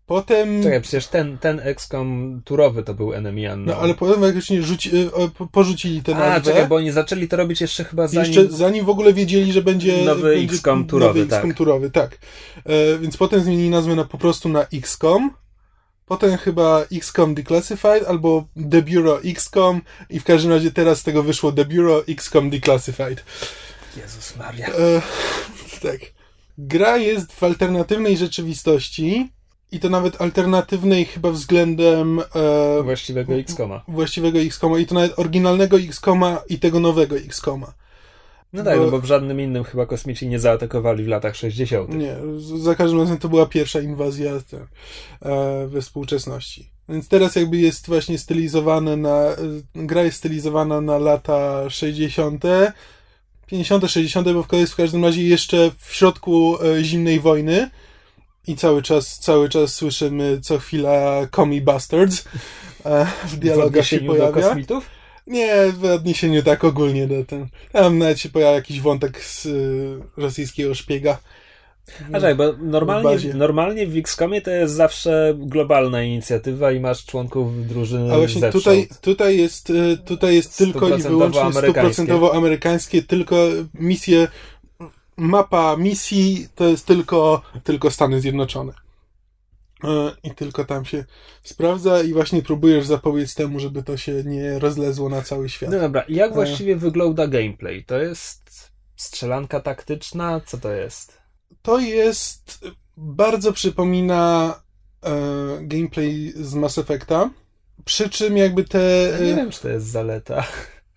Potem. 0.09 0.62
Czekaj, 0.62 0.81
przecież 0.81 1.07
ten, 1.07 1.38
ten 1.38 1.61
XCOM 1.61 2.40
turowy 2.44 2.83
to 2.83 2.94
był 2.94 3.14
Enemy 3.14 3.40
Unknown. 3.40 3.64
No 3.64 3.77
ale 3.77 3.94
potem 3.94 4.23
jakoś 4.23 4.51
nie 4.51 4.62
rzuci, 4.62 4.90
po- 5.38 5.47
porzucili 5.47 6.03
tę 6.03 6.16
A, 6.16 6.18
nazwę. 6.18 6.53
czekaj, 6.53 6.68
bo 6.68 6.77
oni 6.77 6.90
zaczęli 6.90 7.29
to 7.29 7.37
robić 7.37 7.61
jeszcze 7.61 7.85
chyba 7.85 8.09
zanim... 8.09 8.33
Jeszcze 8.33 8.57
zanim 8.57 8.85
w 8.85 8.88
ogóle 8.88 9.12
wiedzieli, 9.12 9.53
że 9.53 9.62
będzie 9.62 10.05
Nowy 10.05 10.35
będzie 10.35 10.55
XCOM 10.55 10.87
turowy, 10.87 11.21
nowy 11.21 11.35
XCOM 11.35 11.51
tak. 11.51 11.59
turowy, 11.59 11.90
tak. 11.90 12.18
E, 12.64 12.99
więc 12.99 13.16
potem 13.16 13.40
zmienili 13.40 13.71
nazwę 13.71 13.94
na, 13.94 14.05
po 14.05 14.18
prostu 14.18 14.49
na 14.49 14.66
XCOM. 14.73 15.31
Potem 16.07 16.37
chyba 16.37 16.85
XCOM 16.92 17.35
Declassified 17.35 18.05
albo 18.07 18.44
The 18.71 18.83
Bureau 18.83 19.18
XCOM 19.25 19.81
i 20.11 20.21
w 20.21 20.25
każdym 20.25 20.53
razie 20.53 20.71
teraz 20.71 20.99
z 20.99 21.03
tego 21.03 21.23
wyszło 21.23 21.53
The 21.53 21.64
Bureau 21.64 22.03
XCOM 22.09 22.51
Declassified. 22.51 23.25
Jezus 23.97 24.37
Maria. 24.37 24.66
E, 24.66 25.03
tak. 25.83 26.01
Gra 26.59 26.97
jest 26.97 27.33
w 27.33 27.42
alternatywnej 27.42 28.16
rzeczywistości 28.16 29.33
i 29.72 29.81
to 29.81 29.88
nawet 29.88 30.20
alternatywnej 30.20 31.04
chyba 31.04 31.31
względem 31.31 32.20
e, 32.20 32.83
Właściwego 32.83 33.35
XCOMa. 33.35 33.83
właściwego 33.88 34.38
XCOMa 34.38 34.78
i 34.78 34.87
to 34.87 34.94
nawet 34.94 35.18
oryginalnego 35.18 35.76
XCOMa 35.78 36.38
i 36.48 36.59
tego 36.59 36.81
nowego 36.81 37.16
XCOMa. 37.16 37.72
No 38.52 38.64
tak, 38.64 38.78
Bo- 38.78 38.85
no 38.85 38.90
bo 38.90 39.00
w 39.00 39.04
żadnym 39.04 39.40
innym 39.40 39.64
chyba 39.64 39.87
kosmici 39.87 40.28
nie 40.28 40.38
zaatakowali 40.38 41.05
w 41.05 41.09
latach 41.09 41.36
60. 41.36 41.95
Nie, 41.95 42.16
za 42.59 42.74
każdym 42.74 43.01
razem 43.01 43.18
to 43.18 43.28
była 43.28 43.47
pierwsza 43.47 43.80
inwazja 43.80 44.32
te, 44.51 44.66
e, 45.22 45.66
we 45.66 45.80
współczesności. 45.82 46.70
Więc 46.88 47.09
teraz 47.09 47.36
jakby 47.36 47.57
jest 47.57 47.86
właśnie 47.86 48.18
stylizowane 48.18 48.97
na, 48.97 49.16
e, 49.16 49.36
gra 49.74 50.03
jest 50.03 50.18
stylizowana 50.18 50.80
na 50.80 50.99
lata 50.99 51.70
60., 51.70 52.45
50., 53.47 53.88
60., 53.90 54.32
bo 54.32 54.43
w- 54.43 54.53
jest 54.53 54.72
w 54.72 54.76
każdym 54.76 55.05
razie 55.05 55.22
jeszcze 55.22 55.70
w 55.78 55.95
środku 55.95 56.57
e, 56.62 56.84
zimnej 56.84 57.20
wojny 57.20 57.70
i 58.49 58.57
cały 58.57 58.82
czas, 58.82 59.18
cały 59.18 59.49
czas 59.49 59.74
słyszymy 59.74 60.38
co 60.42 60.59
chwila 60.59 61.26
commie 61.36 61.61
bastards 61.61 62.24
e, 62.84 63.07
w 63.24 63.30
W 63.32 63.36
dialogach 63.38 63.86
się 63.86 63.96
odniesieniu 63.96 64.12
do 64.12 64.18
pojawia. 64.18 64.49
kosmitów? 64.49 64.86
Nie, 65.26 65.55
w 65.72 65.84
odniesieniu 65.84 66.42
tak 66.42 66.64
ogólnie 66.64 67.07
do 67.07 67.24
ten. 67.24 67.46
Tam 67.72 67.99
nawet 67.99 68.20
się 68.20 68.28
pojawia 68.28 68.55
jakiś 68.55 68.80
wątek 68.80 69.24
z 69.24 69.46
y, 69.46 69.99
rosyjskiego 70.16 70.74
szpiega. 70.74 71.18
A 72.12 72.20
tak, 72.20 72.36
bo 72.36 72.53
W 72.53 72.62
normalnie, 72.62 73.34
normalnie 73.34 73.86
w 73.86 73.96
XCOMie 73.96 74.40
to 74.40 74.51
jest 74.51 74.74
zawsze 74.74 75.34
globalna 75.38 76.03
inicjatywa 76.03 76.72
i 76.72 76.80
masz 76.80 77.05
członków 77.05 77.66
drużyny 77.68 78.12
A 78.12 78.16
właśnie 78.16 78.40
zewsząd. 78.40 78.64
tutaj, 78.64 78.88
tutaj 79.01 79.38
jest, 79.38 79.70
y, 79.70 79.99
tutaj 80.05 80.34
jest 80.34 80.59
tylko 80.59 80.88
i 80.96 81.03
wyłącznie 81.03 81.53
stuprocentowo 81.53 82.34
amerykańskie, 82.34 83.03
tylko 83.03 83.36
misje, 83.74 84.28
mapa 85.19 85.77
misji 85.77 86.49
to 86.55 86.64
jest 86.64 86.87
tylko, 86.87 87.43
tylko 87.64 87.91
Stany 87.91 88.21
Zjednoczone. 88.21 88.73
E, 89.85 90.12
I 90.23 90.31
tylko 90.31 90.64
tam 90.64 90.85
się 90.85 91.05
sprawdza 91.43 92.03
i 92.03 92.12
właśnie 92.12 92.43
próbujesz 92.43 92.87
zapobiec 92.87 93.35
temu, 93.35 93.61
żeby 93.61 93.83
to 93.83 93.97
się 93.97 94.23
nie 94.25 94.59
rozlezło 94.59 95.09
na 95.09 95.23
cały 95.23 95.49
świat. 95.49 95.71
No 95.71 95.81
dobra, 95.81 96.05
jak 96.09 96.31
E. 96.31 96.35
właściwie 96.35 96.77
wygląda 96.77 97.27
gameplay? 97.27 97.85
To 97.85 97.99
jest 97.99 98.71
strzelanka 98.97 99.61
taktyczna? 99.61 100.41
Co 100.47 100.59
to 100.59 100.73
jest? 100.73 101.19
To 101.62 101.79
jest, 101.79 102.61
bardzo 102.97 103.53
przypomina 103.53 104.55
e, 105.03 105.11
gameplay 105.62 106.33
z 106.37 106.55
Mass 106.55 106.79
Effecta, 106.79 107.31
przy 107.85 108.11
czym 108.11 108.37
jakby 108.37 108.64
te... 108.64 109.09
Ja 109.12 109.27
nie 109.27 109.33
e, 109.33 109.37
wiem, 109.37 109.51
czy 109.51 109.61
to 109.61 109.69
jest 109.69 109.87
zaleta. 109.87 110.45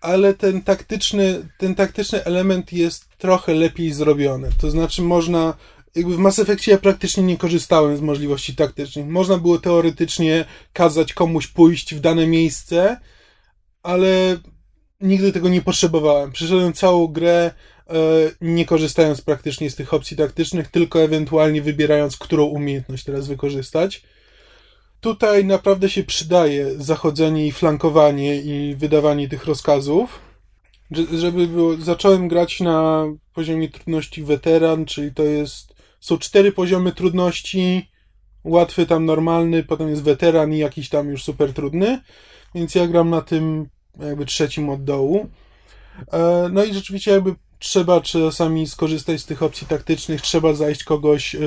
Ale 0.02 0.34
ten 0.34 0.62
taktyczny, 0.62 1.48
ten 1.58 1.74
taktyczny 1.74 2.24
element 2.24 2.72
jest 2.72 3.08
trochę 3.18 3.54
lepiej 3.54 3.92
zrobiony. 3.92 4.50
To 4.60 4.70
znaczy 4.70 5.02
można, 5.02 5.54
jakby 5.94 6.16
w 6.16 6.18
Mass 6.18 6.38
Effectie 6.38 6.70
ja 6.70 6.78
praktycznie 6.78 7.22
nie 7.22 7.36
korzystałem 7.36 7.96
z 7.96 8.00
możliwości 8.00 8.56
taktycznych. 8.56 9.06
Można 9.06 9.38
było 9.38 9.58
teoretycznie 9.58 10.44
kazać 10.72 11.12
komuś 11.12 11.46
pójść 11.46 11.94
w 11.94 12.00
dane 12.00 12.26
miejsce, 12.26 12.96
ale 13.82 14.38
nigdy 15.00 15.32
tego 15.32 15.48
nie 15.48 15.62
potrzebowałem. 15.62 16.32
Przeszedłem 16.32 16.72
całą 16.72 17.06
grę 17.06 17.50
e, 17.88 17.94
nie 18.40 18.64
korzystając 18.64 19.20
praktycznie 19.20 19.70
z 19.70 19.74
tych 19.74 19.94
opcji 19.94 20.16
taktycznych, 20.16 20.68
tylko 20.68 21.02
ewentualnie 21.02 21.62
wybierając, 21.62 22.16
którą 22.16 22.44
umiejętność 22.44 23.04
teraz 23.04 23.26
wykorzystać. 23.26 24.02
Tutaj 25.02 25.44
naprawdę 25.44 25.90
się 25.90 26.04
przydaje 26.04 26.66
zachodzenie 26.78 27.46
i 27.46 27.52
flankowanie 27.52 28.36
i 28.36 28.74
wydawanie 28.76 29.28
tych 29.28 29.44
rozkazów. 29.44 30.18
Że- 30.90 31.18
Żeby 31.18 31.46
było, 31.46 31.76
zacząłem 31.76 32.28
grać 32.28 32.60
na 32.60 33.04
poziomie 33.34 33.68
trudności 33.68 34.22
weteran, 34.24 34.84
czyli 34.84 35.14
to 35.14 35.22
jest, 35.22 35.74
są 36.00 36.18
cztery 36.18 36.52
poziomy 36.52 36.92
trudności, 36.92 37.88
łatwy 38.44 38.86
tam 38.86 39.04
normalny, 39.04 39.62
potem 39.62 39.88
jest 39.88 40.02
weteran 40.02 40.52
i 40.52 40.58
jakiś 40.58 40.88
tam 40.88 41.08
już 41.08 41.24
super 41.24 41.52
trudny, 41.52 42.00
więc 42.54 42.74
ja 42.74 42.86
gram 42.86 43.10
na 43.10 43.20
tym 43.20 43.68
jakby 44.00 44.26
trzecim 44.26 44.68
od 44.70 44.84
dołu. 44.84 45.28
E, 46.12 46.48
No 46.52 46.64
i 46.64 46.74
rzeczywiście 46.74 47.10
jakby 47.10 47.34
trzeba 47.58 48.00
czasami 48.00 48.66
skorzystać 48.66 49.20
z 49.20 49.26
tych 49.26 49.42
opcji 49.42 49.66
taktycznych, 49.66 50.20
trzeba 50.20 50.54
zajść 50.54 50.84
kogoś 50.84 51.34
e, 51.34 51.38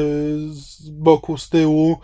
z 0.49 0.89
boku, 0.89 1.37
z 1.37 1.49
tyłu, 1.49 1.97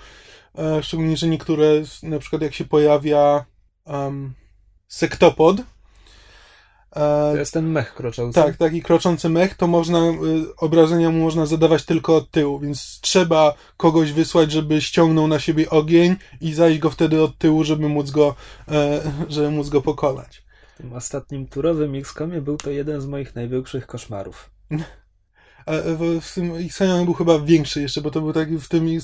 Szczególnie, 0.82 1.18
że 1.18 1.28
niektóre, 1.28 1.66
na 2.04 2.20
przykład 2.20 2.42
jak 2.42 2.54
się 2.54 2.66
pojawia 2.66 3.46
um, 3.86 4.34
sektopod, 4.88 5.58
To 6.94 7.34
e, 7.34 7.38
jest 7.38 7.54
ten 7.54 7.70
mech 7.72 7.94
kroczący. 7.94 8.42
tak, 8.42 8.58
taki 8.58 8.82
kroczący 8.82 9.30
mech, 9.30 9.56
to 9.56 9.68
można, 9.68 10.00
y, 10.00 10.56
obrażenia 10.58 11.10
mu 11.10 11.24
można 11.24 11.46
zadawać 11.46 11.86
tylko 11.86 12.16
od 12.16 12.32
tyłu, 12.32 12.60
więc 12.60 13.00
trzeba 13.02 13.54
kogoś 13.78 14.12
wysłać, 14.12 14.52
żeby 14.52 14.82
ściągnął 14.82 15.28
na 15.28 15.40
siebie 15.40 15.70
ogień 15.70 16.16
i 16.42 16.54
zajść 16.54 16.80
go 16.80 16.90
wtedy 16.90 17.22
od 17.24 17.38
tyłu, 17.38 17.64
żeby 17.64 17.90
móc 17.90 18.12
go, 18.12 18.36
e, 18.68 19.02
żeby 19.34 19.52
móc 19.52 19.70
go 19.70 19.82
pokonać. 19.82 20.44
W 20.76 20.78
tym 20.78 20.94
ostatnim 20.94 21.48
turowym 21.48 21.96
XCOMie 21.96 22.42
był 22.42 22.58
to 22.58 22.70
jeden 22.72 23.02
z 23.02 23.06
moich 23.06 23.36
największych 23.36 23.88
koszmarów. 23.88 24.50
A 25.66 25.72
w, 26.22 26.34
tym 26.36 26.56
Xenion 26.56 27.06
był 27.06 27.14
chyba 27.14 27.40
większy 27.40 27.82
jeszcze, 27.82 28.02
bo 28.02 28.12
to 28.12 28.22
był 28.22 28.34
taki 28.34 28.58
w 28.58 28.68
tym, 28.68 28.88
y, 28.88 29.00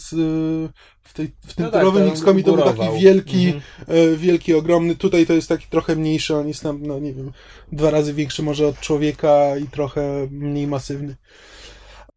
w, 1.02 1.14
tej, 1.14 1.32
w 1.48 1.54
tym 1.54 1.66
No 1.66 1.72
tak, 1.72 1.82
turowym 1.82 2.04
to 2.04 2.12
X-Comie 2.12 2.44
to 2.44 2.54
był 2.54 2.66
taki 2.66 3.00
wielki, 3.00 3.46
Mhm. 3.46 3.62
e, 3.88 4.18
wielki, 4.18 4.54
ogromny. 4.54 4.96
Tutaj 4.96 5.26
to 5.26 5.34
jest 5.34 5.50
taki 5.50 5.68
trochę 5.68 5.96
mniejszy, 5.96 6.36
on 6.36 6.48
jest 6.48 6.64
tam, 6.64 6.84
no 6.84 7.00
nie 7.00 7.14
wiem, 7.14 7.32
dwa 7.72 7.92
razy 7.92 8.14
większy 8.14 8.44
może 8.44 8.68
od 8.68 8.80
człowieka 8.80 9.58
i 9.58 9.68
trochę 9.68 10.28
mniej 10.32 10.68
masywny. 10.68 11.16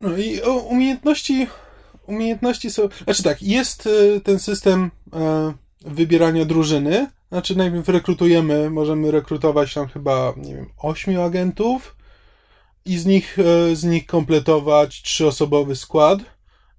No 0.00 0.16
i 0.16 0.40
umiejętności, 0.68 1.46
umiejętności 2.06 2.70
są, 2.70 2.88
znaczy 3.04 3.22
tak, 3.22 3.42
jest 3.42 3.86
e, 3.86 4.20
ten 4.20 4.38
system 4.38 4.90
e, 5.12 5.52
wybierania 5.84 6.44
drużyny, 6.44 7.06
znaczy 7.28 7.56
najpierw 7.56 7.88
rekrutujemy, 7.88 8.70
możemy 8.70 9.10
rekrutować 9.10 9.74
tam 9.74 9.88
chyba, 9.88 10.34
nie 10.36 10.54
wiem, 10.54 10.66
ośmiu 10.78 11.22
agentów 11.22 11.99
i 12.84 12.98
z 12.98 13.06
nich, 13.06 13.38
e, 13.38 13.76
z 13.76 13.84
nich 13.84 14.06
kompletować 14.06 15.02
trzyosobowy 15.02 15.76
skład 15.76 16.18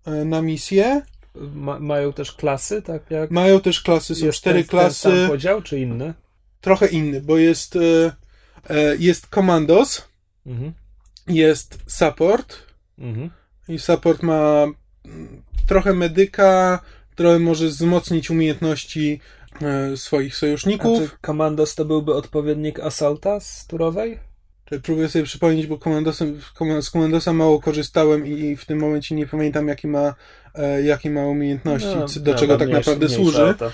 e, 0.06 0.12
na 0.26 0.42
misję. 0.42 1.02
Ma, 1.36 1.80
mają 1.80 2.14
też 2.14 2.32
klasy, 2.32 2.82
tak 2.82 3.12
jak 3.12 3.32
Mają 3.32 3.60
też 3.60 3.82
klasy, 3.82 4.16
są 4.16 4.30
cztery 4.32 4.60
ten, 4.60 4.68
klasy. 4.70 5.04
Ten 5.04 5.20
sam 5.22 5.30
podział, 5.30 5.62
czy 5.62 5.80
inny? 5.80 6.14
trochę 6.62 6.88
inny, 6.88 7.22
bo 7.22 7.38
jest, 7.38 7.76
e, 7.76 8.12
jest 9.00 9.28
Commandos, 9.28 10.08
Mhm. 10.46 10.74
jest 11.28 11.78
Support 11.88 12.58
Mhm. 13.00 13.30
i 13.68 13.80
Support 13.80 14.24
ma 14.24 14.66
mm, 15.06 15.44
trochę 15.68 15.94
medyka, 15.94 16.80
trochę 17.16 17.40
może 17.40 17.68
wzmocnić 17.68 18.30
umiejętności 18.32 19.20
swoich 19.96 20.34
A 20.34 20.38
sojuszników. 20.38 21.00
czy 21.12 21.18
Commandos 21.26 21.76
to 21.76 21.86
byłby 21.86 22.14
odpowiednik 22.14 22.80
Assaulta 22.80 23.40
z 23.40 23.68
turowej? 23.68 24.20
Próbuję 24.84 25.10
sobie 25.10 25.26
przypomnieć, 25.26 25.68
bo 25.68 25.78
Commandosem, 25.78 26.40
Command- 26.60 26.82
z 26.82 26.90
Commandosa 26.92 27.34
mało 27.34 27.62
korzystałem 27.62 28.28
i 28.28 28.56
w 28.56 28.66
tym 28.66 28.80
momencie 28.80 29.16
nie 29.16 29.28
pamiętam, 29.28 29.68
jakie 29.68 29.88
ma, 29.88 30.16
e, 30.56 30.82
jakie 30.84 31.10
ma 31.10 31.26
umiejętności, 31.26 31.88
No, 31.96 32.06
do 32.22 32.36
czego 32.36 32.58
tak 32.58 32.68
mniejsza- 32.68 32.78
naprawdę 32.78 33.06
mniejsza 33.06 33.24
służy. 33.24 33.56
to. 33.60 33.72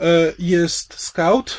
E, 0.00 0.32
Jest 0.38 1.00
Scout, 1.00 1.58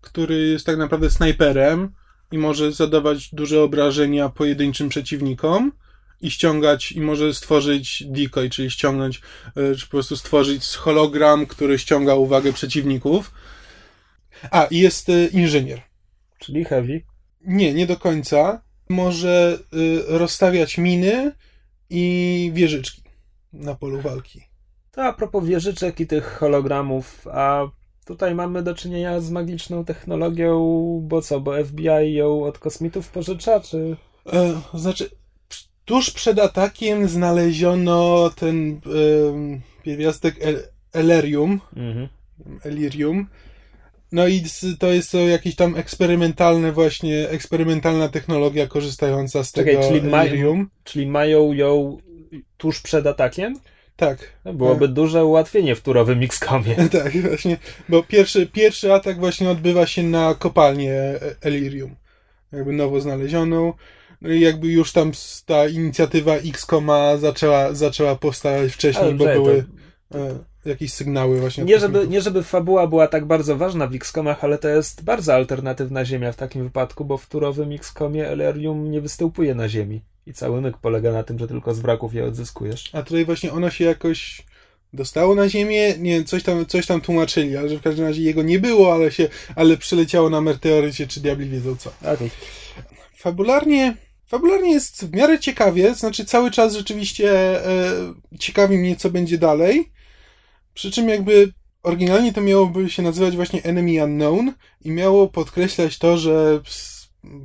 który 0.00 0.48
jest 0.48 0.66
tak 0.66 0.76
naprawdę 0.76 1.10
snajperem 1.10 1.92
i 2.32 2.38
może 2.38 2.72
zadawać 2.72 3.28
duże 3.34 3.62
obrażenia 3.62 4.28
pojedynczym 4.28 4.88
przeciwnikom 4.88 5.72
i 6.20 6.30
ściągać, 6.30 6.92
i 6.92 7.00
może 7.00 7.34
stworzyć 7.34 8.04
decoy, 8.06 8.50
czyli 8.50 8.70
ściągnąć, 8.70 9.20
e, 9.56 9.74
czy 9.74 9.86
po 9.86 9.90
prostu 9.90 10.16
stworzyć 10.16 10.66
hologram, 10.76 11.46
który 11.46 11.78
ściąga 11.78 12.14
uwagę 12.14 12.52
przeciwników. 12.52 13.32
A, 14.50 14.64
i 14.64 14.78
jest 14.78 15.08
inżynier. 15.32 15.80
Czyli 16.38 16.64
heavy. 16.64 17.00
Nie, 17.44 17.74
nie 17.74 17.86
do 17.86 17.96
końca. 17.96 18.62
Może 18.88 19.58
e, 19.72 20.18
rozstawiać 20.18 20.78
miny 20.78 21.32
i 21.90 22.50
wieżyczki 22.54 23.02
na 23.52 23.74
polu 23.74 24.00
walki. 24.00 24.40
To 24.92 25.04
a 25.04 25.12
propos 25.12 25.44
wieżyczek 25.44 26.00
i 26.00 26.06
tych 26.06 26.24
hologramów, 26.24 27.28
a 27.28 27.64
tutaj 28.04 28.34
mamy 28.34 28.62
do 28.62 28.74
czynienia 28.74 29.20
z 29.20 29.30
magiczną 29.30 29.84
technologią, 29.84 30.58
bo 31.02 31.22
co, 31.22 31.40
bo 31.40 31.64
FBI 31.64 32.14
ją 32.14 32.44
od 32.44 32.58
kosmitów 32.58 33.08
pożycza, 33.08 33.60
czy... 33.60 33.96
E, 34.32 34.60
znaczy, 34.74 35.10
tuż 35.84 36.10
przed 36.10 36.38
atakiem 36.38 37.08
znaleziono 37.08 38.30
ten 38.30 38.80
pierwiastek 39.82 40.36
el, 40.40 40.62
Elerium, 40.92 41.60
Mhm. 41.76 42.08
Elirium. 42.64 43.26
No 44.12 44.26
i 44.26 44.42
to 44.78 44.92
jest 44.92 45.10
to 45.12 45.18
jakieś 45.18 45.54
tam 45.54 45.76
eksperymentalne 45.76 46.72
właśnie, 46.72 47.28
eksperymentalna 47.28 48.08
technologia 48.08 48.66
korzystająca 48.66 49.44
z 49.44 49.52
Czekaj, 49.52 49.74
tego 49.76 49.88
czyli 49.88 50.02
ma- 50.02 50.22
Elirium. 50.24 50.70
Czyli 50.84 51.06
mają 51.06 51.52
ją 51.52 51.98
tuż 52.56 52.80
przed 52.80 53.06
atakiem? 53.06 53.54
Tak. 53.96 54.18
No, 54.44 54.52
byłoby 54.54 54.88
duże 54.88 55.24
ułatwienie 55.24 55.74
w 55.74 55.80
turowym 55.80 56.22
XCOMie. 56.22 56.76
Tak, 57.02 57.16
właśnie, 57.22 57.56
bo 57.88 58.02
pierwszy, 58.02 58.46
pierwszy 58.46 58.92
atak 58.92 59.18
właśnie 59.20 59.50
odbywa 59.50 59.86
się 59.86 60.02
na 60.02 60.34
kopalnię 60.34 60.94
Elirium, 61.40 61.96
jakby 62.52 62.72
nowo 62.72 63.00
znalezioną. 63.00 63.72
No 64.20 64.32
i 64.32 64.40
jakby 64.40 64.68
już 64.68 64.92
tam 64.92 65.12
ta 65.46 65.68
inicjatywa 65.68 66.34
XCOMa 66.34 67.16
zaczęła, 67.16 67.74
zaczęła 67.74 68.16
powstawać 68.16 68.72
wcześniej, 68.72 69.04
Ale 69.04 69.14
bo 69.14 69.24
były 69.24 69.64
to- 70.12 70.18
e, 70.18 70.38
jakieś 70.64 70.92
sygnały 70.92 71.40
właśnie. 71.40 71.64
Nie 71.64 71.78
żeby, 71.78 72.08
nie 72.08 72.20
żeby 72.20 72.42
fabuła 72.42 72.86
była 72.86 73.08
tak 73.08 73.24
bardzo 73.24 73.56
ważna 73.56 73.86
w 73.86 73.94
XCOMach, 73.94 74.44
ale 74.44 74.58
to 74.58 74.68
jest 74.68 75.04
bardzo 75.04 75.34
alternatywna 75.34 76.04
ziemia 76.04 76.32
w 76.32 76.36
takim 76.36 76.64
wypadku, 76.64 77.04
bo 77.04 77.16
w 77.16 77.26
turowym 77.26 77.72
XCOMie 77.72 78.28
Elerium 78.28 78.90
nie 78.90 79.00
występuje 79.00 79.54
na 79.54 79.68
ziemi. 79.68 80.00
I 80.26 80.32
cały 80.32 80.60
myk 80.60 80.78
polega 80.78 81.12
na 81.12 81.22
tym, 81.22 81.38
że 81.38 81.48
tylko 81.48 81.74
z 81.74 81.80
wraków 81.80 82.14
je 82.14 82.24
odzyskujesz. 82.24 82.90
A 82.94 83.02
tutaj 83.02 83.24
właśnie 83.24 83.52
ono 83.52 83.70
się 83.70 83.84
jakoś 83.84 84.42
dostało 84.92 85.34
na 85.34 85.48
ziemię, 85.48 85.94
nie 85.98 86.10
wiem, 86.10 86.24
coś 86.24 86.42
tam, 86.42 86.66
coś 86.66 86.86
tam 86.86 87.00
tłumaczyli, 87.00 87.56
ale 87.56 87.68
że 87.68 87.78
w 87.78 87.82
każdym 87.82 88.06
razie 88.06 88.22
jego 88.22 88.42
nie 88.42 88.58
było, 88.58 88.94
ale 88.94 89.12
się, 89.12 89.28
ale 89.56 89.76
przyleciało 89.76 90.30
na 90.30 90.40
meteorycie, 90.40 91.06
czy 91.06 91.20
diabli 91.20 91.48
wiedzą 91.48 91.76
co. 91.76 91.92
Okej. 92.14 92.30
Fabularnie, 93.16 93.96
fabularnie 94.26 94.72
jest 94.72 95.06
w 95.06 95.12
miarę 95.12 95.38
ciekawie, 95.38 95.94
znaczy 95.94 96.24
cały 96.24 96.50
czas 96.50 96.74
rzeczywiście 96.74 97.30
e, 97.66 97.92
ciekawi 98.38 98.78
mnie, 98.78 98.96
co 98.96 99.10
będzie 99.10 99.38
dalej. 99.38 99.92
Przy 100.74 100.90
czym 100.90 101.08
jakby 101.08 101.52
oryginalnie 101.82 102.32
to 102.32 102.40
miałoby 102.40 102.90
się 102.90 103.02
nazywać 103.02 103.36
właśnie 103.36 103.62
Enemy 103.62 104.04
Unknown 104.04 104.52
i 104.84 104.90
miało 104.90 105.28
podkreślać 105.28 105.98
to, 105.98 106.16
że 106.16 106.60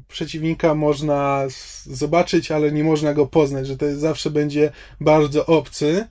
przeciwnika 0.07 0.75
można 0.75 1.43
zobaczyć, 1.86 2.51
ale 2.51 2.71
nie 2.71 2.84
można 2.84 3.13
go 3.13 3.25
poznać, 3.25 3.67
że 3.67 3.78
to 3.78 3.95
zawsze 3.95 4.30
będzie 4.30 4.71
bardzo 5.01 5.45
obcy. 5.45 6.07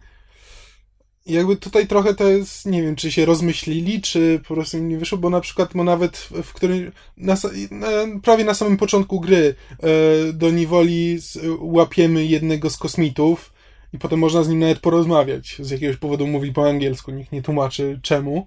Jakby 1.26 1.56
tutaj 1.56 1.86
trochę 1.86 2.14
to 2.14 2.28
jest, 2.28 2.66
nie 2.66 2.82
wiem, 2.82 2.96
czy 2.96 3.12
się 3.12 3.24
rozmyślili, 3.24 4.00
czy 4.00 4.40
po 4.48 4.54
prostu 4.54 4.78
nie 4.78 4.98
wyszło, 4.98 5.18
bo 5.18 5.30
na 5.30 5.40
przykład 5.40 5.74
mo 5.74 5.84
nawet 5.84 6.16
w, 6.16 6.30
w 6.42 6.52
którym, 6.52 6.92
na, 7.16 7.36
na, 7.70 7.88
prawie 8.22 8.44
na 8.44 8.54
samym 8.54 8.76
początku 8.76 9.20
gry 9.20 9.54
e, 9.70 10.32
do 10.32 10.50
niewoli 10.50 11.18
z, 11.20 11.38
łapiemy 11.58 12.24
jednego 12.24 12.70
z 12.70 12.76
kosmitów 12.76 13.55
i 13.96 13.98
potem 13.98 14.18
można 14.18 14.42
z 14.42 14.48
nim 14.48 14.58
nawet 14.58 14.78
porozmawiać. 14.78 15.56
Z 15.60 15.70
jakiegoś 15.70 15.96
powodu 15.96 16.26
mówi 16.26 16.52
po 16.52 16.68
angielsku, 16.68 17.10
nikt 17.10 17.32
nie 17.32 17.42
tłumaczy 17.42 18.00
czemu. 18.02 18.46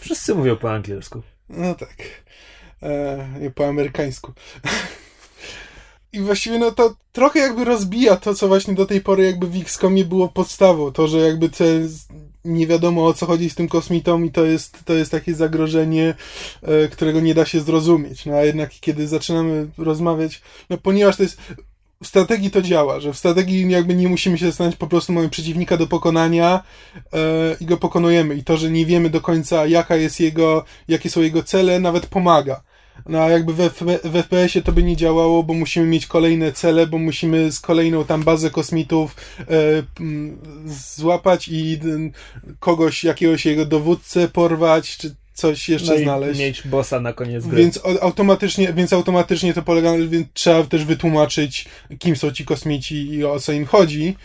Wszyscy 0.00 0.34
mówią 0.34 0.56
po 0.56 0.72
angielsku. 0.72 1.22
No 1.48 1.74
tak. 1.74 1.96
E, 2.82 3.50
po 3.54 3.66
amerykańsku. 3.66 4.32
I 6.12 6.20
właściwie 6.20 6.58
no 6.58 6.70
to 6.70 6.96
trochę 7.12 7.40
jakby 7.40 7.64
rozbija 7.64 8.16
to, 8.16 8.34
co 8.34 8.48
właśnie 8.48 8.74
do 8.74 8.86
tej 8.86 9.00
pory 9.00 9.24
jakby 9.24 9.46
w 9.46 9.60
XCOMie 9.60 10.04
było 10.04 10.28
podstawą. 10.28 10.92
To, 10.92 11.06
że 11.06 11.18
jakby 11.18 11.48
te 11.48 11.64
nie 12.44 12.66
wiadomo 12.66 13.06
o 13.06 13.14
co 13.14 13.26
chodzi 13.26 13.50
z 13.50 13.54
tym 13.54 13.68
kosmitą 13.68 14.22
i 14.22 14.30
to 14.30 14.44
jest, 14.44 14.84
to 14.84 14.92
jest 14.92 15.10
takie 15.10 15.34
zagrożenie, 15.34 16.14
e, 16.62 16.88
którego 16.88 17.20
nie 17.20 17.34
da 17.34 17.46
się 17.46 17.60
zrozumieć. 17.60 18.26
No 18.26 18.34
a 18.34 18.44
jednak 18.44 18.70
kiedy 18.80 19.08
zaczynamy 19.08 19.68
rozmawiać, 19.78 20.42
no 20.70 20.78
ponieważ 20.78 21.16
to 21.16 21.22
jest 21.22 21.40
w 22.02 22.06
strategii 22.06 22.50
to 22.50 22.62
działa, 22.62 23.00
że 23.00 23.12
w 23.12 23.18
strategii 23.18 23.70
jakby 23.70 23.94
nie 23.94 24.08
musimy 24.08 24.38
się 24.38 24.46
zastanawiać, 24.46 24.78
po 24.78 24.86
prostu 24.86 25.12
mamy 25.12 25.28
przeciwnika 25.28 25.76
do 25.76 25.86
pokonania 25.86 26.62
e, 26.96 27.56
i 27.60 27.66
go 27.66 27.76
pokonujemy. 27.76 28.34
I 28.34 28.44
to, 28.44 28.56
że 28.56 28.70
nie 28.70 28.86
wiemy 28.86 29.10
do 29.10 29.20
końca, 29.20 29.66
jaka 29.66 29.96
jest 29.96 30.20
jego, 30.20 30.64
jakie 30.88 31.10
są 31.10 31.20
jego 31.20 31.42
cele, 31.42 31.80
nawet 31.80 32.06
pomaga. 32.06 32.62
No 33.06 33.22
a 33.22 33.30
jakby 33.30 33.52
w, 33.52 33.60
w 34.04 34.22
FPS-ie 34.22 34.62
to 34.64 34.72
by 34.72 34.82
nie 34.82 34.96
działało, 34.96 35.42
bo 35.42 35.54
musimy 35.54 35.86
mieć 35.86 36.06
kolejne 36.06 36.52
cele, 36.52 36.86
bo 36.86 36.98
musimy 36.98 37.52
z 37.52 37.60
kolejną 37.60 38.04
tam 38.04 38.22
bazę 38.22 38.50
kosmitów 38.50 39.16
e, 39.40 39.44
złapać 40.66 41.48
i 41.48 41.80
kogoś, 42.60 43.04
jakiegoś 43.04 43.46
jego 43.46 43.64
dowódcę 43.64 44.28
porwać, 44.28 44.96
czy 44.96 45.14
coś 45.36 45.68
jeszcze 45.68 45.92
no 45.92 45.98
znaleźć. 45.98 46.40
mieć 46.40 46.68
bossa 46.68 47.00
na 47.00 47.12
koniec 47.12 47.46
gry. 47.46 47.58
Więc 47.58 47.80
automatycznie, 48.00 48.72
więc 48.72 48.92
automatycznie 48.92 49.54
to 49.54 49.62
polega, 49.62 49.92
więc 50.08 50.26
trzeba 50.32 50.64
też 50.64 50.84
wytłumaczyć, 50.84 51.68
kim 51.98 52.16
są 52.16 52.30
ci 52.30 52.44
kosmici 52.44 53.08
i 53.08 53.24
o 53.24 53.40
co 53.40 53.52
im 53.52 53.66
chodzi. 53.66 54.16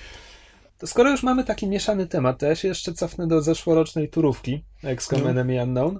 To 0.77 0.87
skoro 0.87 1.09
już 1.09 1.23
mamy 1.23 1.43
taki 1.43 1.67
mieszany 1.67 2.07
temat, 2.07 2.39
to 2.39 2.45
ja 2.45 2.55
się 2.55 2.67
jeszcze 2.67 2.93
cofnę 2.93 3.27
do 3.27 3.41
zeszłorocznej 3.41 4.09
turówki 4.09 4.63
XCOM 4.83 5.23
no. 5.23 5.29
Enemy 5.29 5.63
Unknown. 5.63 5.99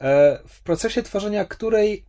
E, 0.00 0.38
w 0.48 0.62
procesie 0.62 1.02
tworzenia 1.02 1.44
której 1.44 2.04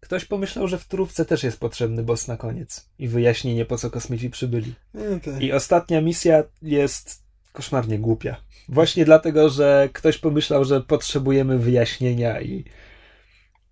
ktoś 0.00 0.24
pomyślał, 0.24 0.68
że 0.68 0.78
w 0.78 0.88
turówce 0.88 1.24
też 1.24 1.42
jest 1.42 1.60
potrzebny 1.60 2.02
boss 2.02 2.28
na 2.28 2.36
koniec 2.36 2.88
i 2.98 3.08
wyjaśnienie, 3.08 3.64
po 3.64 3.78
co 3.78 3.90
kosmici 3.90 4.30
przybyli. 4.30 4.74
No 4.94 5.02
tak. 5.24 5.42
I 5.42 5.52
ostatnia 5.52 6.00
misja 6.00 6.44
jest 6.62 7.27
koszmarnie 7.58 7.98
głupia. 7.98 8.36
Właśnie 8.68 9.04
dlatego, 9.04 9.48
że 9.48 9.88
ktoś 9.92 10.18
pomyślał, 10.18 10.64
że 10.64 10.80
potrzebujemy 10.80 11.58
wyjaśnienia 11.58 12.40
i. 12.40 12.64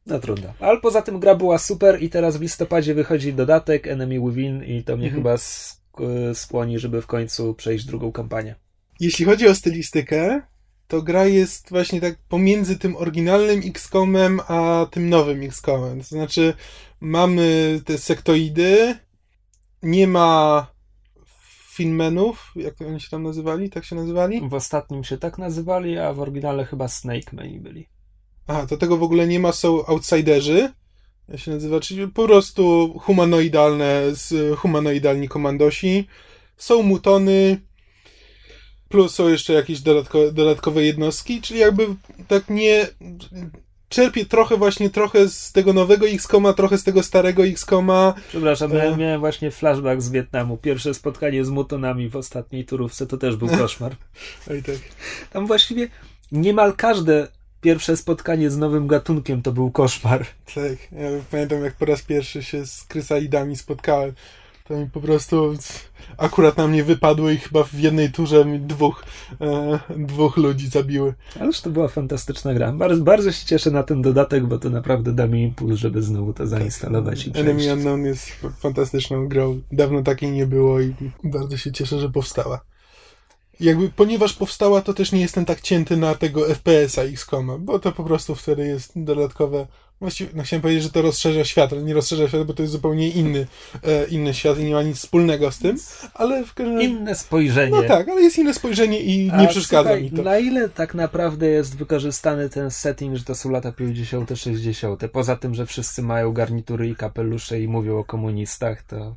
No 0.07 0.19
trudno. 0.19 0.55
Ale 0.61 0.81
poza 0.81 1.03
tym 1.03 1.21
gra 1.21 1.35
była 1.35 1.59
super 1.59 2.03
i 2.03 2.11
teraz 2.11 2.37
w 2.37 2.41
listopadzie 2.41 2.95
wychodzi 2.95 3.33
dodatek 3.33 3.87
Enemy 3.87 4.21
Within 4.21 4.65
i 4.65 4.83
to 4.85 4.97
mnie 4.97 5.07
mhm. 5.07 5.23
chyba 5.23 5.37
skłoni, 6.35 6.79
żeby 6.79 7.03
w 7.03 7.07
końcu 7.07 7.55
przejść 7.55 7.85
drugą 7.85 8.13
kampanię. 8.13 8.55
Jeśli 9.01 9.25
chodzi 9.25 9.49
o 9.49 9.55
stylistykę, 9.55 10.43
to 10.89 11.03
gra 11.03 11.27
jest 11.27 11.71
właśnie 11.71 12.01
tak 12.01 12.19
pomiędzy 12.29 12.79
tym 12.79 12.97
oryginalnym 12.97 13.61
XCOMem 13.65 14.41
a 14.49 14.87
tym 14.91 15.09
nowym 15.09 15.43
XCOMem. 15.43 15.99
To 15.99 16.07
znaczy 16.07 16.55
mamy 17.01 17.81
te 17.85 17.99
sektoidy, 17.99 18.97
nie 19.83 20.07
ma 20.07 20.67
Finmenów, 21.77 22.53
jak 22.57 22.81
oni 22.81 23.01
się 23.01 23.11
tam 23.11 23.23
nazywali? 23.23 23.71
Tak 23.71 23.85
się 23.85 23.97
nazywali? 23.97 24.49
W 24.49 24.55
ostatnim 24.55 25.05
się 25.05 25.19
tak 25.19 25.39
nazywali, 25.39 25.99
a 25.99 26.13
w 26.13 26.21
oryginale 26.21 26.65
chyba 26.65 26.89
Snakemeni 26.89 27.61
byli. 27.61 27.89
A, 28.47 28.67
to 28.67 28.77
tego 28.77 28.97
w 28.97 29.03
ogóle 29.03 29.27
nie 29.27 29.41
ma, 29.41 29.53
są 29.53 29.87
outsiderzy. 29.87 30.73
Jak 31.29 31.41
się 31.41 31.51
nazywa, 31.51 31.81
czyli 31.81 32.09
po 32.09 32.25
prostu 32.25 32.95
humanoidalne, 32.99 34.03
humanoidalni 34.57 35.29
komandosi. 35.29 36.07
Są 36.57 36.83
mutony, 36.83 37.61
plus 38.89 39.15
są 39.15 39.29
jeszcze 39.29 39.53
jakieś 39.53 39.81
dodatkowe, 39.81 40.33
dodatkowe 40.33 40.85
jednostki, 40.85 41.41
czyli 41.41 41.61
jakby 41.61 41.87
tak 42.29 42.51
nie 42.51 42.87
czerpie 43.89 44.27
trochę 44.27 44.57
właśnie 44.57 44.91
trochę 44.91 45.29
z 45.29 45.53
tego 45.53 45.73
nowego 45.73 46.09
X-Koma, 46.09 46.53
trochę 46.53 46.79
z 46.79 46.85
tego 46.85 47.03
starego 47.03 47.47
X-Koma. 47.47 48.15
Przepraszam, 48.29 48.77
e... 48.77 48.97
miałem 48.97 49.21
właśnie 49.21 49.51
flashback 49.51 50.03
z 50.03 50.11
Wietnamu. 50.11 50.57
Pierwsze 50.57 50.95
spotkanie 50.95 51.45
z 51.45 51.51
mutonami 51.51 52.09
w 52.09 52.17
ostatniej 52.17 52.65
turówce 52.65 53.07
to 53.07 53.17
też 53.17 53.37
był 53.37 53.49
koszmar. 53.59 53.97
Oj 54.51 54.63
tak. 54.63 54.77
Tam 55.33 55.47
właściwie 55.47 55.89
niemal 56.33 56.73
każde 56.77 57.29
pierwsze 57.61 57.97
spotkanie 57.97 58.51
z 58.51 58.57
nowym 58.57 58.87
gatunkiem 58.87 59.43
to 59.43 59.53
był 59.53 59.71
koszmar. 59.71 60.27
Tak, 60.55 60.93
ja 60.93 61.09
pamiętam 61.31 61.65
jak 61.65 61.75
po 61.75 61.85
raz 61.85 62.03
pierwszy 62.03 62.43
się 62.43 62.67
z 62.67 62.85
krysaidami 62.85 63.57
spotkałem. 63.57 64.13
To 64.69 64.77
mi 64.77 64.91
po 64.91 65.01
prostu 65.01 65.55
akurat 66.19 66.57
na 66.57 66.67
mnie 66.67 66.85
wypadły 66.85 67.35
i 67.35 67.39
chyba 67.39 67.65
w 67.65 67.75
jednej 67.75 68.13
turze 68.13 68.45
mi 68.45 68.61
dwóch, 68.61 69.05
e, 69.41 69.79
dwóch 69.97 70.37
ludzi 70.37 70.69
zabiły. 70.69 71.15
Ależ 71.41 71.61
to 71.61 71.71
była 71.71 71.89
fantastyczna 71.89 72.55
gra. 72.55 72.73
Bardzo, 72.73 73.03
bardzo 73.03 73.33
się 73.33 73.47
cieszę 73.47 73.71
na 73.71 73.83
ten 73.83 74.03
dodatek, 74.03 74.47
bo 74.47 74.59
to 74.59 74.71
naprawdę 74.71 75.13
da 75.13 75.27
mi 75.27 75.43
impuls, 75.43 75.79
żeby 75.79 76.03
znowu 76.03 76.33
to 76.33 76.47
zainstalować 76.47 77.19
tak. 77.19 77.27
i 77.27 77.31
przejść. 77.31 77.49
Enemy 77.51 77.73
Unknown 77.73 78.05
jest 78.05 78.31
fantastyczną 78.59 79.29
grą. 79.29 79.61
Dawno 79.73 80.03
takiej 80.03 80.31
nie 80.31 80.47
było 80.47 80.81
i 80.81 80.95
bardzo 81.25 81.57
się 81.57 81.73
cieszę, 81.73 82.01
że 82.01 82.11
powstała. 82.11 82.61
Jakby, 83.61 83.89
ponieważ 83.89 84.33
powstała, 84.33 84.83
to 84.83 84.95
też 84.95 85.13
nie 85.13 85.21
jestem 85.21 85.45
tak 85.45 85.61
cięty 85.61 85.97
na 85.97 86.15
tego 86.15 86.49
FPS-a 86.55 87.03
XCOMa, 87.03 87.59
bo 87.59 87.79
to 87.79 87.93
po 87.93 88.05
prostu 88.05 88.35
wtedy 88.35 88.67
jest 88.67 88.93
dodatkowe 88.97 89.67
Właściwie, 90.01 90.31
no 90.35 90.43
chciałem 90.43 90.63
powiedzieć, 90.63 90.83
że 90.83 90.91
to 90.91 91.03
rozszerza 91.03 91.45
świat, 91.45 91.73
ale 91.73 91.83
nie 91.83 91.95
rozszerza 91.95 92.29
świat, 92.29 92.45
bo 92.45 92.55
to 92.55 92.63
jest 92.63 92.73
zupełnie 92.73 93.09
inny, 93.09 93.47
e, 93.83 94.07
inny 94.07 94.35
świat 94.35 94.59
i 94.59 94.65
nie 94.65 94.75
ma 94.75 94.83
nic 94.83 94.97
wspólnego 94.97 95.53
z 95.53 95.59
tym, 95.59 95.77
ale 96.15 96.45
w 96.45 96.55
każdym. 96.55 96.83
Inne 96.83 97.15
spojrzenie. 97.15 97.71
No 97.71 97.83
tak, 97.83 98.09
ale 98.09 98.23
jest 98.23 98.39
inne 98.39 98.55
spojrzenie 98.55 99.01
i 99.01 99.27
nie 99.27 99.33
A, 99.33 99.47
przeszkadza 99.47 99.89
słuchaj, 99.89 100.03
mi 100.03 100.11
to. 100.11 100.23
Na 100.23 100.39
ile 100.39 100.69
tak 100.69 100.95
naprawdę 100.95 101.49
jest 101.49 101.77
wykorzystany 101.77 102.49
ten 102.49 102.71
setting, 102.71 103.17
że 103.17 103.25
to 103.25 103.35
są 103.35 103.51
lata 103.51 103.73
50., 103.73 104.31
60., 104.35 105.09
poza 105.13 105.37
tym, 105.37 105.55
że 105.55 105.67
wszyscy 105.67 106.03
mają 106.03 106.33
garnitury 106.33 106.89
i 106.89 106.97
kapelusze 106.97 107.61
i 107.61 107.69
mówią 107.69 107.99
o 107.99 108.05
komunistach, 108.05 108.83
to 108.83 109.17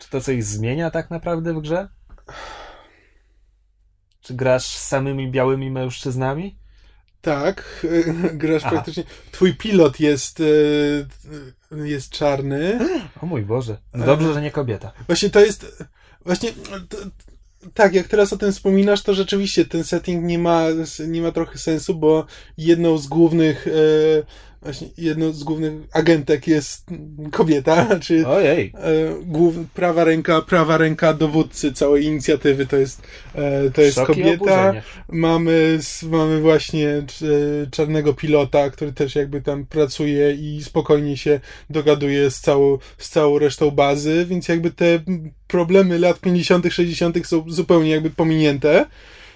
czy 0.00 0.10
to 0.10 0.20
coś 0.20 0.44
zmienia 0.44 0.90
tak 0.90 1.10
naprawdę 1.10 1.54
w 1.54 1.60
grze? 1.60 1.88
Czy 4.20 4.34
grasz 4.34 4.66
z 4.66 4.88
samymi 4.88 5.30
białymi 5.30 5.70
mężczyznami? 5.70 6.59
Tak, 7.20 7.86
grasz 8.34 8.62
Aha. 8.64 8.70
praktycznie. 8.70 9.04
Twój 9.32 9.54
pilot 9.54 10.00
jest, 10.00 10.42
e, 11.72 11.84
jest 11.84 12.10
czarny. 12.10 12.78
O 13.22 13.26
mój 13.26 13.42
Boże. 13.42 13.78
Dobrze, 13.94 14.34
że 14.34 14.42
nie 14.42 14.50
kobieta. 14.50 14.92
Właśnie 15.06 15.30
to 15.30 15.40
jest. 15.40 15.86
Właśnie. 16.24 16.52
To, 16.88 16.96
tak, 17.74 17.94
jak 17.94 18.08
teraz 18.08 18.32
o 18.32 18.36
tym 18.36 18.52
wspominasz, 18.52 19.02
to 19.02 19.14
rzeczywiście 19.14 19.64
ten 19.64 19.84
setting 19.84 20.24
nie 20.24 20.38
ma, 20.38 20.66
nie 21.08 21.22
ma 21.22 21.32
trochę 21.32 21.58
sensu, 21.58 21.94
bo 21.94 22.26
jedną 22.58 22.98
z 22.98 23.06
głównych 23.06 23.66
e, 23.66 23.70
właśnie 24.62 24.88
jedną 24.98 25.32
z 25.32 25.44
głównych 25.44 25.72
agentek 25.92 26.46
jest 26.46 26.86
kobieta, 27.30 27.86
czy 28.04 28.26
Ojej. 28.26 28.72
E, 28.74 29.64
prawa 29.74 30.04
ręka, 30.04 30.42
prawa 30.42 30.76
ręka 30.76 31.14
dowódcy 31.14 31.72
całej 31.72 32.04
inicjatywy 32.04 32.66
to 32.66 32.76
jest, 32.76 33.02
e, 33.34 33.70
to 33.70 33.82
jest 33.82 34.00
kobieta. 34.00 34.72
Mamy, 35.08 35.78
mamy 36.02 36.40
właśnie 36.40 37.02
czarnego 37.70 38.14
pilota, 38.14 38.70
który 38.70 38.92
też 38.92 39.14
jakby 39.14 39.42
tam 39.42 39.66
pracuje 39.66 40.32
i 40.32 40.62
spokojnie 40.64 41.16
się 41.16 41.40
dogaduje 41.70 42.30
z 42.30 42.40
całą, 42.40 42.78
z 42.98 43.08
całą 43.08 43.38
resztą 43.38 43.70
bazy, 43.70 44.26
więc 44.26 44.48
jakby 44.48 44.70
te 44.70 45.00
problemy 45.46 45.98
lat 45.98 46.20
50., 46.20 46.66
60. 46.70 47.26
są 47.26 47.44
zupełnie 47.48 47.90
jakby 47.90 48.10
pominięte. 48.10 48.86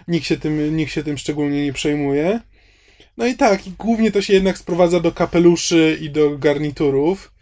Nikt 0.09 0.27
się 0.27 0.37
tym, 0.37 0.77
nikt 0.77 0.93
się 0.93 1.03
tym 1.03 1.18
szczególnie 1.18 1.64
nie 1.64 1.72
przejmuje. 1.72 2.41
No 3.17 3.27
i 3.27 3.35
tak, 3.35 3.61
głównie 3.79 4.12
to 4.12 4.23
się 4.23 4.33
jednak 4.33 4.59
sprowadza 4.59 5.01
do 5.01 5.12
kapeluszy 5.12 5.99
i 6.01 6.11
do 6.11 6.39
garniturów. 6.39 7.33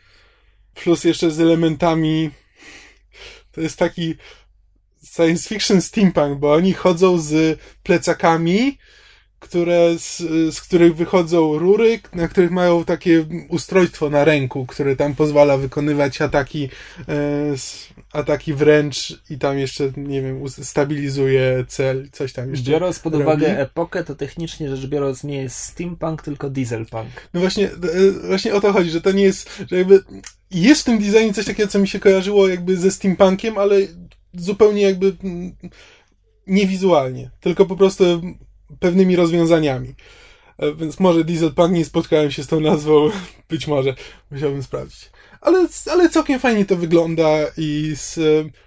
Plus 0.75 1.05
jeszcze 1.05 1.31
z 1.31 1.41
elementami. 1.41 2.31
To 3.53 3.61
jest 3.61 3.79
taki 3.79 4.15
science 5.05 5.49
fiction 5.49 5.83
steampunk, 5.83 6.39
bo 6.39 6.53
oni 6.53 6.73
chodzą 6.73 7.19
z 7.19 7.61
plecakami, 7.83 8.79
które 9.39 9.99
z, 9.99 10.19
z 10.55 10.61
których 10.61 10.97
wychodzą 10.97 11.59
rury, 11.59 12.01
na 12.15 12.29
których 12.29 12.51
mają 12.51 12.85
takie 12.85 13.27
ustrojstwo 13.49 14.11
na 14.11 14.25
ręku, 14.25 14.67
które 14.67 14.97
tam 14.97 15.15
pozwala 15.15 15.57
wykonywać 15.57 16.21
ataki, 16.21 16.69
e, 17.09 17.57
ataki 18.13 18.55
wręcz 18.55 19.23
i 19.31 19.39
tam 19.39 19.59
jeszcze, 19.59 19.93
nie 19.97 20.23
wiem, 20.23 20.49
stabilizuje 20.49 21.65
cel, 21.69 22.09
coś 22.13 22.33
tam 22.33 22.51
jeszcze. 22.51 22.71
Biorąc 22.71 22.99
pod 22.99 23.13
robi. 23.13 23.25
uwagę 23.25 23.59
epokę, 23.61 24.05
to 24.05 24.15
technicznie 24.15 24.77
rzecz 24.77 24.87
biorąc 24.87 25.25
nie 25.25 25.43
jest 25.43 25.57
steampunk, 25.57 26.23
tylko 26.23 26.51
dieselpunk. 26.51 27.11
No 27.35 27.41
właśnie, 27.41 27.67
e, 27.67 28.27
właśnie 28.27 28.55
o 28.55 28.61
to 28.61 28.73
chodzi, 28.73 28.91
że 28.91 29.01
to 29.01 29.13
nie 29.13 29.23
jest, 29.23 29.63
że 29.71 29.77
jakby 29.77 30.05
jest 30.51 30.83
w 30.83 30.85
tym 30.85 30.99
designie 30.99 31.35
coś 31.35 31.47
takiego, 31.47 31.69
co 31.69 31.79
mi 31.79 31.89
się 31.89 32.01
kojarzyło 32.01 32.49
jakby 32.49 32.77
ze 32.77 32.91
steampunkiem, 32.91 33.59
ale 33.59 33.77
zupełnie 34.35 34.83
jakby 34.83 35.17
niewizualnie, 36.47 37.31
tylko 37.41 37.67
po 37.67 37.77
prostu 37.77 38.05
pewnymi 38.81 39.17
rozwiązaniami. 39.17 39.95
E, 40.59 40.75
więc 40.75 41.01
może 41.01 41.25
Dieselpunk 41.25 41.73
nie 41.73 41.85
spotkałem 41.85 42.31
się 42.31 42.43
z 42.43 42.47
tą 42.47 42.61
nazwą, 42.61 43.11
być 43.51 43.67
może, 43.67 43.95
musiałbym 44.31 44.63
sprawdzić. 44.63 45.11
Ale, 45.43 45.69
ale 45.91 46.09
całkiem 46.09 46.41
fajnie 46.41 46.65
to 46.65 46.77
wygląda 46.77 47.39
i 47.57 47.93
z, 47.97 48.19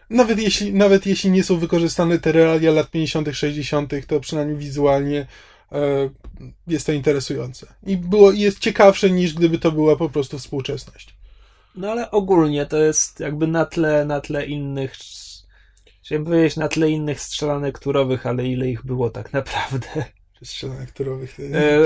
nawet, 0.10 0.40
jeśli, 0.40 0.74
nawet 0.74 1.06
jeśli 1.06 1.32
nie 1.32 1.44
są 1.44 1.58
wykorzystane 1.58 2.20
te 2.20 2.32
realia 2.32 2.72
lat 2.72 2.92
50., 2.92 3.30
60., 3.34 3.94
to 4.08 4.20
przynajmniej 4.20 4.58
wizualnie 4.58 5.28
e, 5.72 6.10
jest 6.68 6.86
to 6.86 6.92
interesujące. 6.92 7.68
I 7.86 7.98
było, 7.98 8.32
jest 8.32 8.60
ciekawsze 8.60 9.10
niż 9.10 9.34
gdyby 9.34 9.60
to 9.60 9.72
była 9.72 9.96
po 9.96 10.10
prostu 10.10 10.40
współczesność. 10.40 11.16
No 11.76 11.92
ale 11.92 12.12
ogólnie 12.12 12.66
to 12.66 12.78
jest 12.78 13.20
jakby 13.20 13.48
na 13.48 13.66
tle, 13.66 14.06
na 14.06 14.22
tle 14.22 14.46
innych 14.46 14.94
Chciałem 16.06 16.26
powiedzieć 16.26 16.58
na 16.58 16.68
tle 16.68 16.90
innych 16.90 17.22
strzelanek 17.22 17.80
turowych, 17.80 18.26
ale 18.26 18.46
ile 18.48 18.70
ich 18.70 18.86
było 18.86 19.10
tak 19.10 19.34
naprawdę? 19.34 19.88
Strzelanek 20.44 20.92
turowych. 20.92 21.40
E, 21.40 21.80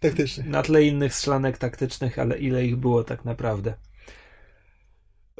taktycznych. 0.00 0.46
Na 0.46 0.62
tle 0.62 0.82
innych 0.82 1.14
strzelanek 1.14 1.58
taktycznych, 1.58 2.18
ale 2.18 2.38
ile 2.38 2.64
ich 2.64 2.76
było 2.76 3.04
tak 3.04 3.24
naprawdę? 3.24 3.74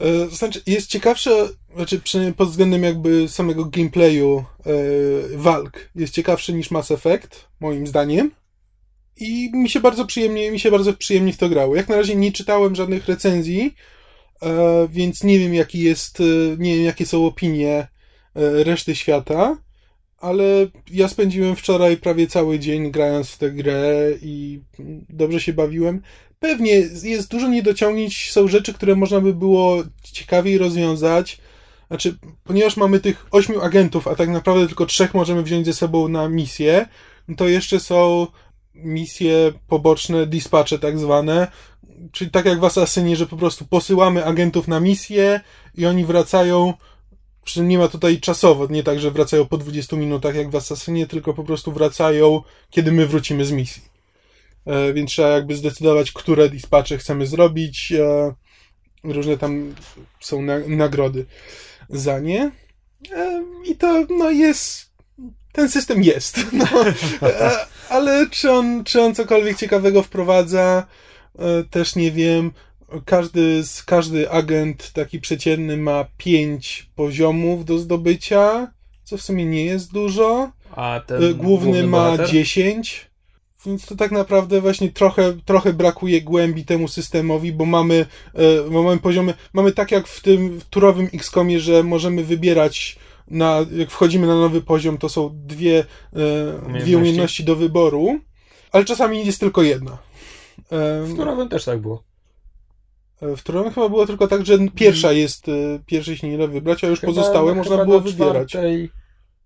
E, 0.01 0.29
znaczy, 0.29 0.63
jest 0.67 0.91
ciekawsze, 0.91 1.49
znaczy 1.75 2.01
przynajmniej 2.01 2.35
pod 2.35 2.49
względem 2.49 2.83
jakby 2.83 3.29
samego 3.29 3.65
gameplayu 3.65 4.45
e, 4.67 4.73
walk, 5.37 5.91
jest 5.95 6.15
ciekawszy 6.15 6.53
niż 6.53 6.71
Mass 6.71 6.91
Effect, 6.91 7.49
moim 7.61 7.87
zdaniem. 7.87 8.31
I 9.17 9.51
mi 9.55 9.69
się 9.69 9.81
bardzo 9.81 10.07
przyjemnie, 10.07 10.51
mi 10.51 10.61
się 10.61 10.71
bardzo 10.71 10.93
przyjemnie 10.93 11.33
w 11.33 11.37
to 11.37 11.49
grało. 11.49 11.77
Jak 11.77 11.89
na 11.89 11.97
razie 11.97 12.17
nie 12.17 12.33
czytałem 12.33 12.75
żadnych 12.75 13.07
recenzji, 13.07 13.75
e, 14.43 14.89
więc 14.91 15.25
nie 15.25 15.39
wiem 15.39 15.55
jaki 15.55 15.81
jest, 15.81 16.19
nie 16.59 16.77
wiem 16.77 16.85
jakie 16.85 17.07
są 17.07 17.27
opinie 17.27 17.89
reszty 18.65 18.97
świata, 18.97 19.57
ale 20.19 20.45
ja 20.91 21.09
spędziłem 21.09 21.57
wczoraj 21.57 21.97
prawie 21.97 22.27
cały 22.27 22.59
dzień 22.59 22.91
grając 22.91 23.31
w 23.31 23.39
tę 23.39 23.51
grę 23.51 24.11
i 24.23 24.61
dobrze 25.09 25.41
się 25.41 25.53
bawiłem. 25.53 26.03
Pewnie 26.47 26.73
jest 27.03 27.31
dużo 27.31 27.49
niedociągnięć, 27.49 28.33
są 28.33 28.49
rzeczy, 28.49 28.75
które 28.75 28.97
można 28.97 29.21
by 29.21 29.35
było 29.35 29.83
ciekawiej 30.03 30.59
rozwiązać. 30.59 31.39
Znaczy, 31.89 32.19
ponieważ 32.45 32.77
mamy 32.77 33.01
tych 33.01 33.27
ośmiu 33.31 33.61
agentów, 33.61 34.09
a 34.09 34.15
tak 34.15 34.29
naprawdę 34.29 34.67
tylko 34.67 34.87
trzech 34.87 35.15
możemy 35.15 35.43
wziąć 35.43 35.67
ze 35.67 35.73
sobą 35.73 36.09
na 36.09 36.29
misję, 36.29 36.87
to 37.37 37.49
jeszcze 37.49 37.81
są 37.81 38.27
misje 38.75 39.53
poboczne, 39.69 40.27
dispatche 40.27 40.79
tak 40.79 40.99
zwane, 40.99 41.47
czyli 42.13 42.31
tak 42.31 42.45
jak 42.45 42.61
w 42.61 42.65
Assassinie, 42.65 43.17
że 43.17 43.27
po 43.27 43.37
prostu 43.37 43.65
posyłamy 43.65 44.25
agentów 44.25 44.69
na 44.69 44.81
misję 44.81 45.41
i 45.75 45.87
oni 45.87 46.05
wracają 46.05 46.75
przy 47.45 47.63
nie 47.63 47.79
ma 47.79 47.89
tutaj 47.89 48.21
czasowo, 48.21 48.67
nie 48.71 48.83
tak, 48.83 49.01
że 49.01 49.11
wracają 49.11 49.47
po 49.47 49.57
20 49.57 49.97
minutach 49.97 50.35
jak 50.35 50.51
w 50.51 50.57
Assassinie, 50.57 51.07
tylko 51.07 51.35
po 51.35 51.45
prostu 51.45 51.73
wracają, 51.73 52.43
kiedy 52.71 52.93
my 52.93 53.07
wrócimy 53.07 53.45
z 53.45 53.53
misji. 53.53 53.96
E, 54.67 54.93
więc 54.93 55.11
trzeba 55.11 55.29
jakby 55.29 55.57
zdecydować, 55.57 56.13
które 56.13 56.49
dispatche 56.49 56.99
chcemy 56.99 57.27
zrobić. 57.27 57.93
E, 57.93 58.35
różne 59.05 59.39
tam 59.39 59.75
są 60.21 60.43
na, 60.43 60.59
nagrody 60.59 61.27
za 61.89 62.19
nie. 62.19 62.51
E, 63.13 63.45
I 63.65 63.77
to 63.77 64.07
no 64.19 64.31
jest. 64.31 64.87
Ten 65.53 65.69
system 65.69 66.03
jest. 66.03 66.41
No, 66.53 66.67
ale 67.89 68.27
czy 68.31 68.53
on, 68.53 68.85
czy 68.85 69.03
on 69.03 69.15
cokolwiek 69.15 69.57
ciekawego 69.57 70.03
wprowadza, 70.03 70.87
też 71.71 71.97
nie 71.97 72.13
wiem 72.13 72.53
każdy, 73.05 73.63
każdy 73.87 74.31
agent 74.31 74.93
taki 74.93 75.21
przeciętny 75.21 75.77
ma 75.77 76.05
pięć 76.17 76.91
poziomów 76.95 77.65
do 77.65 77.79
zdobycia, 77.79 78.73
co 79.05 79.17
w 79.17 79.23
sumie 79.23 79.47
nie 79.47 79.65
jest 79.65 79.93
dużo. 79.93 80.51
A 80.71 81.01
ten 81.07 81.19
główny, 81.19 81.45
główny 81.45 81.87
ma 81.87 82.11
bohater? 82.11 82.31
10. 82.31 83.06
Więc 83.67 83.87
to 83.87 83.97
tak 83.97 84.11
naprawdę 84.11 84.61
właśnie 84.61 84.91
trochę, 84.93 85.33
trochę 85.45 85.73
brakuje 85.73 86.23
głębi 86.23 86.65
temu 86.65 86.89
systemowi, 86.89 87.53
bo 87.53 87.65
mamy, 87.65 88.07
e, 88.35 88.71
bo 88.71 88.83
mamy 88.83 88.99
poziomy, 88.99 89.35
mamy 89.53 89.73
tak 89.73 89.91
jak 89.91 90.09
w 90.09 90.23
tym 90.23 90.61
turowym 90.71 91.09
XCOMie, 91.15 91.61
że 91.61 91.83
możemy 91.83 92.25
wybierać 92.25 92.99
na, 93.31 93.67
jak 93.77 93.91
wchodzimy 93.91 94.27
na 94.27 94.35
nowy 94.35 94.63
poziom, 94.63 94.99
to 94.99 95.09
są 95.09 95.31
dwie, 95.35 95.85
umiejętności. 96.13 96.83
dwie 96.83 96.99
umiejętności 96.99 97.45
do 97.45 97.57
wyboru, 97.57 98.21
ale 98.73 98.85
czasami 98.85 99.27
jest 99.27 99.41
tylko 99.41 99.63
jedna. 99.63 99.99
W 101.03 101.17
turowym 101.17 101.49
też 101.49 101.65
tak 101.65 101.81
było. 101.81 102.03
E, 103.23 103.37
w 103.37 103.41
którym 103.43 103.71
chyba 103.71 103.89
było 103.89 104.07
tylko 104.07 104.29
tak, 104.29 104.47
że 104.47 104.59
pierwsza 104.75 105.13
jest, 105.13 105.49
e, 105.49 105.53
pierwszy 105.87 106.17
się 106.17 106.29
nie 106.29 106.39
da 106.39 106.47
wybrać, 106.47 106.85
a 106.85 106.87
już 106.87 107.01
chyba, 107.01 107.13
pozostałe 107.13 107.51
no, 107.51 107.55
można 107.55 107.85
było 107.85 108.01
wybierać. 108.01 108.49
Czwartej... 108.49 108.91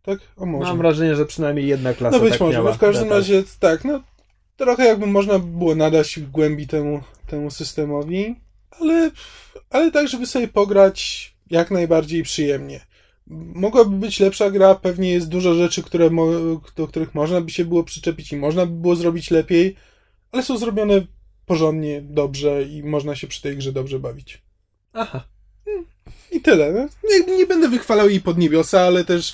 Tak? 0.03 0.19
O 0.37 0.47
może. 0.47 0.69
Mam 0.69 0.79
wrażenie, 0.79 1.17
że 1.17 1.27
przynajmniej 1.27 1.67
jedna 1.67 1.95
klasa 1.95 2.17
No 2.17 2.23
być 2.23 2.33
tak 2.33 2.41
może, 2.41 2.59
miała. 2.59 2.73
w 2.73 2.79
każdym 2.79 3.11
razie 3.11 3.43
tak, 3.61 3.85
no 3.85 4.01
trochę 4.61 4.85
jakby 4.85 5.07
można 5.07 5.39
było 5.39 5.75
nadać 5.75 6.21
głębi 6.21 6.67
temu, 6.67 7.03
temu 7.27 7.51
systemowi, 7.51 8.35
ale, 8.71 9.11
ale 9.71 9.91
tak, 9.91 10.09
żeby 10.09 10.27
sobie 10.27 10.49
pograć 10.49 11.31
jak 11.51 11.71
najbardziej 11.71 12.23
przyjemnie. 12.23 12.81
Mogłaby 13.55 13.97
być 13.97 14.21
lepsza 14.21 14.51
gra, 14.51 14.75
pewnie 14.75 15.11
jest 15.11 15.29
dużo 15.29 15.55
rzeczy, 15.55 15.83
które 15.83 16.11
do 16.77 16.89
których 16.89 17.15
można 17.15 17.41
by 17.41 17.51
się 17.51 17.65
było 17.65 17.85
przyczepić 17.85 18.33
i 18.33 18.37
można 18.37 18.67
by 18.67 18.73
było 18.73 18.97
zrobić 18.97 19.31
lepiej, 19.31 19.77
ale 20.33 20.43
są 20.43 20.59
zrobione 20.59 21.07
porządnie, 21.47 22.03
dobrze 22.03 22.63
i 22.63 22.83
można 22.83 23.17
się 23.17 23.27
przy 23.27 23.43
tej 23.43 23.57
grze 23.57 23.73
dobrze 23.73 23.99
bawić. 23.99 24.43
Aha. 24.93 25.25
I 26.33 26.41
tyle. 26.41 26.73
No. 26.73 26.89
Nie, 27.11 27.37
nie 27.37 27.47
będę 27.47 27.69
wychwalał 27.69 28.09
jej 28.09 28.21
pod 28.21 28.39
niebiosa, 28.39 28.81
ale 28.81 29.05
też 29.05 29.33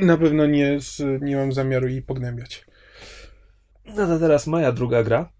na 0.00 0.16
pewno 0.16 0.46
nie, 0.46 0.78
nie 1.20 1.36
mam 1.36 1.52
zamiaru 1.52 1.88
jej 1.88 2.02
pognębiać. 2.02 2.64
No 3.86 4.06
to 4.06 4.18
teraz 4.18 4.46
moja 4.46 4.72
druga 4.72 5.02
gra. 5.02 5.32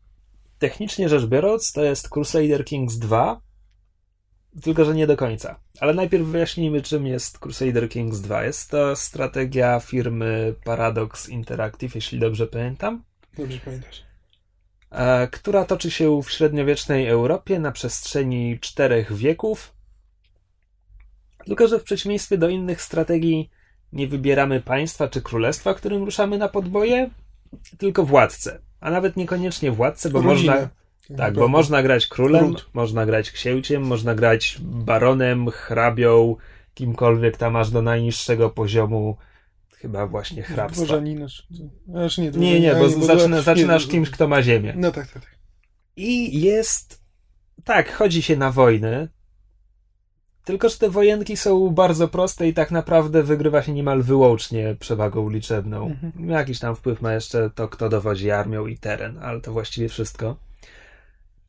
Technicznie 0.59 1.09
rzecz 1.09 1.27
biorąc, 1.27 1.73
to 1.73 1.85
jest 1.85 2.09
Crusader 2.09 2.65
Kings 2.65 2.97
2, 2.97 3.41
tylko 4.63 4.85
że 4.85 4.95
nie 4.95 5.07
do 5.07 5.17
końca. 5.17 5.61
Ale 5.81 5.95
najpierw 5.95 6.27
wyjaśnijmy, 6.27 6.83
czym 6.83 7.07
jest 7.07 7.39
Crusader 7.39 7.89
Kings 7.89 8.21
2. 8.21 8.45
Jest 8.45 8.71
to 8.71 8.97
strategia 8.97 9.81
firmy 9.81 10.55
Paradox 10.65 11.29
Interactive, 11.29 11.95
jeśli 11.95 12.19
dobrze 12.19 12.47
pamiętam. 12.47 13.03
Dobrze 13.39 13.59
pamiętasz. 13.59 14.03
E, 14.91 15.29
która 15.29 15.65
toczy 15.65 15.91
się 15.91 16.23
w 16.23 16.31
średniowiecznej 16.31 17.09
Europie 17.09 17.59
na 17.59 17.73
przestrzeni 17.73 18.59
czterech 18.61 19.13
wieków. 19.13 19.75
Tylko, 21.45 21.69
że 21.69 21.79
w 21.79 21.85
przeciwieństwie 21.85 22.39
do 22.39 22.49
innych 22.49 22.83
strategii 22.83 23.51
nie 23.93 24.07
wybieramy 24.07 24.61
państwa 24.61 25.09
czy 25.09 25.23
królestwa, 25.23 25.75
którym 25.75 26.05
ruszamy 26.05 26.39
na 26.39 26.49
podboje, 26.49 27.11
tylko 27.79 28.05
władcę. 28.05 28.61
A 28.81 28.91
nawet 28.91 29.17
niekoniecznie 29.17 29.73
władcę, 29.73 30.11
bo 30.11 30.23
można. 30.23 30.69
Tak, 31.17 31.35
bo 31.35 31.49
można 31.49 31.83
grać 31.83 32.07
królem, 32.07 32.45
Ród. 32.45 32.71
można 32.73 33.07
grać 33.07 33.31
księciem, 33.31 33.83
można 33.83 34.15
grać 34.15 34.59
baronem, 34.61 35.51
hrabią, 35.51 36.37
kimkolwiek 36.75 37.37
tam 37.37 37.57
aż 37.57 37.71
do 37.71 37.83
najniższego 37.83 38.51
poziomu 38.51 39.17
chyba 39.83 40.07
właśnie 40.07 40.43
hrabstwa. 40.43 40.85
Dworzaninarz. 40.85 41.49
Aż 42.05 42.19
nie, 42.19 42.31
nie, 42.31 42.61
nie, 42.61 42.75
bo, 42.75 42.89
bo 42.91 43.07
zaczyna, 43.07 43.43
zaczynasz 43.43 43.87
kimś, 43.87 44.11
kto 44.11 44.29
ma 44.29 44.43
ziemię. 44.43 44.75
No 44.77 44.91
tak, 44.93 45.13
tak, 45.13 45.23
tak. 45.23 45.37
I 45.97 46.41
jest... 46.41 47.03
Tak, 47.65 47.93
chodzi 47.93 48.23
się 48.23 48.37
na 48.37 48.51
wojny, 48.51 49.09
tylko, 50.45 50.69
że 50.69 50.79
te 50.79 50.91
wojenki 50.91 51.37
są 51.37 51.69
bardzo 51.69 52.09
proste 52.09 52.49
i 52.49 52.55
tak 52.55 52.71
naprawdę 52.71 53.23
wygrywa 53.23 53.63
się 53.63 53.73
niemal 53.73 54.03
wyłącznie 54.03 54.77
przewagą 54.81 55.31
liczebną. 55.31 55.87
Mhm. 55.87 56.31
Jakiś 56.31 56.59
tam 56.59 56.77
wpływ 56.77 57.03
ma 57.03 57.13
jeszcze 57.13 57.51
to, 57.55 57.69
kto 57.69 57.89
dowodzi 57.89 58.31
armią 58.31 58.67
i 58.67 58.77
teren, 58.77 59.19
ale 59.23 59.41
to 59.41 59.53
właściwie 59.53 59.89
wszystko. 59.89 60.37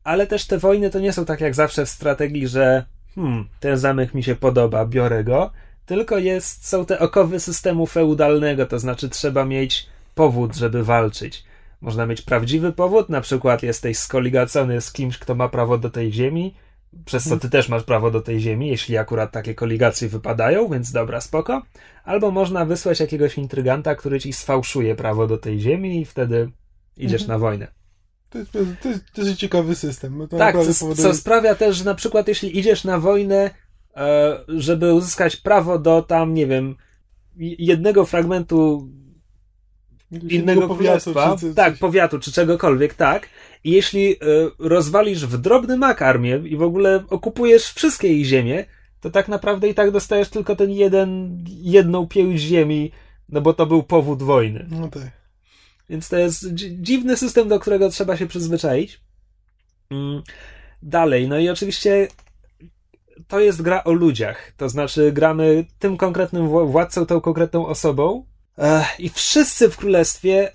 Ale 0.04 0.26
też 0.26 0.46
te 0.46 0.58
wojny 0.58 0.90
to 0.90 1.00
nie 1.00 1.12
są 1.12 1.24
tak 1.24 1.40
jak 1.40 1.54
zawsze 1.54 1.86
w 1.86 1.90
strategii, 1.90 2.48
że 2.48 2.84
hmm, 3.14 3.48
ten 3.60 3.78
zamek 3.78 4.14
mi 4.14 4.22
się 4.22 4.34
podoba, 4.34 4.86
biorę 4.86 5.24
go, 5.24 5.50
tylko 5.86 6.18
jest, 6.18 6.68
są 6.68 6.86
te 6.86 6.98
okowy 6.98 7.40
systemu 7.40 7.86
feudalnego, 7.86 8.66
to 8.66 8.78
znaczy 8.78 9.08
trzeba 9.08 9.44
mieć 9.44 9.86
powód, 10.14 10.56
żeby 10.56 10.84
walczyć. 10.84 11.44
Można 11.80 12.06
mieć 12.06 12.22
prawdziwy 12.22 12.72
powód, 12.72 13.08
na 13.08 13.20
przykład 13.20 13.62
jesteś 13.62 13.98
skoligacony 13.98 14.80
z 14.80 14.92
kimś, 14.92 15.18
kto 15.18 15.34
ma 15.34 15.48
prawo 15.48 15.78
do 15.78 15.90
tej 15.90 16.12
ziemi, 16.12 16.54
przez 17.04 17.28
co 17.28 17.36
ty 17.38 17.50
też 17.50 17.68
masz 17.68 17.82
prawo 17.82 18.10
do 18.10 18.20
tej 18.20 18.40
ziemi, 18.40 18.68
jeśli 18.68 18.96
akurat 18.96 19.32
takie 19.32 19.54
koligacje 19.54 20.08
wypadają, 20.08 20.68
więc 20.68 20.92
dobra, 20.92 21.20
spoko. 21.20 21.62
Albo 22.04 22.30
można 22.30 22.64
wysłać 22.64 23.00
jakiegoś 23.00 23.38
intryganta, 23.38 23.94
który 23.94 24.20
ci 24.20 24.32
sfałszuje 24.32 24.94
prawo 24.94 25.26
do 25.26 25.38
tej 25.38 25.60
ziemi 25.60 26.00
i 26.00 26.04
wtedy 26.04 26.50
idziesz 26.96 27.22
Mhm. 27.22 27.28
na 27.40 27.46
wojnę. 27.46 27.66
To 28.30 28.38
jest, 28.38 28.52
to 28.82 28.88
jest 28.88 29.04
dosyć 29.16 29.38
ciekawy 29.38 29.74
system. 29.76 30.26
To 30.30 30.36
Tak, 30.38 30.54
co, 30.54 30.60
powoduje- 30.84 31.02
co 31.02 31.14
sprawia 31.14 31.54
też, 31.54 31.76
że 31.76 31.84
na 31.84 31.94
przykład 31.94 32.28
jeśli 32.28 32.58
idziesz 32.58 32.84
na 32.84 32.98
wojnę, 32.98 33.50
e, 33.96 34.38
żeby 34.48 34.94
uzyskać 34.94 35.36
prawo 35.36 35.78
do 35.78 36.02
tam, 36.02 36.34
nie 36.34 36.46
wiem, 36.46 36.76
jednego 37.38 38.04
fragmentu 38.04 38.88
innego 40.10 40.68
powiatu, 40.68 40.74
królestwa, 41.12 41.36
czy 41.36 41.46
coś- 41.46 41.54
tak, 41.54 41.78
powiatu, 41.78 42.18
czy 42.18 42.32
czegokolwiek, 42.32 42.94
tak, 42.94 43.28
i 43.64 43.70
jeśli 43.70 44.12
e, 44.12 44.16
rozwalisz 44.58 45.26
w 45.26 45.38
drobny 45.38 45.76
mak 45.76 46.02
armię 46.02 46.40
i 46.44 46.56
w 46.56 46.62
ogóle 46.62 47.04
okupujesz 47.10 47.64
wszystkie 47.72 48.08
ich 48.08 48.24
ziemię, 48.26 48.64
to 49.00 49.10
tak 49.10 49.28
naprawdę 49.28 49.68
i 49.68 49.74
tak 49.74 49.90
dostajesz 49.90 50.28
tylko 50.28 50.56
ten 50.56 50.70
jeden, 50.70 51.38
jedną 51.48 52.06
pięć 52.08 52.40
ziemi, 52.40 52.92
no 53.28 53.40
bo 53.40 53.52
to 53.54 53.66
był 53.66 53.82
powód 53.82 54.22
wojny. 54.22 54.66
No 54.70 54.88
tak. 54.88 55.10
Więc 55.90 56.08
to 56.08 56.16
jest 56.16 56.54
dzi- 56.54 56.76
dziwny 56.80 57.16
system, 57.16 57.48
do 57.48 57.60
którego 57.60 57.90
trzeba 57.90 58.16
się 58.16 58.26
przyzwyczaić. 58.26 59.00
Mm, 59.90 60.22
Dalej, 60.82 61.28
no 61.28 61.38
i 61.38 61.48
oczywiście 61.48 62.08
to 63.28 63.40
jest 63.40 63.62
gra 63.62 63.84
o 63.84 63.92
ludziach. 63.92 64.52
To 64.56 64.68
znaczy, 64.68 65.12
gramy 65.12 65.64
tym 65.78 65.96
konkretnym 65.96 66.48
wła- 66.48 66.70
władcą, 66.70 67.06
tą 67.06 67.20
konkretną 67.20 67.66
osobą. 67.66 68.26
I 68.98 69.08
wszyscy 69.08 69.70
w 69.70 69.76
królestwie 69.76 70.52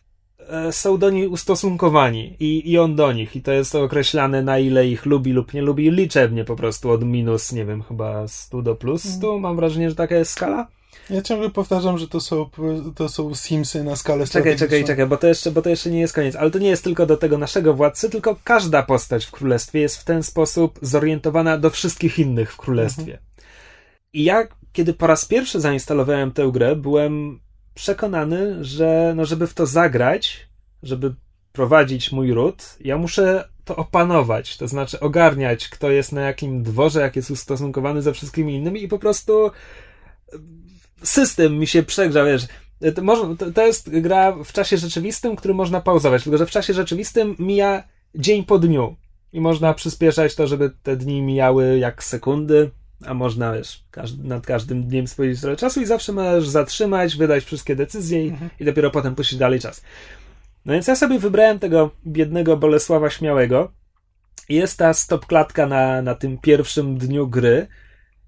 są 0.72 0.98
do 0.98 1.10
niej 1.10 1.28
ustosunkowani. 1.28 2.36
I, 2.40 2.72
I 2.72 2.78
on 2.78 2.96
do 2.96 3.12
nich. 3.12 3.36
I 3.36 3.42
to 3.42 3.52
jest 3.52 3.76
określane, 3.76 4.44
na 4.44 4.60
ile 4.60 4.88
ich 4.88 5.06
lubi 5.06 5.34
lub 5.34 5.54
nie 5.54 5.62
lubi, 5.62 5.92
liczebnie 5.92 6.44
po 6.44 6.56
prostu 6.56 6.92
od 6.92 7.04
minus, 7.04 7.52
nie 7.52 7.66
wiem, 7.66 7.84
chyba 7.84 8.28
100 8.28 8.62
do 8.62 8.76
plus 8.76 9.04
100. 9.04 9.40
Mam 9.40 9.56
wrażenie, 9.56 9.90
że 9.90 9.96
taka 9.96 10.16
jest 10.16 10.32
skala. 10.32 10.68
Ja 11.10 11.22
ciągle 11.22 11.50
powtarzam, 11.50 11.98
że 11.98 12.08
to 12.08 12.20
są, 12.20 12.50
to 12.96 13.10
są 13.10 13.36
Simsy 13.36 13.84
na 13.84 13.96
skalę 13.96 14.28
Czekaj, 14.28 14.58
czekaj, 14.58 14.84
czekaj, 14.84 15.08
bo 15.08 15.18
to, 15.18 15.28
jeszcze, 15.28 15.52
bo 15.52 15.62
to 15.62 15.70
jeszcze 15.70 15.92
nie 15.92 16.00
jest 16.00 16.14
koniec. 16.14 16.36
Ale 16.36 16.52
to 16.52 16.60
nie 16.60 16.70
jest 16.70 16.84
tylko 16.84 17.06
do 17.06 17.18
tego 17.18 17.38
naszego 17.38 17.74
władcy, 17.74 18.10
tylko 18.10 18.36
każda 18.44 18.84
postać 18.84 19.26
w 19.26 19.32
królestwie 19.32 19.80
jest 19.80 19.98
w 19.98 20.04
ten 20.04 20.24
sposób 20.24 20.80
zorientowana 20.82 21.58
do 21.58 21.70
wszystkich 21.70 22.20
innych 22.20 22.54
w 22.54 22.58
królestwie. 22.58 23.20
I 24.14 24.24
ja, 24.24 24.48
kiedy 24.74 24.94
po 24.94 25.08
raz 25.08 25.26
pierwszy 25.26 25.60
zainstalowałem 25.60 26.32
tę 26.32 26.50
grę, 26.54 26.76
byłem 26.76 27.40
przekonany, 27.80 28.64
że 28.64 29.14
no, 29.16 29.26
żeby 29.26 29.48
w 29.48 29.54
to 29.54 29.66
zagrać, 29.66 30.48
żeby 30.84 31.16
prowadzić 31.52 32.12
mój 32.12 32.34
ród, 32.34 32.78
ja 32.80 32.98
muszę 32.98 33.50
to 33.66 33.76
opanować, 33.76 34.58
to 34.58 34.68
znaczy 34.68 35.00
ogarniać, 35.00 35.70
kto 35.70 35.92
jest 35.92 36.12
na 36.12 36.22
jakim 36.22 36.64
dworze, 36.64 37.02
jak 37.02 37.16
jest 37.16 37.32
ustosunkowany 37.32 38.02
ze 38.02 38.14
wszystkimi 38.14 38.56
innymi 38.56 38.84
i 38.84 38.88
po 38.88 39.00
prostu 39.00 39.52
system 41.04 41.60
mi 41.60 41.68
się 41.68 41.84
przegrzał, 41.84 42.26
wiesz, 42.26 42.48
to, 42.96 43.02
można, 43.02 43.36
to, 43.36 43.52
to 43.52 43.66
jest 43.66 43.90
gra 43.90 44.32
w 44.44 44.52
czasie 44.52 44.78
rzeczywistym, 44.78 45.36
który 45.36 45.54
można 45.54 45.82
pauzować, 45.82 46.24
tylko 46.24 46.38
że 46.38 46.46
w 46.46 46.52
czasie 46.52 46.74
rzeczywistym 46.74 47.36
mija 47.40 47.84
dzień 48.16 48.44
po 48.44 48.60
dniu 48.60 48.96
i 49.34 49.42
można 49.42 49.74
przyspieszać 49.74 50.36
to, 50.36 50.48
żeby 50.48 50.72
te 50.84 50.98
dni 50.98 51.22
mijały 51.22 51.80
jak 51.80 52.04
sekundy, 52.04 52.72
a 53.06 53.14
można, 53.14 53.54
wiesz, 53.54 53.84
każdy, 53.92 54.28
nad 54.28 54.46
każdym 54.46 54.84
dniem 54.84 55.08
spędzić 55.08 55.42
trochę 55.42 55.58
czasu 55.58 55.82
i 55.82 55.86
zawsze 55.86 56.12
możesz 56.12 56.48
zatrzymać, 56.48 57.16
wydać 57.16 57.44
wszystkie 57.44 57.76
decyzje 57.76 58.28
i, 58.28 58.34
i 58.60 58.66
dopiero 58.66 58.92
potem 58.92 59.16
puścić 59.16 59.40
dalej 59.40 59.60
czas. 59.60 59.82
No 60.66 60.74
więc 60.74 60.88
ja 60.88 60.96
sobie 60.96 61.20
wybrałem 61.20 61.60
tego 61.60 61.92
biednego 62.08 62.58
Bolesława 62.58 63.10
Śmiałego. 63.10 63.72
Jest 64.50 64.78
ta 64.78 64.94
stop 64.94 65.26
klatka 65.26 65.68
na, 65.68 66.02
na 66.02 66.16
tym 66.16 66.38
pierwszym 66.38 66.98
dniu 66.98 67.28
gry, 67.28 67.68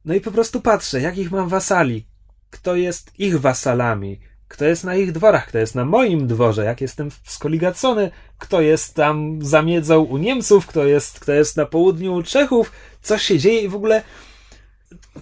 no 0.06 0.14
i 0.14 0.22
po 0.22 0.32
prostu 0.32 0.62
patrzę, 0.62 1.02
jakich 1.02 1.32
mam 1.32 1.50
wasali, 1.50 2.06
kto 2.50 2.76
jest 2.76 3.20
ich 3.20 3.40
wasalami, 3.40 4.20
kto 4.48 4.66
jest 4.66 4.84
na 4.84 4.96
ich 4.96 5.12
dworach, 5.12 5.48
kto 5.48 5.58
jest 5.58 5.76
na 5.76 5.86
moim 5.86 6.28
dworze, 6.28 6.66
jak 6.66 6.82
jestem 6.82 7.10
skoligacony, 7.24 8.12
kto 8.38 8.62
jest 8.62 8.96
tam 8.96 9.42
zamiedzał 9.42 10.10
u 10.10 10.18
Niemców, 10.18 10.68
kto 10.68 10.86
jest, 10.86 11.20
kto 11.20 11.32
jest 11.32 11.58
na 11.58 11.66
południu 11.66 12.14
u 12.14 12.24
Czechów, 12.24 12.72
co 13.02 13.18
się 13.18 13.40
dzieje 13.40 13.62
i 13.62 13.70
w 13.70 13.76
ogóle 13.76 14.04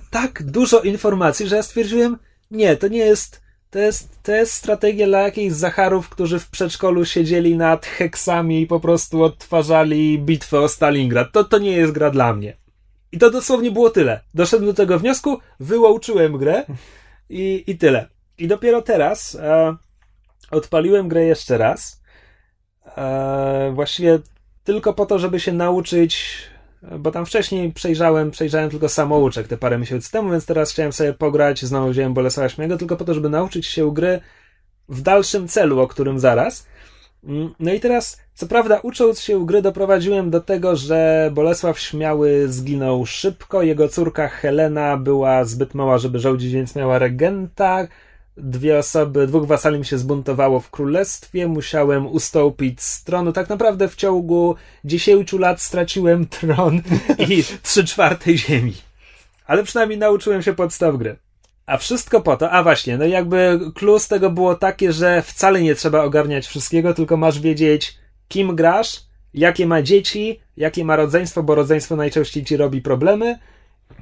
tak 0.10 0.44
dużo 0.44 0.82
informacji, 0.82 1.48
że 1.48 1.56
ja 1.56 1.64
stwierdziłem, 1.64 2.18
nie, 2.52 2.78
to 2.78 2.88
nie 2.88 3.00
jest, 3.00 3.42
to 3.70 3.80
jest, 3.80 4.24
to 4.24 4.32
jest 4.32 4.54
strategia 4.54 5.08
dla 5.08 5.20
jakichś 5.20 5.56
Zacharów, 5.56 6.10
którzy 6.10 6.40
w 6.40 6.50
przedszkolu 6.50 7.06
siedzieli 7.06 7.58
nad 7.58 7.86
heksami 7.86 8.62
i 8.62 8.68
po 8.68 8.80
prostu 8.80 9.24
odtwarzali 9.24 10.20
bitwę 10.20 10.60
o 10.60 10.68
Stalingrad. 10.68 11.32
To, 11.32 11.44
to 11.44 11.58
nie 11.58 11.72
jest 11.72 11.92
gra 11.92 12.10
dla 12.10 12.34
mnie. 12.34 12.58
I 13.12 13.18
to 13.18 13.30
dosłownie 13.30 13.72
było 13.72 13.90
tyle. 13.90 14.22
Doszedłem 14.34 14.70
do 14.70 14.74
tego 14.74 15.00
wniosku, 15.00 15.40
wyłączyłem 15.60 16.38
grę 16.38 16.66
i, 17.30 17.64
i 17.68 17.78
tyle. 17.78 18.08
I 18.38 18.48
dopiero 18.48 18.82
teraz 18.82 19.36
e, 19.36 19.76
odpaliłem 20.52 21.08
grę 21.08 21.26
jeszcze 21.26 21.58
raz. 21.58 22.02
E, 22.98 23.72
właściwie 23.74 24.20
tylko 24.64 24.94
po 24.94 25.06
to, 25.06 25.20
żeby 25.20 25.40
się 25.40 25.54
nauczyć, 25.54 26.38
bo 27.00 27.12
tam 27.12 27.26
wcześniej 27.26 27.74
przejrzałem, 27.74 28.32
przejrzałem 28.32 28.70
tylko 28.70 28.90
samouczek 28.90 29.48
te 29.48 29.58
parę 29.58 29.78
miesięcy 29.78 30.12
temu, 30.12 30.32
więc 30.32 30.46
teraz 30.46 30.72
chciałem 30.72 30.94
sobie 30.94 31.14
pograć, 31.14 31.66
znowu 31.66 31.90
wziąłem 31.90 32.14
Bolesława 32.14 32.50
Śmiego, 32.50 32.78
tylko 32.78 32.96
po 32.96 33.06
to, 33.06 33.14
żeby 33.14 33.30
nauczyć 33.30 33.66
się 33.68 33.94
gry 33.94 34.22
w 34.90 35.02
dalszym 35.02 35.48
celu, 35.48 35.80
o 35.80 35.88
którym 35.88 36.20
zaraz. 36.20 36.68
Mm, 37.24 37.54
No 37.60 37.74
i 37.74 37.80
teraz, 37.80 38.22
co 38.34 38.48
prawda, 38.48 38.80
ucząc 38.84 39.20
się 39.20 39.46
gry, 39.46 39.62
doprowadziłem 39.62 40.30
do 40.30 40.42
tego, 40.42 40.76
że 40.76 41.30
Bolesław 41.34 41.80
Śmiały 41.80 42.48
zginął 42.48 43.06
szybko. 43.06 43.64
Jego 43.64 43.90
córka 43.90 44.28
Helena 44.28 44.98
była 44.98 45.46
zbyt 45.46 45.74
mała, 45.74 45.98
żeby 45.98 46.20
rządzić, 46.20 46.54
więc 46.54 46.76
miała 46.76 47.00
regenta. 47.00 47.88
Dwie 48.40 48.78
osoby, 48.78 49.28
dwóch 49.28 49.48
wasali 49.48 49.80
mi 49.80 49.86
się 49.86 49.98
zbuntowało 49.98 50.60
w 50.60 50.70
królestwie. 50.70 51.48
Musiałem 51.48 52.08
ustąpić 52.08 52.82
z 52.82 53.04
tronu. 53.04 53.34
Tak 53.34 53.50
naprawdę 53.50 53.90
w 53.90 53.96
ciągu 53.96 54.56
10 54.86 55.34
lat 55.34 55.62
straciłem 55.62 56.28
tron 56.28 56.82
i 57.30 57.44
trzy 57.64 57.84
czwarte 57.84 58.38
ziemi. 58.38 58.74
Ale 59.46 59.64
przynajmniej 59.64 60.00
nauczyłem 60.00 60.42
się 60.42 60.54
podstaw 60.54 60.98
gry. 60.98 61.16
A 61.66 61.78
wszystko 61.78 62.22
po 62.22 62.38
to, 62.38 62.52
a 62.52 62.64
właśnie, 62.64 62.98
no 62.98 63.06
jakby 63.06 63.60
clue 63.76 64.00
z 64.00 64.08
tego 64.08 64.30
było 64.30 64.56
takie, 64.56 64.94
że 64.94 65.22
wcale 65.22 65.62
nie 65.62 65.76
trzeba 65.76 66.04
ogarniać 66.04 66.48
wszystkiego, 66.48 66.94
tylko 66.94 67.18
masz 67.18 67.40
wiedzieć, 67.40 67.98
kim 68.28 68.56
grasz, 68.56 69.02
jakie 69.34 69.68
ma 69.68 69.82
dzieci, 69.82 70.40
jakie 70.58 70.86
ma 70.86 70.96
rodzeństwo, 70.96 71.44
bo 71.44 71.56
rodzeństwo 71.56 71.96
najczęściej 71.96 72.46
ci 72.46 72.58
robi 72.58 72.82
problemy. 72.82 73.40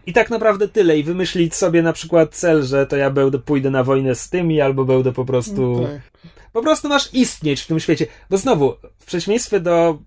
I 0.05 0.13
tak 0.13 0.29
naprawdę 0.29 0.67
tyle. 0.67 0.97
I 0.97 1.03
wymyślić 1.03 1.55
sobie 1.55 1.81
na 1.81 1.93
przykład 1.93 2.35
cel, 2.35 2.63
że 2.63 2.87
to 2.87 2.97
ja 2.97 3.09
będę, 3.09 3.39
pójdę 3.39 3.69
na 3.69 3.83
wojnę 3.83 4.15
z 4.15 4.29
tymi, 4.29 4.61
albo 4.61 4.85
będę 4.85 5.11
po 5.11 5.25
prostu. 5.25 5.87
Tak. 5.91 6.23
Po 6.53 6.61
prostu 6.61 6.89
masz 6.89 7.13
istnieć 7.13 7.61
w 7.61 7.67
tym 7.67 7.79
świecie. 7.79 8.05
Bo 8.29 8.37
znowu, 8.37 8.73
w 8.99 9.05
przeciwieństwie 9.05 9.59
do 9.59 9.99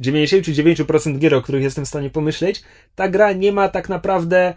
99% 0.00 1.18
gier, 1.18 1.34
o 1.34 1.42
których 1.42 1.62
jestem 1.62 1.84
w 1.84 1.88
stanie 1.88 2.10
pomyśleć, 2.10 2.62
ta 2.94 3.08
gra 3.08 3.32
nie 3.32 3.52
ma 3.52 3.68
tak 3.68 3.88
naprawdę. 3.88 4.54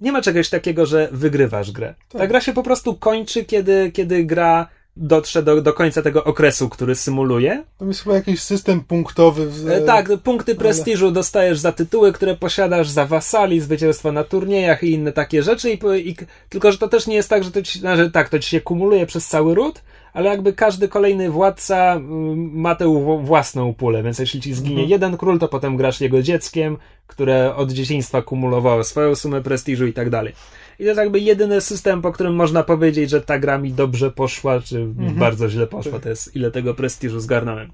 Nie 0.00 0.12
ma 0.12 0.22
czegoś 0.22 0.48
takiego, 0.48 0.86
że 0.86 1.08
wygrywasz 1.12 1.72
grę. 1.72 1.94
Ta 2.08 2.18
Tak. 2.18 2.28
gra 2.28 2.40
się 2.40 2.52
po 2.52 2.62
prostu 2.62 2.94
kończy, 2.94 3.44
kiedy, 3.44 3.90
kiedy 3.92 4.24
gra 4.24 4.68
dotrze 4.98 5.42
do, 5.42 5.62
do 5.62 5.72
końca 5.72 6.02
tego 6.02 6.24
okresu, 6.24 6.68
który 6.68 6.94
symuluje. 6.94 7.64
Tam 7.78 7.88
jest 7.88 8.02
chyba 8.02 8.14
jakiś 8.14 8.40
system 8.40 8.80
punktowy. 8.80 9.50
W, 9.50 9.68
E, 9.68 9.80
tak, 9.80 10.08
punkty 10.24 10.54
prestiżu 10.54 11.10
dostajesz 11.10 11.58
za 11.58 11.72
tytuły, 11.72 12.12
które 12.12 12.36
posiadasz, 12.36 12.88
za 12.88 13.06
wasali, 13.06 13.60
zwycięstwa 13.60 14.12
na 14.12 14.24
turniejach 14.24 14.82
i 14.82 14.92
inne 14.92 15.12
takie 15.12 15.42
rzeczy. 15.42 15.70
I, 15.70 16.08
i, 16.08 16.16
tylko, 16.48 16.72
że 16.72 16.78
to 16.78 16.88
też 16.88 17.06
nie 17.06 17.14
jest 17.14 17.30
tak, 17.30 17.44
że 17.44 17.50
to 17.50 17.62
ci, 17.62 17.80
że 17.80 18.10
tak, 18.10 18.28
to 18.28 18.38
ci 18.38 18.50
się 18.50 18.60
kumuluje 18.60 19.06
przez 19.06 19.26
cały 19.28 19.54
ród, 19.54 19.82
ale 20.12 20.30
jakby 20.30 20.52
każdy 20.52 20.88
kolejny 20.88 21.30
władca 21.30 21.92
mm, 21.94 22.50
ma 22.54 22.74
tę 22.74 23.18
własną 23.22 23.74
pulę, 23.74 24.02
więc 24.02 24.18
jeśli 24.18 24.40
ci 24.40 24.54
zginie 24.54 24.72
Mhm. 24.72 24.90
jeden 24.90 25.16
król, 25.16 25.38
to 25.38 25.48
potem 25.48 25.76
grasz 25.76 26.00
jego 26.00 26.22
dzieckiem, 26.22 26.76
które 27.06 27.54
od 27.54 27.72
dzieciństwa 27.72 28.22
kumulowało 28.22 28.84
swoją 28.84 29.14
sumę 29.14 29.42
prestiżu 29.42 29.86
i 29.86 29.92
tak 29.92 30.10
dalej. 30.10 30.34
I 30.78 30.82
to 30.82 30.88
jest 30.88 30.98
jakby 30.98 31.20
jedyny 31.20 31.60
system, 31.60 32.02
po 32.02 32.12
którym 32.12 32.34
można 32.34 32.62
powiedzieć, 32.62 33.10
że 33.10 33.20
ta 33.20 33.38
gra 33.38 33.58
mi 33.58 33.72
dobrze 33.72 34.10
poszła, 34.10 34.60
czy 34.60 34.84
mi 34.84 35.10
bardzo 35.10 35.48
źle 35.48 35.66
poszła. 35.66 35.98
To 36.00 36.08
jest 36.08 36.36
ile 36.36 36.50
tego 36.50 36.74
prestiżu 36.74 37.20
zgarnąłem. 37.20 37.72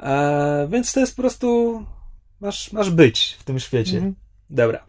E, 0.00 0.68
więc 0.70 0.92
to 0.92 1.00
jest 1.00 1.16
po 1.16 1.22
prostu. 1.22 1.82
Masz, 2.40 2.72
masz 2.72 2.90
być 2.90 3.36
w 3.38 3.44
tym 3.44 3.60
świecie. 3.60 3.96
Mhm. 3.96 4.14
Dobra. 4.50 4.86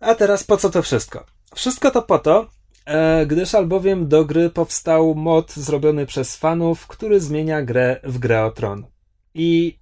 A 0.00 0.14
teraz 0.14 0.44
po 0.44 0.56
co 0.56 0.70
to 0.70 0.82
wszystko? 0.82 1.26
Wszystko 1.54 1.90
to 1.90 2.02
po 2.02 2.18
to, 2.18 2.50
e, 2.84 3.26
gdyż 3.26 3.54
albowiem 3.54 4.08
do 4.08 4.24
gry 4.24 4.50
powstał 4.50 5.14
mod 5.14 5.52
zrobiony 5.52 6.06
przez 6.06 6.36
fanów, 6.36 6.86
który 6.86 7.20
zmienia 7.20 7.62
grę 7.62 8.00
w 8.04 8.18
grę 8.18 8.44
o 8.44 8.50
tron. 8.50 8.86
I 9.34 9.79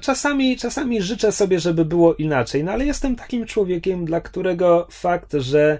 czasami, 0.00 0.56
czasami 0.56 1.02
życzę 1.02 1.32
sobie, 1.32 1.60
żeby 1.60 1.84
było 1.84 2.14
inaczej, 2.14 2.64
no 2.64 2.72
ale 2.72 2.86
jestem 2.86 3.16
takim 3.16 3.46
człowiekiem, 3.46 4.04
dla 4.04 4.20
którego 4.20 4.86
fakt, 4.90 5.32
że 5.32 5.78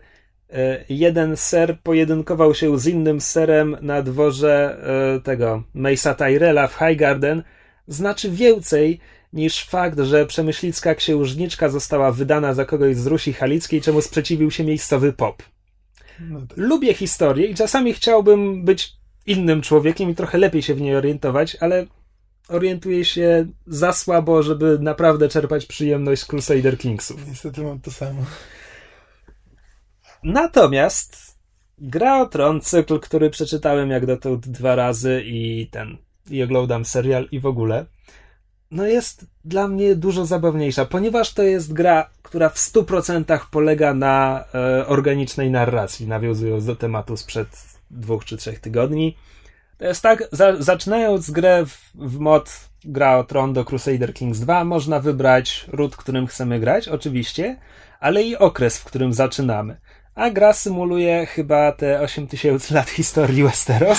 e, 0.51 0.85
jeden 0.89 1.37
ser 1.37 1.79
pojedynkował 1.83 2.55
się 2.55 2.79
z 2.79 2.87
innym 2.87 3.21
serem 3.21 3.77
na 3.81 4.03
dworze 4.03 4.79
e, 5.17 5.21
tego 5.21 5.63
Mesa 5.75 6.15
Tyrella 6.15 6.67
w 6.67 6.75
Highgarden 6.75 7.43
znaczy 7.89 8.31
więcej 8.31 9.01
niż 9.33 9.65
fakt, 9.65 9.99
że 10.01 10.27
przemyślicka 10.27 10.95
księżniczka 10.95 11.69
została 11.69 12.13
wydana 12.13 12.55
za 12.55 12.65
kogoś 12.65 12.97
z 12.97 13.07
Rusi 13.07 13.33
Halickiej, 13.33 13.81
czemu 13.81 14.01
sprzeciwił 14.01 14.51
się 14.51 14.65
miejscowy 14.65 15.13
pop. 15.13 15.43
No 16.21 16.41
tak. 16.41 16.59
Lubię 16.59 16.95
historię 16.95 17.47
i 17.47 17.55
czasami 17.55 17.95
chciałbym 17.95 18.65
być 18.65 18.93
innym 19.27 19.63
człowiekiem 19.63 20.11
i 20.11 20.15
trochę 20.15 20.39
lepiej 20.39 20.63
się 20.63 20.75
w 20.75 20.81
niej 20.81 20.97
orientować, 20.97 21.57
ale 21.61 21.87
orientuję 22.51 23.05
się 23.05 23.47
za 23.67 23.93
słabo, 23.93 24.43
żeby 24.43 24.79
naprawdę 24.81 25.29
czerpać 25.29 25.67
przyjemność 25.67 26.23
z 26.23 26.25
Crusader 26.25 26.79
Kingsów. 26.79 27.29
Niestety 27.29 27.63
mam 27.63 27.81
to 27.81 27.91
samo. 27.91 28.23
Natomiast 30.23 31.31
Gra 31.81 32.23
o 32.23 32.27
Tron, 32.27 32.61
cykl, 32.61 33.01
który 33.01 33.31
przeczytałem 33.31 33.91
jak 33.91 34.07
dotąd 34.07 34.49
dwa 34.49 34.75
razy 34.75 35.23
i 35.25 35.69
ten, 35.71 35.97
i 36.31 36.43
oglądam 36.43 36.85
serial 36.85 37.29
i 37.33 37.41
w 37.41 37.47
ogóle, 37.47 37.87
no 38.71 38.87
jest 38.87 39.27
dla 39.45 39.69
mnie 39.69 39.97
dużo 39.97 40.27
zabawniejsza, 40.27 40.85
ponieważ 40.85 41.35
to 41.35 41.43
jest 41.43 41.73
gra, 41.73 42.11
która 42.23 42.49
w 42.49 42.57
100% 42.57 43.41
polega 43.51 43.95
na 43.95 44.45
e, 44.55 44.87
organicznej 44.87 45.51
narracji, 45.51 46.07
nawiązując 46.07 46.67
do 46.67 46.77
tematu 46.77 47.17
sprzed 47.17 47.49
dwóch 47.91 48.25
czy 48.25 48.37
trzech 48.37 48.59
tygodni. 48.59 49.17
To 49.81 49.87
jest 49.87 50.03
tak, 50.03 50.29
za, 50.33 50.57
zaczynając 50.63 51.31
grę 51.31 51.67
w, 51.67 51.91
w 51.95 52.19
mod 52.19 52.69
Gra 52.85 53.19
o 53.19 53.25
Tron 53.25 53.53
do 53.53 53.65
Crusader 53.65 54.15
Kings 54.15 54.41
2, 54.41 54.65
można 54.65 55.01
wybrać 55.01 55.67
ród, 55.73 55.97
którym 55.97 56.27
chcemy 56.27 56.61
grać, 56.61 56.89
oczywiście, 56.89 57.57
ale 58.01 58.23
i 58.23 58.37
okres, 58.37 58.79
w 58.79 58.85
którym 58.85 59.13
zaczynamy. 59.13 59.77
A 60.15 60.31
gra 60.31 60.53
symuluje 60.53 61.27
chyba 61.27 61.73
te 61.73 62.01
8000 62.01 62.75
lat 62.75 62.91
historii 62.91 63.43
Westeros. 63.43 63.99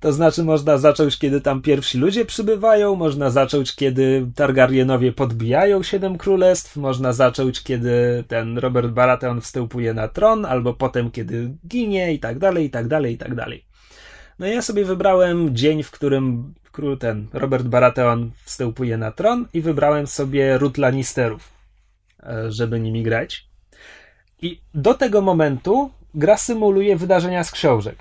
To 0.00 0.12
znaczy, 0.12 0.44
można 0.44 0.78
zacząć, 0.78 1.18
kiedy 1.18 1.40
tam 1.40 1.62
pierwsi 1.62 1.98
ludzie 1.98 2.24
przybywają, 2.24 2.94
można 2.94 3.30
zacząć, 3.30 3.74
kiedy 3.74 4.26
Targaryenowie 4.34 5.12
podbijają 5.12 5.82
siedem 5.82 6.18
królestw, 6.18 6.76
można 6.76 7.12
zacząć, 7.12 7.62
kiedy 7.62 8.24
ten 8.28 8.58
Robert 8.58 8.88
Baratheon 8.88 9.40
wstępuje 9.40 9.94
na 9.94 10.08
tron, 10.08 10.44
albo 10.44 10.74
potem, 10.74 11.10
kiedy 11.10 11.54
ginie, 11.68 12.14
i 12.14 12.18
tak 12.18 12.38
dalej, 12.38 12.66
i 12.66 12.70
tak 12.70 12.88
dalej, 12.88 13.14
i 13.14 13.18
tak 13.18 13.34
dalej. 13.34 13.63
No 14.38 14.46
ja 14.46 14.62
sobie 14.62 14.84
wybrałem 14.84 15.56
dzień, 15.56 15.82
w 15.82 15.90
którym 15.90 16.54
król 16.72 16.98
ten 16.98 17.26
Robert 17.32 17.66
Baratheon 17.66 18.30
wstępuje 18.44 18.96
na 18.96 19.12
tron, 19.12 19.48
i 19.52 19.60
wybrałem 19.60 20.06
sobie 20.06 20.58
ród 20.58 20.78
Lannisterów, 20.78 21.52
e, 22.22 22.52
żeby 22.52 22.80
nimi 22.80 23.02
grać. 23.02 23.48
I 24.42 24.60
do 24.74 24.94
tego 24.94 25.20
momentu 25.20 25.90
gra 26.14 26.36
symuluje 26.36 26.96
wydarzenia 26.96 27.44
z 27.44 27.50
książek. 27.50 27.96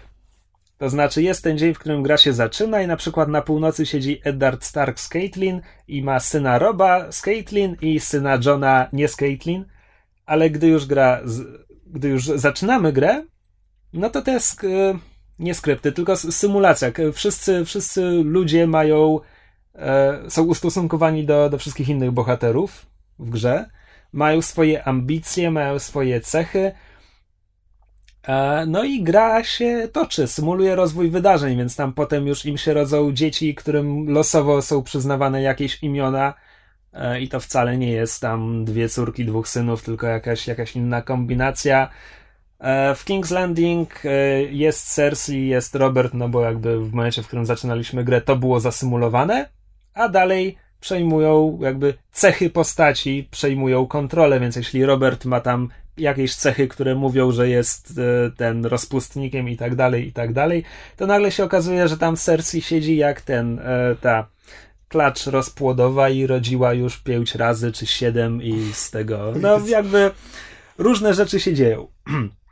To 0.77 0.89
znaczy 0.89 1.23
jest 1.23 1.43
ten 1.43 1.57
dzień, 1.57 1.73
w 1.73 1.79
którym 1.79 2.03
gra 2.03 2.17
się 2.17 2.33
zaczyna 2.33 2.81
i 2.81 2.87
na 2.87 2.97
przykład 2.97 3.29
na 3.29 3.41
północy 3.41 3.85
siedzi 3.85 4.21
Eddard 4.23 4.63
Stark 4.63 4.99
z 4.99 5.09
Caitlyn 5.09 5.61
i 5.87 6.03
ma 6.03 6.19
syna 6.19 6.59
Roba 6.59 7.11
z 7.11 7.21
Caitlyn 7.21 7.77
i 7.81 7.99
syna 7.99 8.39
Johna 8.45 8.87
nie 8.93 9.07
z 9.07 9.15
Caitlyn, 9.15 9.65
ale 10.25 10.49
gdy 10.49 10.67
już 10.67 10.85
gra, 10.85 11.21
gdy 11.87 12.07
już 12.07 12.25
zaczynamy 12.25 12.93
grę, 12.93 13.23
no 13.93 14.09
to 14.09 14.21
to 14.21 14.31
jest 14.31 14.63
e, 14.63 14.67
nie 15.43 15.53
skrypty, 15.53 15.91
tylko 15.91 16.17
symulacja. 16.17 16.91
Wszyscy, 17.13 17.65
wszyscy 17.65 18.01
ludzie 18.23 18.67
mają, 18.67 19.19
e, 19.75 20.19
są 20.29 20.43
ustosunkowani 20.43 21.25
do, 21.25 21.49
do 21.49 21.57
wszystkich 21.57 21.89
innych 21.89 22.11
bohaterów 22.11 22.85
w 23.19 23.29
grze 23.29 23.65
mają 24.13 24.41
swoje 24.41 24.83
ambicje, 24.83 25.51
mają 25.51 25.79
swoje 25.79 26.21
cechy. 26.21 26.71
E, 28.23 28.65
no 28.65 28.83
i 28.83 29.03
gra 29.03 29.43
się 29.43 29.89
toczy, 29.93 30.27
symuluje 30.27 30.75
rozwój 30.75 31.09
wydarzeń, 31.09 31.57
więc 31.57 31.75
tam 31.75 31.93
potem 31.93 32.27
już 32.27 32.45
im 32.45 32.57
się 32.57 32.73
rodzą 32.73 33.11
dzieci, 33.11 33.55
którym 33.55 34.09
losowo 34.09 34.61
są 34.61 34.83
przyznawane 34.83 35.41
jakieś 35.41 35.83
imiona. 35.83 36.33
E, 36.93 37.21
I 37.21 37.29
to 37.29 37.39
wcale 37.39 37.77
nie 37.77 37.91
jest 37.91 38.21
tam 38.21 38.65
dwie 38.65 38.89
córki, 38.89 39.25
dwóch 39.25 39.47
synów, 39.47 39.83
tylko 39.83 40.07
jakaś, 40.07 40.47
jakaś 40.47 40.75
inna 40.75 41.01
kombinacja. 41.01 41.89
E, 42.59 42.95
w 42.95 43.05
King's 43.05 43.31
Landing 43.31 44.03
jest 44.49 44.93
Cersei, 44.93 45.47
jest 45.47 45.75
Robert, 45.75 46.13
no 46.13 46.29
bo 46.29 46.41
jakby 46.41 46.79
w 46.79 46.93
momencie, 46.93 47.23
w 47.23 47.27
którym 47.27 47.45
zaczynaliśmy 47.45 48.03
grę, 48.03 48.21
to 48.21 48.35
było 48.35 48.59
zasymulowane, 48.59 49.49
a 49.93 50.09
dalej 50.09 50.57
przejmują 50.83 51.59
jakby 51.61 51.93
cechy 52.11 52.49
postaci, 52.49 53.27
przejmują 53.31 53.87
kontrolę, 53.87 54.39
więc 54.39 54.55
jeśli 54.55 54.85
Robert 54.85 55.25
ma 55.25 55.39
tam 55.39 55.69
jakieś 55.97 56.35
cechy, 56.35 56.67
które 56.67 56.95
mówią, 56.95 57.31
że 57.31 57.49
jest 57.49 57.99
e, 57.99 58.31
ten 58.31 58.65
rozpustnikiem 58.65 59.49
i 59.49 59.57
tak 59.57 59.75
dalej, 59.75 60.07
i 60.07 60.11
tak 60.11 60.33
dalej, 60.33 60.63
to 60.97 61.07
nagle 61.07 61.31
się 61.31 61.43
okazuje, 61.43 61.87
że 61.87 61.97
tam 61.97 62.15
Cersei 62.15 62.61
siedzi 62.61 62.97
jak 62.97 63.21
ten, 63.21 63.59
e, 63.59 63.95
ta 64.01 64.27
klacz 64.87 65.27
rozpłodowa 65.27 66.09
i 66.09 66.27
rodziła 66.27 66.73
już 66.73 66.97
pięć 66.97 67.35
razy 67.35 67.71
czy 67.71 67.85
siedem 67.85 68.41
i 68.41 68.73
z 68.73 68.91
tego, 68.91 69.33
no 69.41 69.59
jakby 69.77 70.11
różne 70.77 71.13
rzeczy 71.13 71.39
się 71.39 71.53
dzieją. 71.53 71.87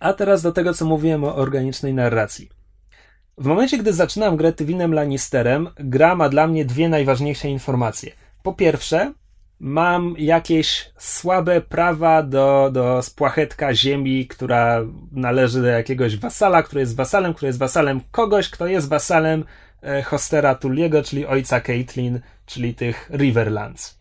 A 0.00 0.12
teraz 0.12 0.42
do 0.42 0.52
tego, 0.52 0.74
co 0.74 0.84
mówiłem 0.84 1.24
o 1.24 1.36
organicznej 1.36 1.94
narracji. 1.94 2.48
W 3.38 3.46
momencie, 3.46 3.78
gdy 3.78 3.92
zaczynam 3.92 4.36
grę 4.36 4.52
Tywinem 4.52 4.94
Lannisterem, 4.94 5.68
gra 5.76 6.14
ma 6.14 6.28
dla 6.28 6.46
mnie 6.46 6.64
dwie 6.64 6.88
najważniejsze 6.88 7.48
informacje. 7.48 8.12
Po 8.42 8.52
pierwsze, 8.52 9.12
mam 9.60 10.14
jakieś 10.18 10.90
słabe 10.98 11.60
prawa 11.60 12.22
do, 12.22 12.70
do 12.72 13.02
spłachetka 13.02 13.74
ziemi, 13.74 14.26
która 14.26 14.80
należy 15.12 15.60
do 15.60 15.66
jakiegoś 15.66 16.16
wasala, 16.16 16.62
który 16.62 16.80
jest 16.80 16.96
wasalem, 16.96 17.34
który 17.34 17.46
jest 17.46 17.58
wasalem 17.58 18.00
kogoś, 18.10 18.48
kto 18.50 18.66
jest 18.66 18.88
wasalem 18.88 19.44
e, 19.82 20.02
Hostera 20.02 20.54
Tulliego, 20.54 21.02
czyli 21.02 21.26
ojca 21.26 21.60
Caitlin, 21.60 22.20
czyli 22.46 22.74
tych 22.74 23.10
Riverlands. 23.12 23.98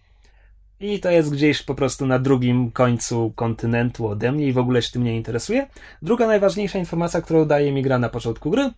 I 0.80 1.00
to 1.00 1.12
jest 1.12 1.32
gdzieś 1.32 1.64
po 1.64 1.76
prostu 1.76 2.06
na 2.06 2.20
drugim 2.20 2.72
końcu 2.72 3.34
kontynentu 3.36 4.08
ode 4.08 4.32
mnie 4.32 4.48
i 4.48 4.54
w 4.54 4.58
ogóle 4.58 4.82
się 4.82 4.92
tym 4.92 5.04
nie 5.04 5.16
interesuje. 5.16 5.68
Druga 6.02 6.28
najważniejsza 6.28 6.80
informacja, 6.80 7.22
którą 7.22 7.46
daje 7.46 7.72
mi 7.72 7.82
gra 7.82 8.00
na 8.00 8.10
początku 8.10 8.50
gry, 8.50 8.72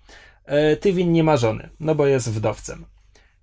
E, 0.48 0.76
Tywin 0.76 1.12
nie 1.12 1.24
ma 1.24 1.38
żony, 1.38 1.70
no 1.80 1.96
bo 1.96 2.08
jest 2.08 2.32
wdowcem. 2.32 2.86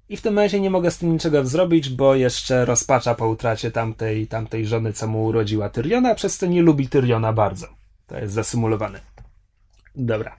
I 0.09 0.17
w 0.17 0.21
tym 0.21 0.35
momencie 0.35 0.61
nie 0.61 0.71
mogę 0.71 0.91
z 0.91 0.99
tym 0.99 1.13
niczego 1.13 1.47
zrobić, 1.47 1.89
bo 1.89 2.15
jeszcze 2.15 2.65
rozpacza 2.65 3.15
po 3.15 3.29
utracie 3.29 3.71
tamtej, 3.71 4.27
tamtej 4.27 4.67
żony, 4.67 4.93
co 4.93 5.07
mu 5.07 5.25
urodziła 5.25 5.69
Tyriona, 5.69 6.15
przez 6.15 6.39
co 6.39 6.47
nie 6.47 6.63
lubi 6.63 6.89
Tyriona 6.89 7.33
bardzo. 7.33 7.67
To 8.07 8.19
jest 8.19 8.35
zasymulowane. 8.35 9.01
Dobra. 9.97 10.37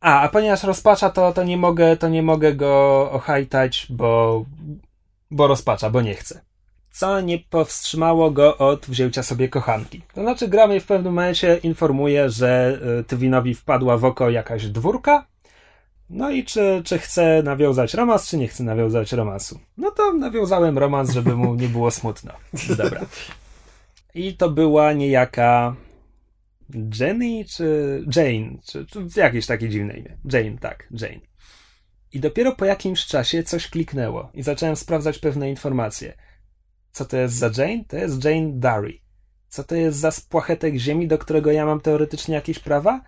A, 0.00 0.20
a 0.20 0.28
ponieważ 0.28 0.62
rozpacza, 0.62 1.10
to, 1.10 1.32
to, 1.32 1.44
nie 1.44 1.56
mogę, 1.56 1.96
to 1.96 2.08
nie 2.08 2.22
mogę 2.22 2.54
go 2.54 3.10
ochajtać, 3.10 3.86
bo, 3.90 4.44
bo 5.30 5.46
rozpacza, 5.46 5.90
bo 5.90 6.00
nie 6.00 6.14
chce. 6.14 6.40
Co 6.92 7.20
nie 7.20 7.38
powstrzymało 7.38 8.30
go 8.30 8.58
od 8.58 8.86
wzięcia 8.86 9.22
sobie 9.22 9.48
kochanki. 9.48 10.02
To 10.14 10.22
znaczy, 10.22 10.48
gramy 10.48 10.80
w 10.80 10.86
pewnym 10.86 11.14
momencie 11.14 11.60
informuje, 11.62 12.30
że 12.30 12.78
e, 13.00 13.04
Tywinowi 13.04 13.54
wpadła 13.54 13.96
w 13.96 14.04
oko 14.04 14.30
jakaś 14.30 14.66
dwórka, 14.66 15.26
no 16.10 16.30
i 16.30 16.44
czy, 16.44 16.82
czy 16.84 16.98
chce 16.98 17.42
nawiązać 17.44 17.94
romans, 17.94 18.28
czy 18.28 18.36
nie 18.36 18.48
chce 18.48 18.64
nawiązać 18.64 19.12
romansu. 19.12 19.58
No 19.76 19.90
to 19.90 20.12
nawiązałem 20.12 20.78
romans, 20.78 21.10
żeby 21.10 21.36
mu 21.36 21.54
nie 21.54 21.68
było 21.68 21.90
smutno. 21.90 22.32
Dobra. 22.78 23.00
I 24.14 24.36
to 24.36 24.50
była 24.50 24.92
niejaka 24.92 25.76
Jenny, 27.00 27.44
czy 27.44 28.04
Jane, 28.16 28.58
czy, 28.66 28.86
czy 28.86 29.20
jakieś 29.20 29.46
takie 29.46 29.68
dziwne 29.68 29.94
imię. 29.94 30.16
Jane, 30.32 30.58
tak, 30.58 30.88
Jane. 30.90 31.20
I 32.12 32.20
dopiero 32.20 32.52
po 32.52 32.64
jakimś 32.64 33.06
czasie 33.06 33.42
coś 33.42 33.70
kliknęło 33.70 34.30
i 34.34 34.42
zacząłem 34.42 34.76
sprawdzać 34.76 35.18
pewne 35.18 35.50
informacje. 35.50 36.14
Co 36.92 37.04
to 37.04 37.16
jest 37.16 37.34
za 37.34 37.46
Jane? 37.46 37.84
To 37.88 37.96
jest 37.96 38.24
Jane 38.24 38.52
Darry. 38.52 38.98
Co 39.48 39.64
to 39.64 39.74
jest 39.74 39.98
za 39.98 40.10
spłachetek 40.10 40.76
ziemi, 40.76 41.08
do 41.08 41.18
którego 41.18 41.52
ja 41.52 41.66
mam 41.66 41.80
teoretycznie 41.80 42.34
jakieś 42.34 42.58
prawa? 42.58 43.00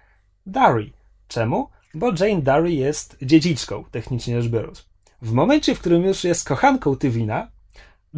Darry. 0.47 0.93
Czemu? 1.29 1.69
bo 1.95 2.13
Jane 2.21 2.43
Darry 2.43 2.73
jest 2.73 3.17
dziedziczką, 3.23 3.85
technicznie 3.91 4.43
rzecz 4.43 4.53
biorąc. 4.53 4.89
W 5.23 5.33
momencie, 5.33 5.75
w 5.75 5.81
którym 5.81 6.03
już 6.03 6.25
jest 6.25 6.49
kochanką 6.49 6.97
Tywina, 6.97 7.49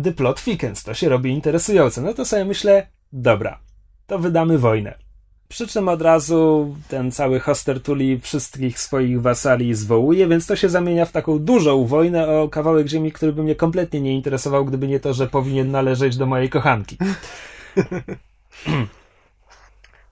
the 0.04 0.12
plot 0.12 0.42
thickens, 0.42 0.84
to 0.84 0.94
się 0.94 1.08
robi 1.08 1.30
interesujące. 1.30 2.02
No 2.02 2.14
to 2.14 2.24
sobie 2.24 2.44
myślę, 2.44 2.86
dobra, 3.12 3.60
to 4.06 4.18
wydamy 4.18 4.58
wojnę. 4.58 5.05
Przy 5.48 5.66
czym 5.66 5.88
od 5.88 6.02
razu 6.02 6.74
ten 6.88 7.12
cały 7.12 7.40
Hoster 7.40 7.82
Tuli 7.82 8.20
wszystkich 8.20 8.78
swoich 8.78 9.22
wasali 9.22 9.74
zwołuje, 9.74 10.28
więc 10.28 10.46
to 10.46 10.56
się 10.56 10.68
zamienia 10.68 11.04
w 11.04 11.12
taką 11.12 11.38
dużą 11.38 11.86
wojnę 11.86 12.28
o 12.28 12.48
kawałek 12.48 12.86
ziemi, 12.86 13.12
który 13.12 13.32
by 13.32 13.42
mnie 13.42 13.54
kompletnie 13.54 14.00
nie 14.00 14.14
interesował, 14.14 14.64
gdyby 14.64 14.88
nie 14.88 15.00
to, 15.00 15.14
że 15.14 15.26
powinien 15.26 15.70
należeć 15.70 16.16
do 16.16 16.26
mojej 16.26 16.48
kochanki. 16.48 16.96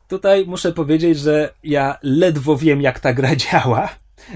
Tutaj 0.09 0.47
muszę 0.47 0.73
powiedzieć, 0.73 1.19
że 1.19 1.55
ja 1.65 1.99
ledwo 2.03 2.57
wiem, 2.57 2.81
jak 2.81 3.01
ta 3.01 3.13
gra 3.13 3.37
działa. 3.37 3.89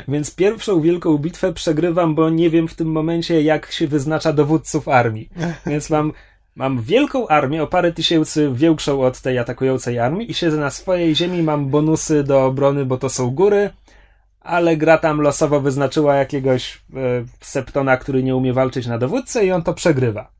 Więc 0.08 0.34
pierwszą 0.34 0.80
wielką 0.80 1.18
bitwę 1.18 1.52
przegrywam, 1.52 2.14
bo 2.14 2.30
nie 2.30 2.50
wiem 2.50 2.68
w 2.68 2.74
tym 2.74 2.92
momencie, 2.92 3.42
jak 3.42 3.72
się 3.72 3.88
wyznacza 3.88 4.32
dowódców 4.32 4.88
armii. 4.88 5.28
Więc 5.66 5.90
mam, 5.90 6.12
mam 6.58 6.82
wielką 6.82 7.28
armię, 7.28 7.62
o 7.62 7.66
parę 7.66 7.92
tysięcy 7.92 8.50
większą 8.54 9.02
od 9.02 9.20
tej 9.20 9.38
atakującej 9.38 9.98
armii 9.98 10.30
i 10.30 10.34
siedzę 10.34 10.56
na 10.56 10.70
swojej 10.70 11.14
ziemi, 11.14 11.42
mam 11.42 11.68
bonusy 11.68 12.24
do 12.24 12.44
obrony, 12.44 12.84
bo 12.84 12.98
to 12.98 13.08
są 13.08 13.30
góry, 13.30 13.70
ale 14.40 14.76
gra 14.76 14.98
tam 14.98 15.20
losowo 15.20 15.60
wyznaczyła 15.60 16.14
jakiegoś 16.14 16.74
e, 16.74 16.78
septona, 17.40 17.96
który 17.96 18.22
nie 18.22 18.36
umie 18.36 18.52
walczyć 18.52 18.86
na 18.86 18.98
dowódcę 18.98 19.46
i 19.46 19.52
on 19.52 19.62
to 19.62 19.74
przegrywa. 19.74 20.32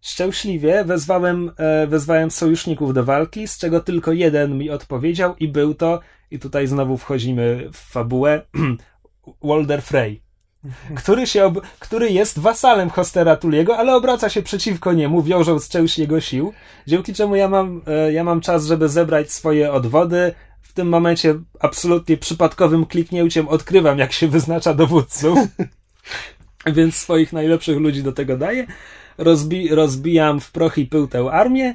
Szczęśliwie 0.00 0.84
wezwałem, 0.84 1.50
e, 1.56 1.86
wezwałem 1.86 2.30
sojuszników 2.30 2.94
do 2.94 3.04
walki, 3.04 3.48
z 3.48 3.58
czego 3.58 3.80
tylko 3.80 4.12
jeden 4.12 4.58
mi 4.58 4.70
odpowiedział 4.70 5.36
i 5.36 5.48
był 5.48 5.74
to, 5.74 6.00
i 6.30 6.38
tutaj 6.38 6.66
znowu 6.66 6.96
wchodzimy 6.96 7.68
w 7.72 7.76
fabułę, 7.76 8.42
Walder 9.48 9.82
Frey, 9.82 10.22
który, 11.02 11.26
się 11.26 11.44
ob, 11.44 11.60
który 11.78 12.10
jest 12.10 12.38
wasalem 12.38 12.90
Hostera 12.90 13.36
Tuliego, 13.36 13.78
ale 13.78 13.94
obraca 13.94 14.28
się 14.28 14.42
przeciwko 14.42 14.92
niemu, 14.92 15.22
wiążąc 15.22 15.68
część 15.68 15.98
jego 15.98 16.20
sił, 16.20 16.52
dzięki 16.86 17.14
czemu 17.14 17.36
ja 17.36 17.48
mam, 17.48 17.82
e, 17.86 18.12
ja 18.12 18.24
mam 18.24 18.40
czas, 18.40 18.66
żeby 18.66 18.88
zebrać 18.88 19.32
swoje 19.32 19.72
odwody. 19.72 20.34
W 20.62 20.72
tym 20.72 20.88
momencie 20.88 21.34
absolutnie 21.60 22.16
przypadkowym 22.16 22.86
kliknięciem 22.86 23.48
odkrywam, 23.48 23.98
jak 23.98 24.12
się 24.12 24.28
wyznacza 24.28 24.74
dowódców, 24.74 25.38
więc 26.76 26.96
swoich 26.96 27.32
najlepszych 27.32 27.78
ludzi 27.78 28.02
do 28.02 28.12
tego 28.12 28.36
daję. 28.36 28.66
Rozbi 29.18 29.68
rozbijam 29.68 30.40
w 30.40 30.50
proch 30.50 30.78
i 30.78 30.86
pył 30.86 31.06
tę 31.08 31.30
armię, 31.32 31.74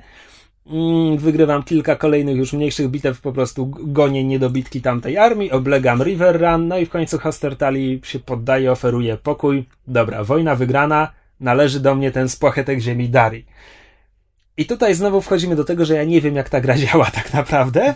wygrywam 1.17 1.63
kilka 1.63 1.95
kolejnych 1.95 2.37
już 2.37 2.53
mniejszych 2.53 2.89
bitew, 2.89 3.21
po 3.21 3.31
prostu 3.31 3.71
gonię 3.79 4.23
niedobitki 4.23 4.81
tamtej 4.81 5.17
armii, 5.17 5.51
oblegam 5.51 6.03
River 6.03 6.41
Run, 6.41 6.67
no 6.67 6.77
i 6.77 6.85
w 6.85 6.89
końcu 6.89 7.19
Hostertali 7.19 8.01
się 8.03 8.19
poddaje, 8.19 8.71
oferuje 8.71 9.17
pokój. 9.17 9.65
Dobra, 9.87 10.23
wojna 10.23 10.55
wygrana, 10.55 11.11
należy 11.39 11.79
do 11.79 11.95
mnie 11.95 12.11
ten 12.11 12.29
spłachetek 12.29 12.79
ziemi 12.79 13.09
Dari. 13.09 13.45
I 14.57 14.65
tutaj 14.65 14.95
znowu 14.95 15.21
wchodzimy 15.21 15.55
do 15.55 15.63
tego, 15.63 15.85
że 15.85 15.95
ja 15.95 16.03
nie 16.03 16.21
wiem, 16.21 16.35
jak 16.35 16.49
ta 16.49 16.61
gra 16.61 16.77
działa 16.85 17.05
tak 17.05 17.33
naprawdę, 17.33 17.95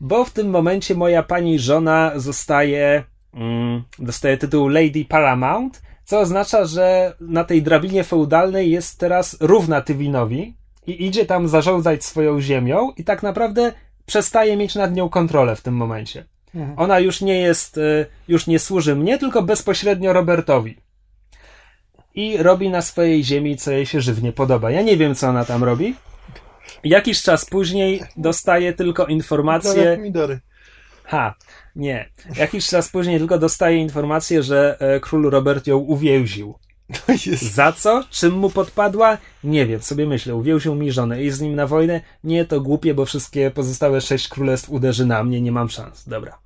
bo 0.00 0.24
w 0.24 0.30
tym 0.30 0.50
momencie 0.50 0.94
moja 0.94 1.22
pani 1.22 1.58
żona 1.58 2.12
zostaje, 2.16 3.04
mm, 3.34 3.82
dostaje 3.98 4.36
tytuł 4.36 4.68
Lady 4.68 5.04
Paramount, 5.08 5.82
co 6.04 6.20
oznacza, 6.20 6.64
że 6.64 7.16
na 7.20 7.44
tej 7.44 7.62
drabinie 7.62 8.04
feudalnej 8.04 8.70
jest 8.70 8.98
teraz 8.98 9.36
równa 9.40 9.80
Tywinowi, 9.80 10.54
i 10.86 11.06
idzie 11.06 11.26
tam 11.26 11.48
zarządzać 11.48 12.04
swoją 12.04 12.40
ziemią 12.40 12.92
i 12.96 13.04
tak 13.04 13.22
naprawdę 13.22 13.72
przestaje 14.06 14.56
mieć 14.56 14.74
nad 14.74 14.94
nią 14.94 15.08
kontrolę 15.08 15.56
w 15.56 15.60
tym 15.60 15.74
momencie. 15.74 16.24
Mhm. 16.54 16.78
Ona 16.78 17.00
już 17.00 17.20
nie 17.20 17.40
jest, 17.40 17.78
y, 17.78 18.06
już 18.28 18.46
nie 18.46 18.58
służy 18.58 18.96
mnie, 18.96 19.18
tylko 19.18 19.42
bezpośrednio 19.42 20.12
Robertowi. 20.12 20.76
I 22.14 22.36
robi 22.36 22.70
na 22.70 22.82
swojej 22.82 23.24
ziemi, 23.24 23.56
co 23.56 23.70
jej 23.70 23.86
się 23.86 24.00
żywnie 24.00 24.32
podoba. 24.32 24.70
Ja 24.70 24.82
nie 24.82 24.96
wiem, 24.96 25.14
co 25.14 25.28
ona 25.28 25.44
tam 25.44 25.64
robi. 25.64 25.94
Jakiś 26.84 27.22
czas 27.22 27.44
później 27.44 28.02
dostaje 28.16 28.72
tylko 28.72 29.06
informację. 29.06 29.96
Ha, 31.04 31.34
nie. 31.76 32.08
Jakiś 32.36 32.68
czas 32.68 32.88
później 32.88 33.18
tylko 33.18 33.38
dostaje 33.38 33.76
informację, 33.76 34.42
że 34.42 34.76
e, 34.80 35.00
król 35.00 35.30
Robert 35.30 35.66
ją 35.66 35.76
uwięził. 35.76 36.54
Za 37.54 37.72
co? 37.72 38.04
Czym 38.10 38.32
mu 38.32 38.50
podpadła? 38.50 39.18
Nie 39.44 39.66
wiem, 39.66 39.82
sobie 39.82 40.06
myślę. 40.06 40.34
Uwięził 40.34 40.74
mi 40.74 40.92
żonę 40.92 41.22
i 41.22 41.30
z 41.30 41.40
nim 41.40 41.54
na 41.54 41.66
wojnę? 41.66 42.00
Nie, 42.24 42.44
to 42.44 42.60
głupie, 42.60 42.94
bo 42.94 43.06
wszystkie 43.06 43.50
pozostałe 43.50 44.00
sześć 44.00 44.28
królestw 44.28 44.70
uderzy 44.70 45.06
na 45.06 45.24
mnie, 45.24 45.40
nie 45.40 45.52
mam 45.52 45.68
szans. 45.68 46.08
Dobra. 46.08 46.38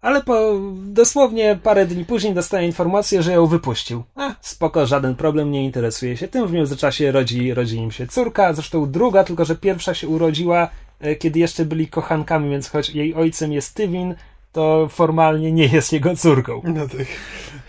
Ale 0.00 0.22
po 0.22 0.60
dosłownie 0.74 1.58
parę 1.62 1.86
dni 1.86 2.04
później 2.04 2.34
dostaję 2.34 2.66
informację, 2.66 3.22
że 3.22 3.32
ją 3.32 3.46
wypuścił. 3.46 4.02
A, 4.14 4.34
spoko, 4.40 4.86
żaden 4.86 5.14
problem, 5.14 5.50
nie 5.50 5.64
interesuje 5.64 6.16
się 6.16 6.28
tym. 6.28 6.46
W 6.46 6.52
międzyczasie 6.52 7.12
rodzi, 7.12 7.54
rodzi 7.54 7.76
im 7.76 7.90
się 7.90 8.06
córka, 8.06 8.52
zresztą 8.52 8.90
druga, 8.90 9.24
tylko 9.24 9.44
że 9.44 9.56
pierwsza 9.56 9.94
się 9.94 10.08
urodziła, 10.08 10.68
e, 11.00 11.16
kiedy 11.16 11.38
jeszcze 11.38 11.64
byli 11.64 11.88
kochankami, 11.88 12.50
więc 12.50 12.68
choć 12.68 12.90
jej 12.90 13.14
ojcem 13.14 13.52
jest 13.52 13.74
Tywin, 13.74 14.14
to 14.52 14.88
formalnie 14.88 15.52
nie 15.52 15.66
jest 15.66 15.92
jego 15.92 16.16
córką. 16.16 16.62
No 16.64 16.88
tak, 16.88 17.06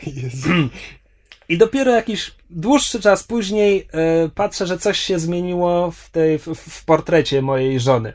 jest. 0.23 0.47
I 1.49 1.57
dopiero 1.57 1.91
jakiś 1.91 2.35
dłuższy 2.49 3.01
czas 3.01 3.23
później 3.23 3.87
e, 3.91 4.29
patrzę, 4.29 4.67
że 4.67 4.77
coś 4.77 4.99
się 4.99 5.19
zmieniło 5.19 5.91
w, 5.91 6.09
tej, 6.09 6.39
w, 6.39 6.45
w 6.55 6.85
portrecie 6.85 7.41
mojej 7.41 7.79
żony. 7.79 8.13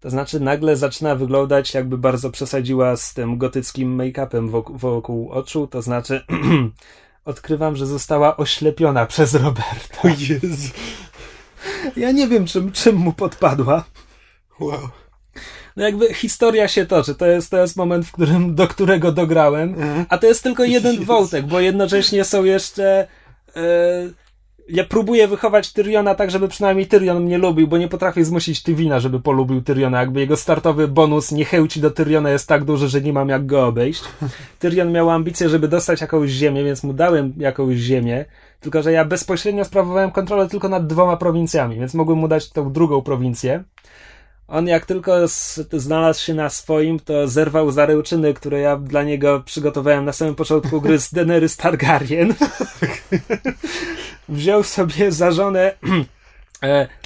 To 0.00 0.10
znaczy, 0.10 0.40
nagle 0.40 0.76
zaczyna 0.76 1.14
wyglądać, 1.14 1.74
jakby 1.74 1.98
bardzo 1.98 2.30
przesadziła 2.30 2.96
z 2.96 3.14
tym 3.14 3.38
gotyckim 3.38 3.98
make-upem 3.98 4.50
wokół, 4.50 4.78
wokół 4.78 5.30
oczu. 5.30 5.66
To 5.66 5.82
znaczy, 5.82 6.24
odkrywam, 7.24 7.76
że 7.76 7.86
została 7.86 8.36
oślepiona 8.36 9.06
przez 9.06 9.34
Roberta. 9.34 10.02
O 10.04 10.08
Jezu. 10.08 10.72
Ja 11.96 12.12
nie 12.12 12.28
wiem, 12.28 12.46
czym, 12.46 12.72
czym 12.72 12.96
mu 12.96 13.12
podpadła. 13.12 13.84
Wow 14.60 14.88
no 15.76 15.84
jakby 15.84 16.14
historia 16.14 16.68
się 16.68 16.86
toczy. 16.86 17.14
To 17.14 17.26
jest, 17.26 17.50
to 17.50 17.58
jest 17.58 17.76
moment, 17.76 18.06
w 18.06 18.12
którym, 18.12 18.54
do 18.54 18.68
którego 18.68 19.12
dograłem, 19.12 19.68
mhm. 19.68 20.06
a 20.08 20.18
to 20.18 20.26
jest 20.26 20.42
tylko 20.42 20.64
jeden 20.76 21.04
wątek, 21.04 21.46
bo 21.46 21.60
jednocześnie 21.60 22.24
są 22.24 22.44
jeszcze. 22.44 23.06
Yy, 23.56 23.62
ja 24.68 24.84
próbuję 24.84 25.28
wychować 25.28 25.72
Tyriona 25.72 26.14
tak, 26.14 26.30
żeby 26.30 26.48
przynajmniej 26.48 26.86
Tyrion 26.86 27.22
mnie 27.22 27.38
lubił, 27.38 27.68
bo 27.68 27.78
nie 27.78 27.88
potrafię 27.88 28.24
zmusić 28.24 28.62
Tywina, 28.62 29.00
żeby 29.00 29.20
polubił 29.20 29.62
Tyriona. 29.62 30.00
Jakby 30.00 30.20
jego 30.20 30.36
startowy 30.36 30.88
bonus 30.88 31.32
niechęci 31.32 31.80
do 31.80 31.90
Tyriona 31.90 32.30
jest 32.30 32.48
tak 32.48 32.64
duży, 32.64 32.88
że 32.88 33.00
nie 33.00 33.12
mam 33.12 33.28
jak 33.28 33.46
go 33.46 33.66
obejść. 33.66 34.04
Tyrion 34.58 34.92
miał 34.92 35.10
ambicje, 35.10 35.48
żeby 35.48 35.68
dostać 35.68 36.00
jakąś 36.00 36.30
ziemię, 36.30 36.64
więc 36.64 36.82
mu 36.82 36.92
dałem 36.92 37.32
jakąś 37.36 37.76
ziemię, 37.76 38.24
tylko 38.60 38.82
że 38.82 38.92
ja 38.92 39.04
bezpośrednio 39.04 39.64
sprawowałem 39.64 40.10
kontrolę 40.10 40.48
tylko 40.48 40.68
nad 40.68 40.86
dwoma 40.86 41.16
prowincjami, 41.16 41.76
więc 41.76 41.94
mogłem 41.94 42.18
mu 42.18 42.28
dać 42.28 42.50
tą 42.50 42.72
drugą 42.72 43.02
prowincję. 43.02 43.64
On 44.48 44.66
jak 44.66 44.86
tylko 44.86 45.16
znalazł 45.72 46.24
się 46.24 46.34
na 46.34 46.50
swoim, 46.50 47.00
to 47.00 47.28
zerwał 47.28 47.70
zaryłczyny, 47.70 48.34
które 48.34 48.60
ja 48.60 48.76
dla 48.76 49.02
niego 49.02 49.42
przygotowałem 49.46 50.04
na 50.04 50.12
samym 50.12 50.34
początku 50.34 50.80
gry 50.80 50.98
z 50.98 51.12
Daenerys 51.12 51.56
Targaryen. 51.56 52.34
Wziął 54.28 54.62
sobie 54.62 55.12
za 55.12 55.30
żonę 55.30 55.74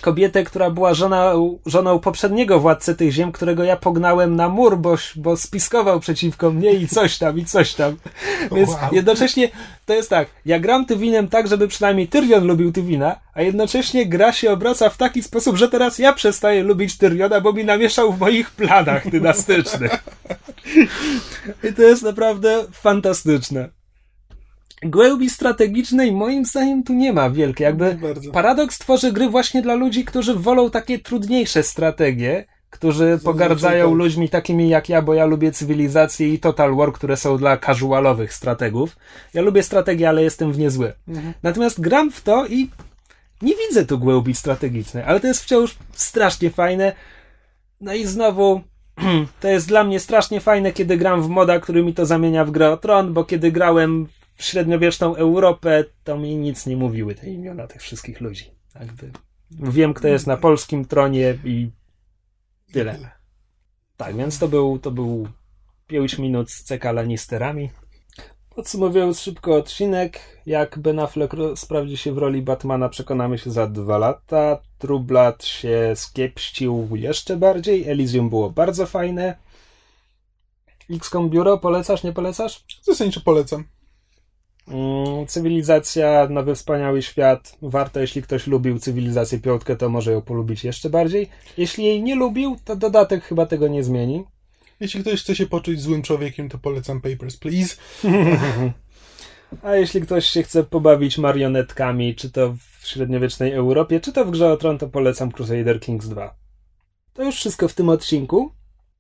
kobietę, 0.01 0.45
która 0.45 0.71
była 0.71 0.95
żona, 0.95 1.33
żoną 1.67 1.99
poprzedniego 1.99 2.61
władcy 2.61 2.95
tych 2.95 3.13
ziem, 3.13 3.33
którego 3.33 3.65
ja 3.65 3.77
pognałem 3.77 4.37
na 4.37 4.49
mur, 4.49 4.79
bo, 4.79 4.97
bo 5.17 5.37
spiskował 5.37 6.01
przeciwko 6.01 6.51
mnie 6.51 6.73
i 6.73 6.89
coś 6.89 7.19
tam, 7.19 7.39
i 7.39 7.45
coś 7.45 7.75
tam. 7.75 7.97
Więc 8.57 8.71
wow. 8.71 8.79
jednocześnie 8.93 9.49
to 9.87 9.95
jest 9.95 10.11
tak, 10.11 10.29
ja 10.47 10.59
gram 10.59 10.87
Tywinem 10.87 11.29
tak, 11.29 11.49
żeby 11.49 11.69
przynajmniej 11.69 12.09
Tyrion 12.09 12.47
lubił 12.47 12.73
Tywina, 12.73 13.17
a 13.35 13.43
jednocześnie 13.43 14.07
gra 14.07 14.33
się 14.33 14.53
obraca 14.53 14.91
w 14.91 14.97
taki 14.97 15.23
sposób, 15.23 15.57
że 15.57 15.69
teraz 15.69 15.99
ja 15.99 16.13
przestaję 16.13 16.63
lubić 16.63 16.99
Tyriona, 16.99 17.41
bo 17.41 17.53
mi 17.53 17.65
namieszał 17.65 18.13
w 18.13 18.21
moich 18.21 18.51
planach 18.51 19.11
dynastycznych. 19.11 20.05
I 21.71 21.73
to 21.73 21.83
jest 21.83 22.03
naprawdę 22.03 22.65
fantastyczne 22.73 23.80
głębi 24.83 25.31
strategicznej 25.31 26.13
moim 26.13 26.45
zdaniem 26.45 26.83
tu 26.83 26.93
nie 26.93 27.13
ma 27.13 27.31
wielkiej. 27.31 27.65
Jakby 27.65 27.99
paradoks 28.33 28.79
tworzy 28.79 29.13
gry 29.13 29.29
właśnie 29.29 29.63
dla 29.63 29.75
ludzi, 29.75 30.05
którzy 30.05 30.35
wolą 30.35 30.71
takie 30.71 30.99
trudniejsze 30.99 31.63
strategie, 31.63 32.45
którzy 32.71 33.19
pogardzają 33.25 33.95
ludźmi 33.95 34.29
takimi 34.29 34.69
jak 34.69 34.89
ja, 34.89 35.03
bo 35.03 35.15
ja 35.15 35.25
lubię 35.27 35.53
cywilizację 35.53 36.35
i 36.35 36.39
Total 36.39 36.77
War, 36.77 36.93
które 36.93 37.17
są 37.17 37.39
dla 37.39 37.57
casualowych 37.57 38.33
strategów. 38.33 38.97
Ja 39.35 39.43
lubię 39.43 39.63
strategię, 39.63 40.09
ale 40.09 40.23
jestem 40.23 40.53
w 40.53 40.59
niezły. 40.59 40.93
Mhm. 41.09 41.35
Natomiast 41.43 41.81
gram 41.81 42.11
w 42.11 42.21
to 42.21 42.47
i 42.47 42.71
nie 43.43 43.55
widzę 43.57 43.87
tu 43.87 43.99
głębi 43.99 44.35
strategicznej, 44.35 45.05
ale 45.05 45.21
to 45.21 45.27
jest 45.27 45.43
wciąż 45.43 45.77
strasznie 45.93 46.51
fajne. 46.51 46.93
No 47.81 47.95
i 47.95 48.07
znowu 48.07 48.61
to 49.41 49.49
jest 49.49 49.69
dla 49.69 49.85
mnie 49.85 50.01
strasznie 50.01 50.41
fajne, 50.41 50.73
kiedy 50.73 50.97
gram 50.97 51.23
w 51.23 51.29
moda, 51.29 51.61
który 51.61 51.83
mi 51.83 51.95
to 51.95 52.07
zamienia 52.07 52.45
w 52.45 52.51
grę 52.51 52.71
o 52.71 52.77
tron, 52.77 53.13
bo 53.13 53.25
kiedy 53.25 53.53
grałem 53.53 54.07
średniowieczną 54.41 55.17
Europę, 55.17 55.85
to 56.05 56.19
mi 56.19 56.37
nic 56.37 56.67
nie 56.67 56.77
mówiły 56.77 57.15
te 57.15 57.31
imiona 57.31 57.67
tych 57.67 57.83
wszystkich 57.83 58.21
ludzi. 58.21 58.51
Jakby 58.81 59.11
wiem, 59.51 59.95
kto 59.95 60.09
jest 60.09 60.27
na 60.27 60.37
polskim 60.37 60.85
tronie 60.85 61.39
i 61.45 61.71
tyle. 62.73 63.11
Tak, 63.97 64.17
więc 64.17 64.39
to 64.39 64.49
był, 64.49 64.79
to 64.79 64.91
był 64.91 65.29
5 65.87 66.19
minut 66.19 66.51
z 66.51 66.65
CK 66.65 66.85
Lannisterami. 66.85 67.71
Podsumowując 68.55 69.21
szybko 69.21 69.55
odcinek, 69.55 70.21
jak 70.47 70.79
Ben 70.79 70.99
Affleck 70.99 71.33
sprawdzi 71.57 71.97
się 71.97 72.13
w 72.13 72.19
roli 72.19 72.43
Batmana, 72.43 72.89
przekonamy 72.89 73.39
się 73.39 73.51
za 73.51 73.67
dwa 73.67 73.99
lata. 73.99 74.59
Trublat 74.79 75.45
się 75.45 75.93
skiepścił 75.95 76.89
jeszcze 76.93 77.37
bardziej. 77.37 77.89
Elysium 77.89 78.31
było 78.31 78.51
bardzo 78.51 78.87
fajne. 78.87 79.37
XCOM 80.91 81.31
Biuro 81.31 81.59
polecasz, 81.59 82.03
nie 82.03 82.13
polecasz? 82.13 82.65
Zasadniczo 82.83 83.21
polecam. 83.21 83.65
Mm, 84.69 85.27
cywilizacja, 85.27 86.29
nowy 86.31 86.55
wspaniały 86.55 87.03
świat. 87.03 87.57
Warto, 87.63 88.01
jeśli 88.01 88.23
ktoś 88.23 88.47
lubił 88.47 88.79
cywilizację 88.79 89.39
piątkę, 89.39 89.77
to 89.77 89.89
może 89.89 90.13
ją 90.13 90.23
polubić 90.23 90.65
jeszcze 90.65 90.91
bardziej. 90.91 91.29
Jeśli 91.57 91.85
jej 91.85 92.03
nie 92.03 92.15
lubił, 92.15 92.57
to 92.65 92.77
dodatek 92.77 93.25
chyba 93.25 93.47
tego 93.47 93.69
nie 93.69 93.85
zmieni. 93.85 94.25
Jeśli 94.81 95.01
ktoś 95.01 95.23
chce 95.23 95.37
się 95.37 95.47
poczuć 95.47 95.81
złym 95.81 96.03
człowiekiem, 96.03 96.49
to 96.49 96.59
polecam 96.59 97.01
Papers, 97.01 97.37
Please. 97.37 97.77
A 99.63 99.75
jeśli 99.75 100.01
ktoś 100.01 100.27
się 100.27 100.43
chce 100.43 100.65
pobawić 100.65 101.19
marionetkami, 101.19 102.15
czy 102.15 102.31
to 102.31 102.55
w 102.81 102.87
średniowiecznej 102.87 103.53
Europie, 103.53 104.01
czy 104.01 104.13
to 104.13 104.25
w 104.25 104.31
grze 104.31 104.53
o 104.53 104.57
tron, 104.57 104.79
to 104.79 104.89
polecam 104.89 105.33
Crusader 105.33 105.81
Kings 105.81 106.09
2. 106.09 106.35
To 107.13 107.23
już 107.23 107.37
wszystko 107.37 107.69
w 107.69 107.75
tym 107.75 107.89
odcinku. 107.89 108.53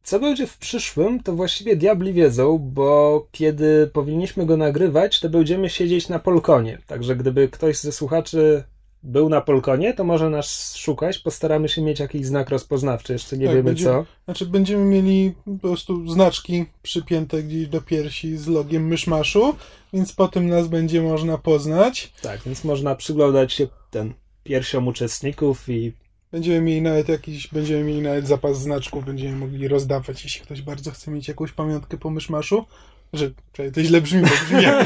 Co 0.02 0.20
będzie 0.20 0.46
w 0.46 0.58
przyszłym, 0.58 1.22
to 1.22 1.32
właściwie 1.32 1.76
diabli 1.76 2.12
wiedzą, 2.12 2.58
bo 2.58 3.26
kiedy 3.32 3.90
powinniśmy 3.92 4.46
go 4.46 4.56
nagrywać, 4.56 5.20
to 5.20 5.28
będziemy 5.28 5.70
siedzieć 5.70 6.08
na 6.08 6.18
Polkonie. 6.18 6.78
Także 6.86 7.16
gdyby 7.16 7.48
ktoś 7.48 7.78
ze 7.78 7.92
słuchaczy 7.92 8.64
był 9.02 9.28
na 9.28 9.40
Polkonie, 9.40 9.94
to 9.94 10.04
może 10.04 10.30
nas 10.30 10.74
szukać. 10.76 11.18
Postaramy 11.18 11.68
się 11.68 11.82
mieć 11.82 12.00
jakiś 12.00 12.26
znak 12.26 12.50
rozpoznawczy, 12.50 13.12
jeszcze 13.12 13.38
nie 13.38 13.46
Tak, 13.46 13.54
wiemy 13.54 13.64
będzie- 13.64 13.84
co. 13.84 14.04
Znaczy 14.24 14.46
będziemy 14.46 14.84
mieli 14.84 15.34
po 15.44 15.68
prostu 15.68 16.10
znaczki 16.12 16.64
przypięte 16.82 17.42
gdzieś 17.42 17.66
do 17.68 17.80
piersi 17.80 18.36
z 18.36 18.46
logiem 18.46 18.86
myszmaszu, 18.86 19.54
więc 19.92 20.12
po 20.12 20.28
tym 20.28 20.48
nas 20.48 20.68
będzie 20.68 21.02
można 21.02 21.38
poznać. 21.38 22.12
Tak, 22.22 22.40
więc 22.46 22.64
można 22.64 22.94
przyglądać 22.94 23.52
się 23.52 23.66
ten 23.90 24.12
piersiom 24.44 24.88
uczestników 24.88 25.68
i 25.68 25.92
Będziemy 26.32 26.60
mieli 26.60 26.82
nawet 26.82 27.08
jakiś, 27.08 27.48
będziemy 27.48 27.84
mieli 27.84 28.02
nawet 28.02 28.26
zapas 28.26 28.60
znaczków, 28.60 29.04
będziemy 29.04 29.36
mogli 29.36 29.68
rozdawać, 29.68 30.24
jeśli 30.24 30.40
ktoś 30.40 30.62
bardzo 30.62 30.90
chce 30.90 31.10
mieć 31.10 31.28
jakąś 31.28 31.52
pamiątkę 31.52 31.98
po 31.98 32.10
myszmaszu. 32.10 32.64
Że, 33.12 33.30
czekaj, 33.52 33.72
to 33.72 33.82
źle 33.82 34.00
brzmi, 34.00 34.22
bo 34.22 34.28
brzmi 34.28 34.62
jak 34.62 34.84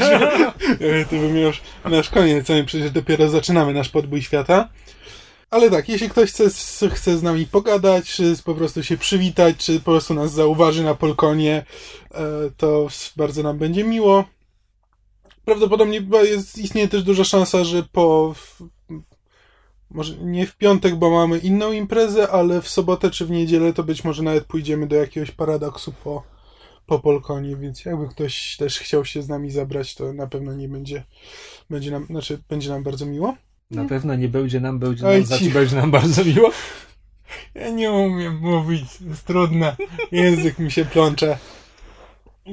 to 1.09 1.15
bym 1.15 1.37
już 1.37 1.61
nasz 1.85 2.09
koniec, 2.09 2.49
my 2.49 2.63
przecież 2.63 2.91
dopiero 2.91 3.29
zaczynamy 3.29 3.73
nasz 3.73 3.89
podbój 3.89 4.21
świata. 4.21 4.69
Ale 5.49 5.71
tak, 5.71 5.89
jeśli 5.89 6.09
ktoś 6.09 6.29
chce, 6.29 6.49
chce 6.89 7.17
z 7.17 7.23
nami 7.23 7.45
pogadać, 7.45 8.09
czy 8.09 8.35
po 8.45 8.55
prostu 8.55 8.83
się 8.83 8.97
przywitać, 8.97 9.57
czy 9.57 9.79
po 9.79 9.91
prostu 9.91 10.13
nas 10.13 10.31
zauważy 10.31 10.83
na 10.83 10.95
Polkonie, 10.95 11.65
e, 12.11 12.21
to 12.57 12.87
bardzo 13.17 13.43
nam 13.43 13.57
będzie 13.57 13.83
miło. 13.83 14.25
Prawdopodobnie 15.45 16.01
jest, 16.23 16.57
istnieje 16.57 16.87
też 16.87 17.03
duża 17.03 17.23
szansa, 17.23 17.63
że 17.63 17.83
po 17.91 18.35
może 19.89 20.17
nie 20.17 20.47
w 20.47 20.57
piątek, 20.57 20.95
bo 20.95 21.09
mamy 21.09 21.37
inną 21.37 21.71
imprezę, 21.71 22.31
ale 22.31 22.61
w 22.61 22.67
sobotę 22.67 23.11
czy 23.11 23.25
w 23.25 23.31
niedzielę 23.31 23.73
to 23.73 23.83
być 23.83 24.03
może 24.03 24.23
nawet 24.23 24.45
pójdziemy 24.45 24.87
do 24.87 24.95
jakiegoś 24.95 25.31
paradoksu 25.31 25.93
po, 26.03 26.23
po 26.85 26.99
Polkonie, 26.99 27.55
więc 27.55 27.85
jakby 27.85 28.07
ktoś 28.07 28.57
też 28.57 28.79
chciał 28.79 29.05
się 29.05 29.21
z 29.21 29.29
nami 29.29 29.51
zabrać, 29.51 29.95
to 29.95 30.13
na 30.13 30.27
pewno 30.27 30.53
nie 30.53 30.69
będzie, 30.69 31.03
będzie 31.69 31.91
nam, 31.91 32.05
znaczy 32.05 32.39
będzie 32.49 32.69
nam 32.69 32.83
bardzo 32.83 33.05
miło. 33.05 33.35
na 33.71 33.85
pewno 33.85 34.15
nie 34.15 34.29
będzie 34.29 34.59
nam, 34.59 34.79
będzie 34.79 35.07
Oj, 35.07 35.17
nam, 35.17 35.25
znaczy 35.25 35.49
będzie 35.49 35.75
nam 35.75 35.91
bardzo 35.91 36.25
miło. 36.25 36.51
Ja 37.55 37.69
nie 37.69 37.91
umiem 37.91 38.37
mówić, 38.37 38.83
jest 39.01 39.25
trudne. 39.25 39.75
Język 40.11 40.59
mi 40.59 40.71
się 40.71 40.85
plącze. 40.85 41.37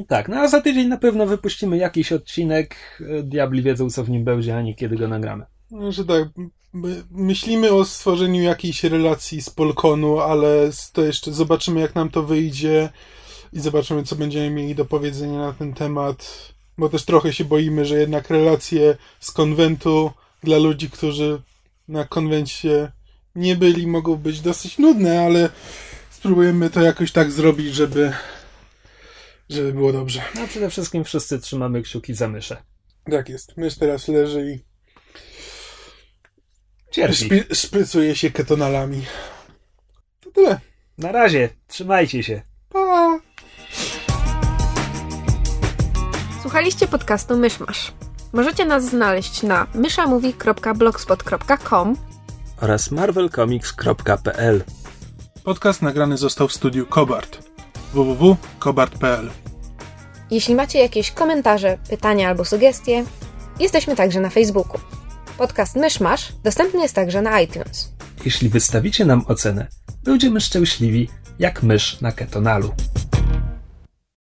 Tak, 0.09 0.29
no 0.29 0.37
a 0.37 0.49
za 0.49 0.61
tydzień 0.61 0.89
na 0.89 0.97
pewno 0.97 1.27
wypuścimy 1.27 1.77
jakiś 1.77 2.13
odcinek. 2.13 2.77
Diabli 3.23 3.63
wiedzą, 3.63 3.91
co 3.91 4.05
w 4.05 4.11
nim 4.11 4.25
będzie, 4.25 4.57
ani 4.57 4.75
kiedy 4.75 4.97
go 4.97 5.09
nagramy. 5.09 5.45
No, 5.73 5.93
że 5.93 6.05
tak, 6.05 6.29
my- 6.73 7.05
myślimy 7.11 7.73
o 7.73 7.85
stworzeniu 7.85 8.43
jakiejś 8.43 8.85
relacji 8.85 9.43
z 9.43 9.51
Polkonu, 9.51 10.21
ale 10.21 10.71
to 10.93 11.05
jeszcze 11.05 11.33
zobaczymy, 11.33 11.81
jak 11.81 11.95
nam 11.95 12.11
to 12.11 12.23
wyjdzie 12.23 12.91
i 13.53 13.61
zobaczymy, 13.61 14.05
co 14.05 14.17
będziemy 14.17 14.51
mieli 14.51 14.75
do 14.75 14.85
powiedzenia 14.85 15.39
na 15.39 15.53
ten 15.53 15.75
temat, 15.75 16.49
bo 16.79 16.89
też 16.89 17.05
trochę 17.05 17.33
się 17.33 17.45
boimy, 17.45 17.85
że 17.85 17.99
jednak 17.99 18.31
relacje 18.31 18.97
z 19.21 19.31
konwentu 19.31 20.11
dla 20.43 20.59
ludzi, 20.59 20.91
którzy 20.91 21.43
na 21.89 22.05
konwencie 22.05 22.93
nie 23.35 23.57
byli, 23.57 23.87
mogą 23.87 24.17
być 24.17 24.41
dosyć 24.41 24.79
nudne, 24.79 25.25
ale 25.27 25.51
spróbujemy 26.11 26.71
to 26.71 26.81
jakoś 26.81 27.13
tak 27.13 27.33
zrobić, 27.33 27.75
żeby, 27.75 28.13
żeby 29.49 29.73
było 29.73 29.93
dobrze. 29.93 30.23
No 30.35 30.41
a 30.41 30.47
przede 30.47 30.71
wszystkim 30.71 31.05
wszyscy 31.05 31.41
trzymamy 31.41 31.83
kciuki 31.83 32.15
za 32.15 32.29
myszę. 32.29 32.63
Tak 33.11 33.29
jest. 33.29 33.57
Mysz 33.57 33.79
teraz 33.79 34.09
leży 34.09 34.53
i 34.53 34.72
Cierpi. 36.93 37.15
szpi- 37.15 37.55
szprycuje 37.55 38.17
się 38.17 38.31
ketonalami. 38.31 39.05
To 40.21 40.31
tyle. 40.31 40.61
Na 40.99 41.13
razie, 41.13 41.49
trzymajcie 41.69 42.23
się. 42.23 42.43
Pa! 42.69 43.19
Słuchaliście 46.43 46.89
podcastu 46.89 47.37
Myszmasz. 47.39 47.93
Możecie 48.33 48.65
nas 48.65 48.85
znaleźć 48.85 49.43
na 49.43 49.67
myszamovie.blogspot.com 49.75 51.97
Oraz 52.61 52.91
marvelcomics.pl 52.91 54.65
Podcast 55.45 55.83
nagrany 55.83 56.17
został 56.17 56.49
w 56.49 56.53
studiu 56.53 56.87
Kobart. 56.87 57.39
www.kobart.pl 57.93 59.31
Jeśli 60.31 60.55
macie 60.55 60.79
jakieś 60.79 61.11
komentarze, 61.11 61.79
pytania 61.91 62.29
albo 62.29 62.45
sugestie, 62.45 63.05
jesteśmy 63.61 63.97
także 63.97 64.21
na 64.21 64.31
Facebooku. 64.31 64.81
Podcast 65.39 65.77
Myszmasz 65.77 66.33
dostępny 66.45 66.83
jest 66.83 66.95
także 66.95 67.23
na 67.23 67.41
iTunes. 67.41 67.93
Jeśli 68.25 68.49
wystawicie 68.49 69.05
nam 69.05 69.25
ocenę, 69.27 69.67
będziemy 70.05 70.41
szczęśliwi 70.41 71.09
jak 71.39 71.63
mysz 71.63 72.01
na 72.01 72.13
ketonalu. 72.13 72.75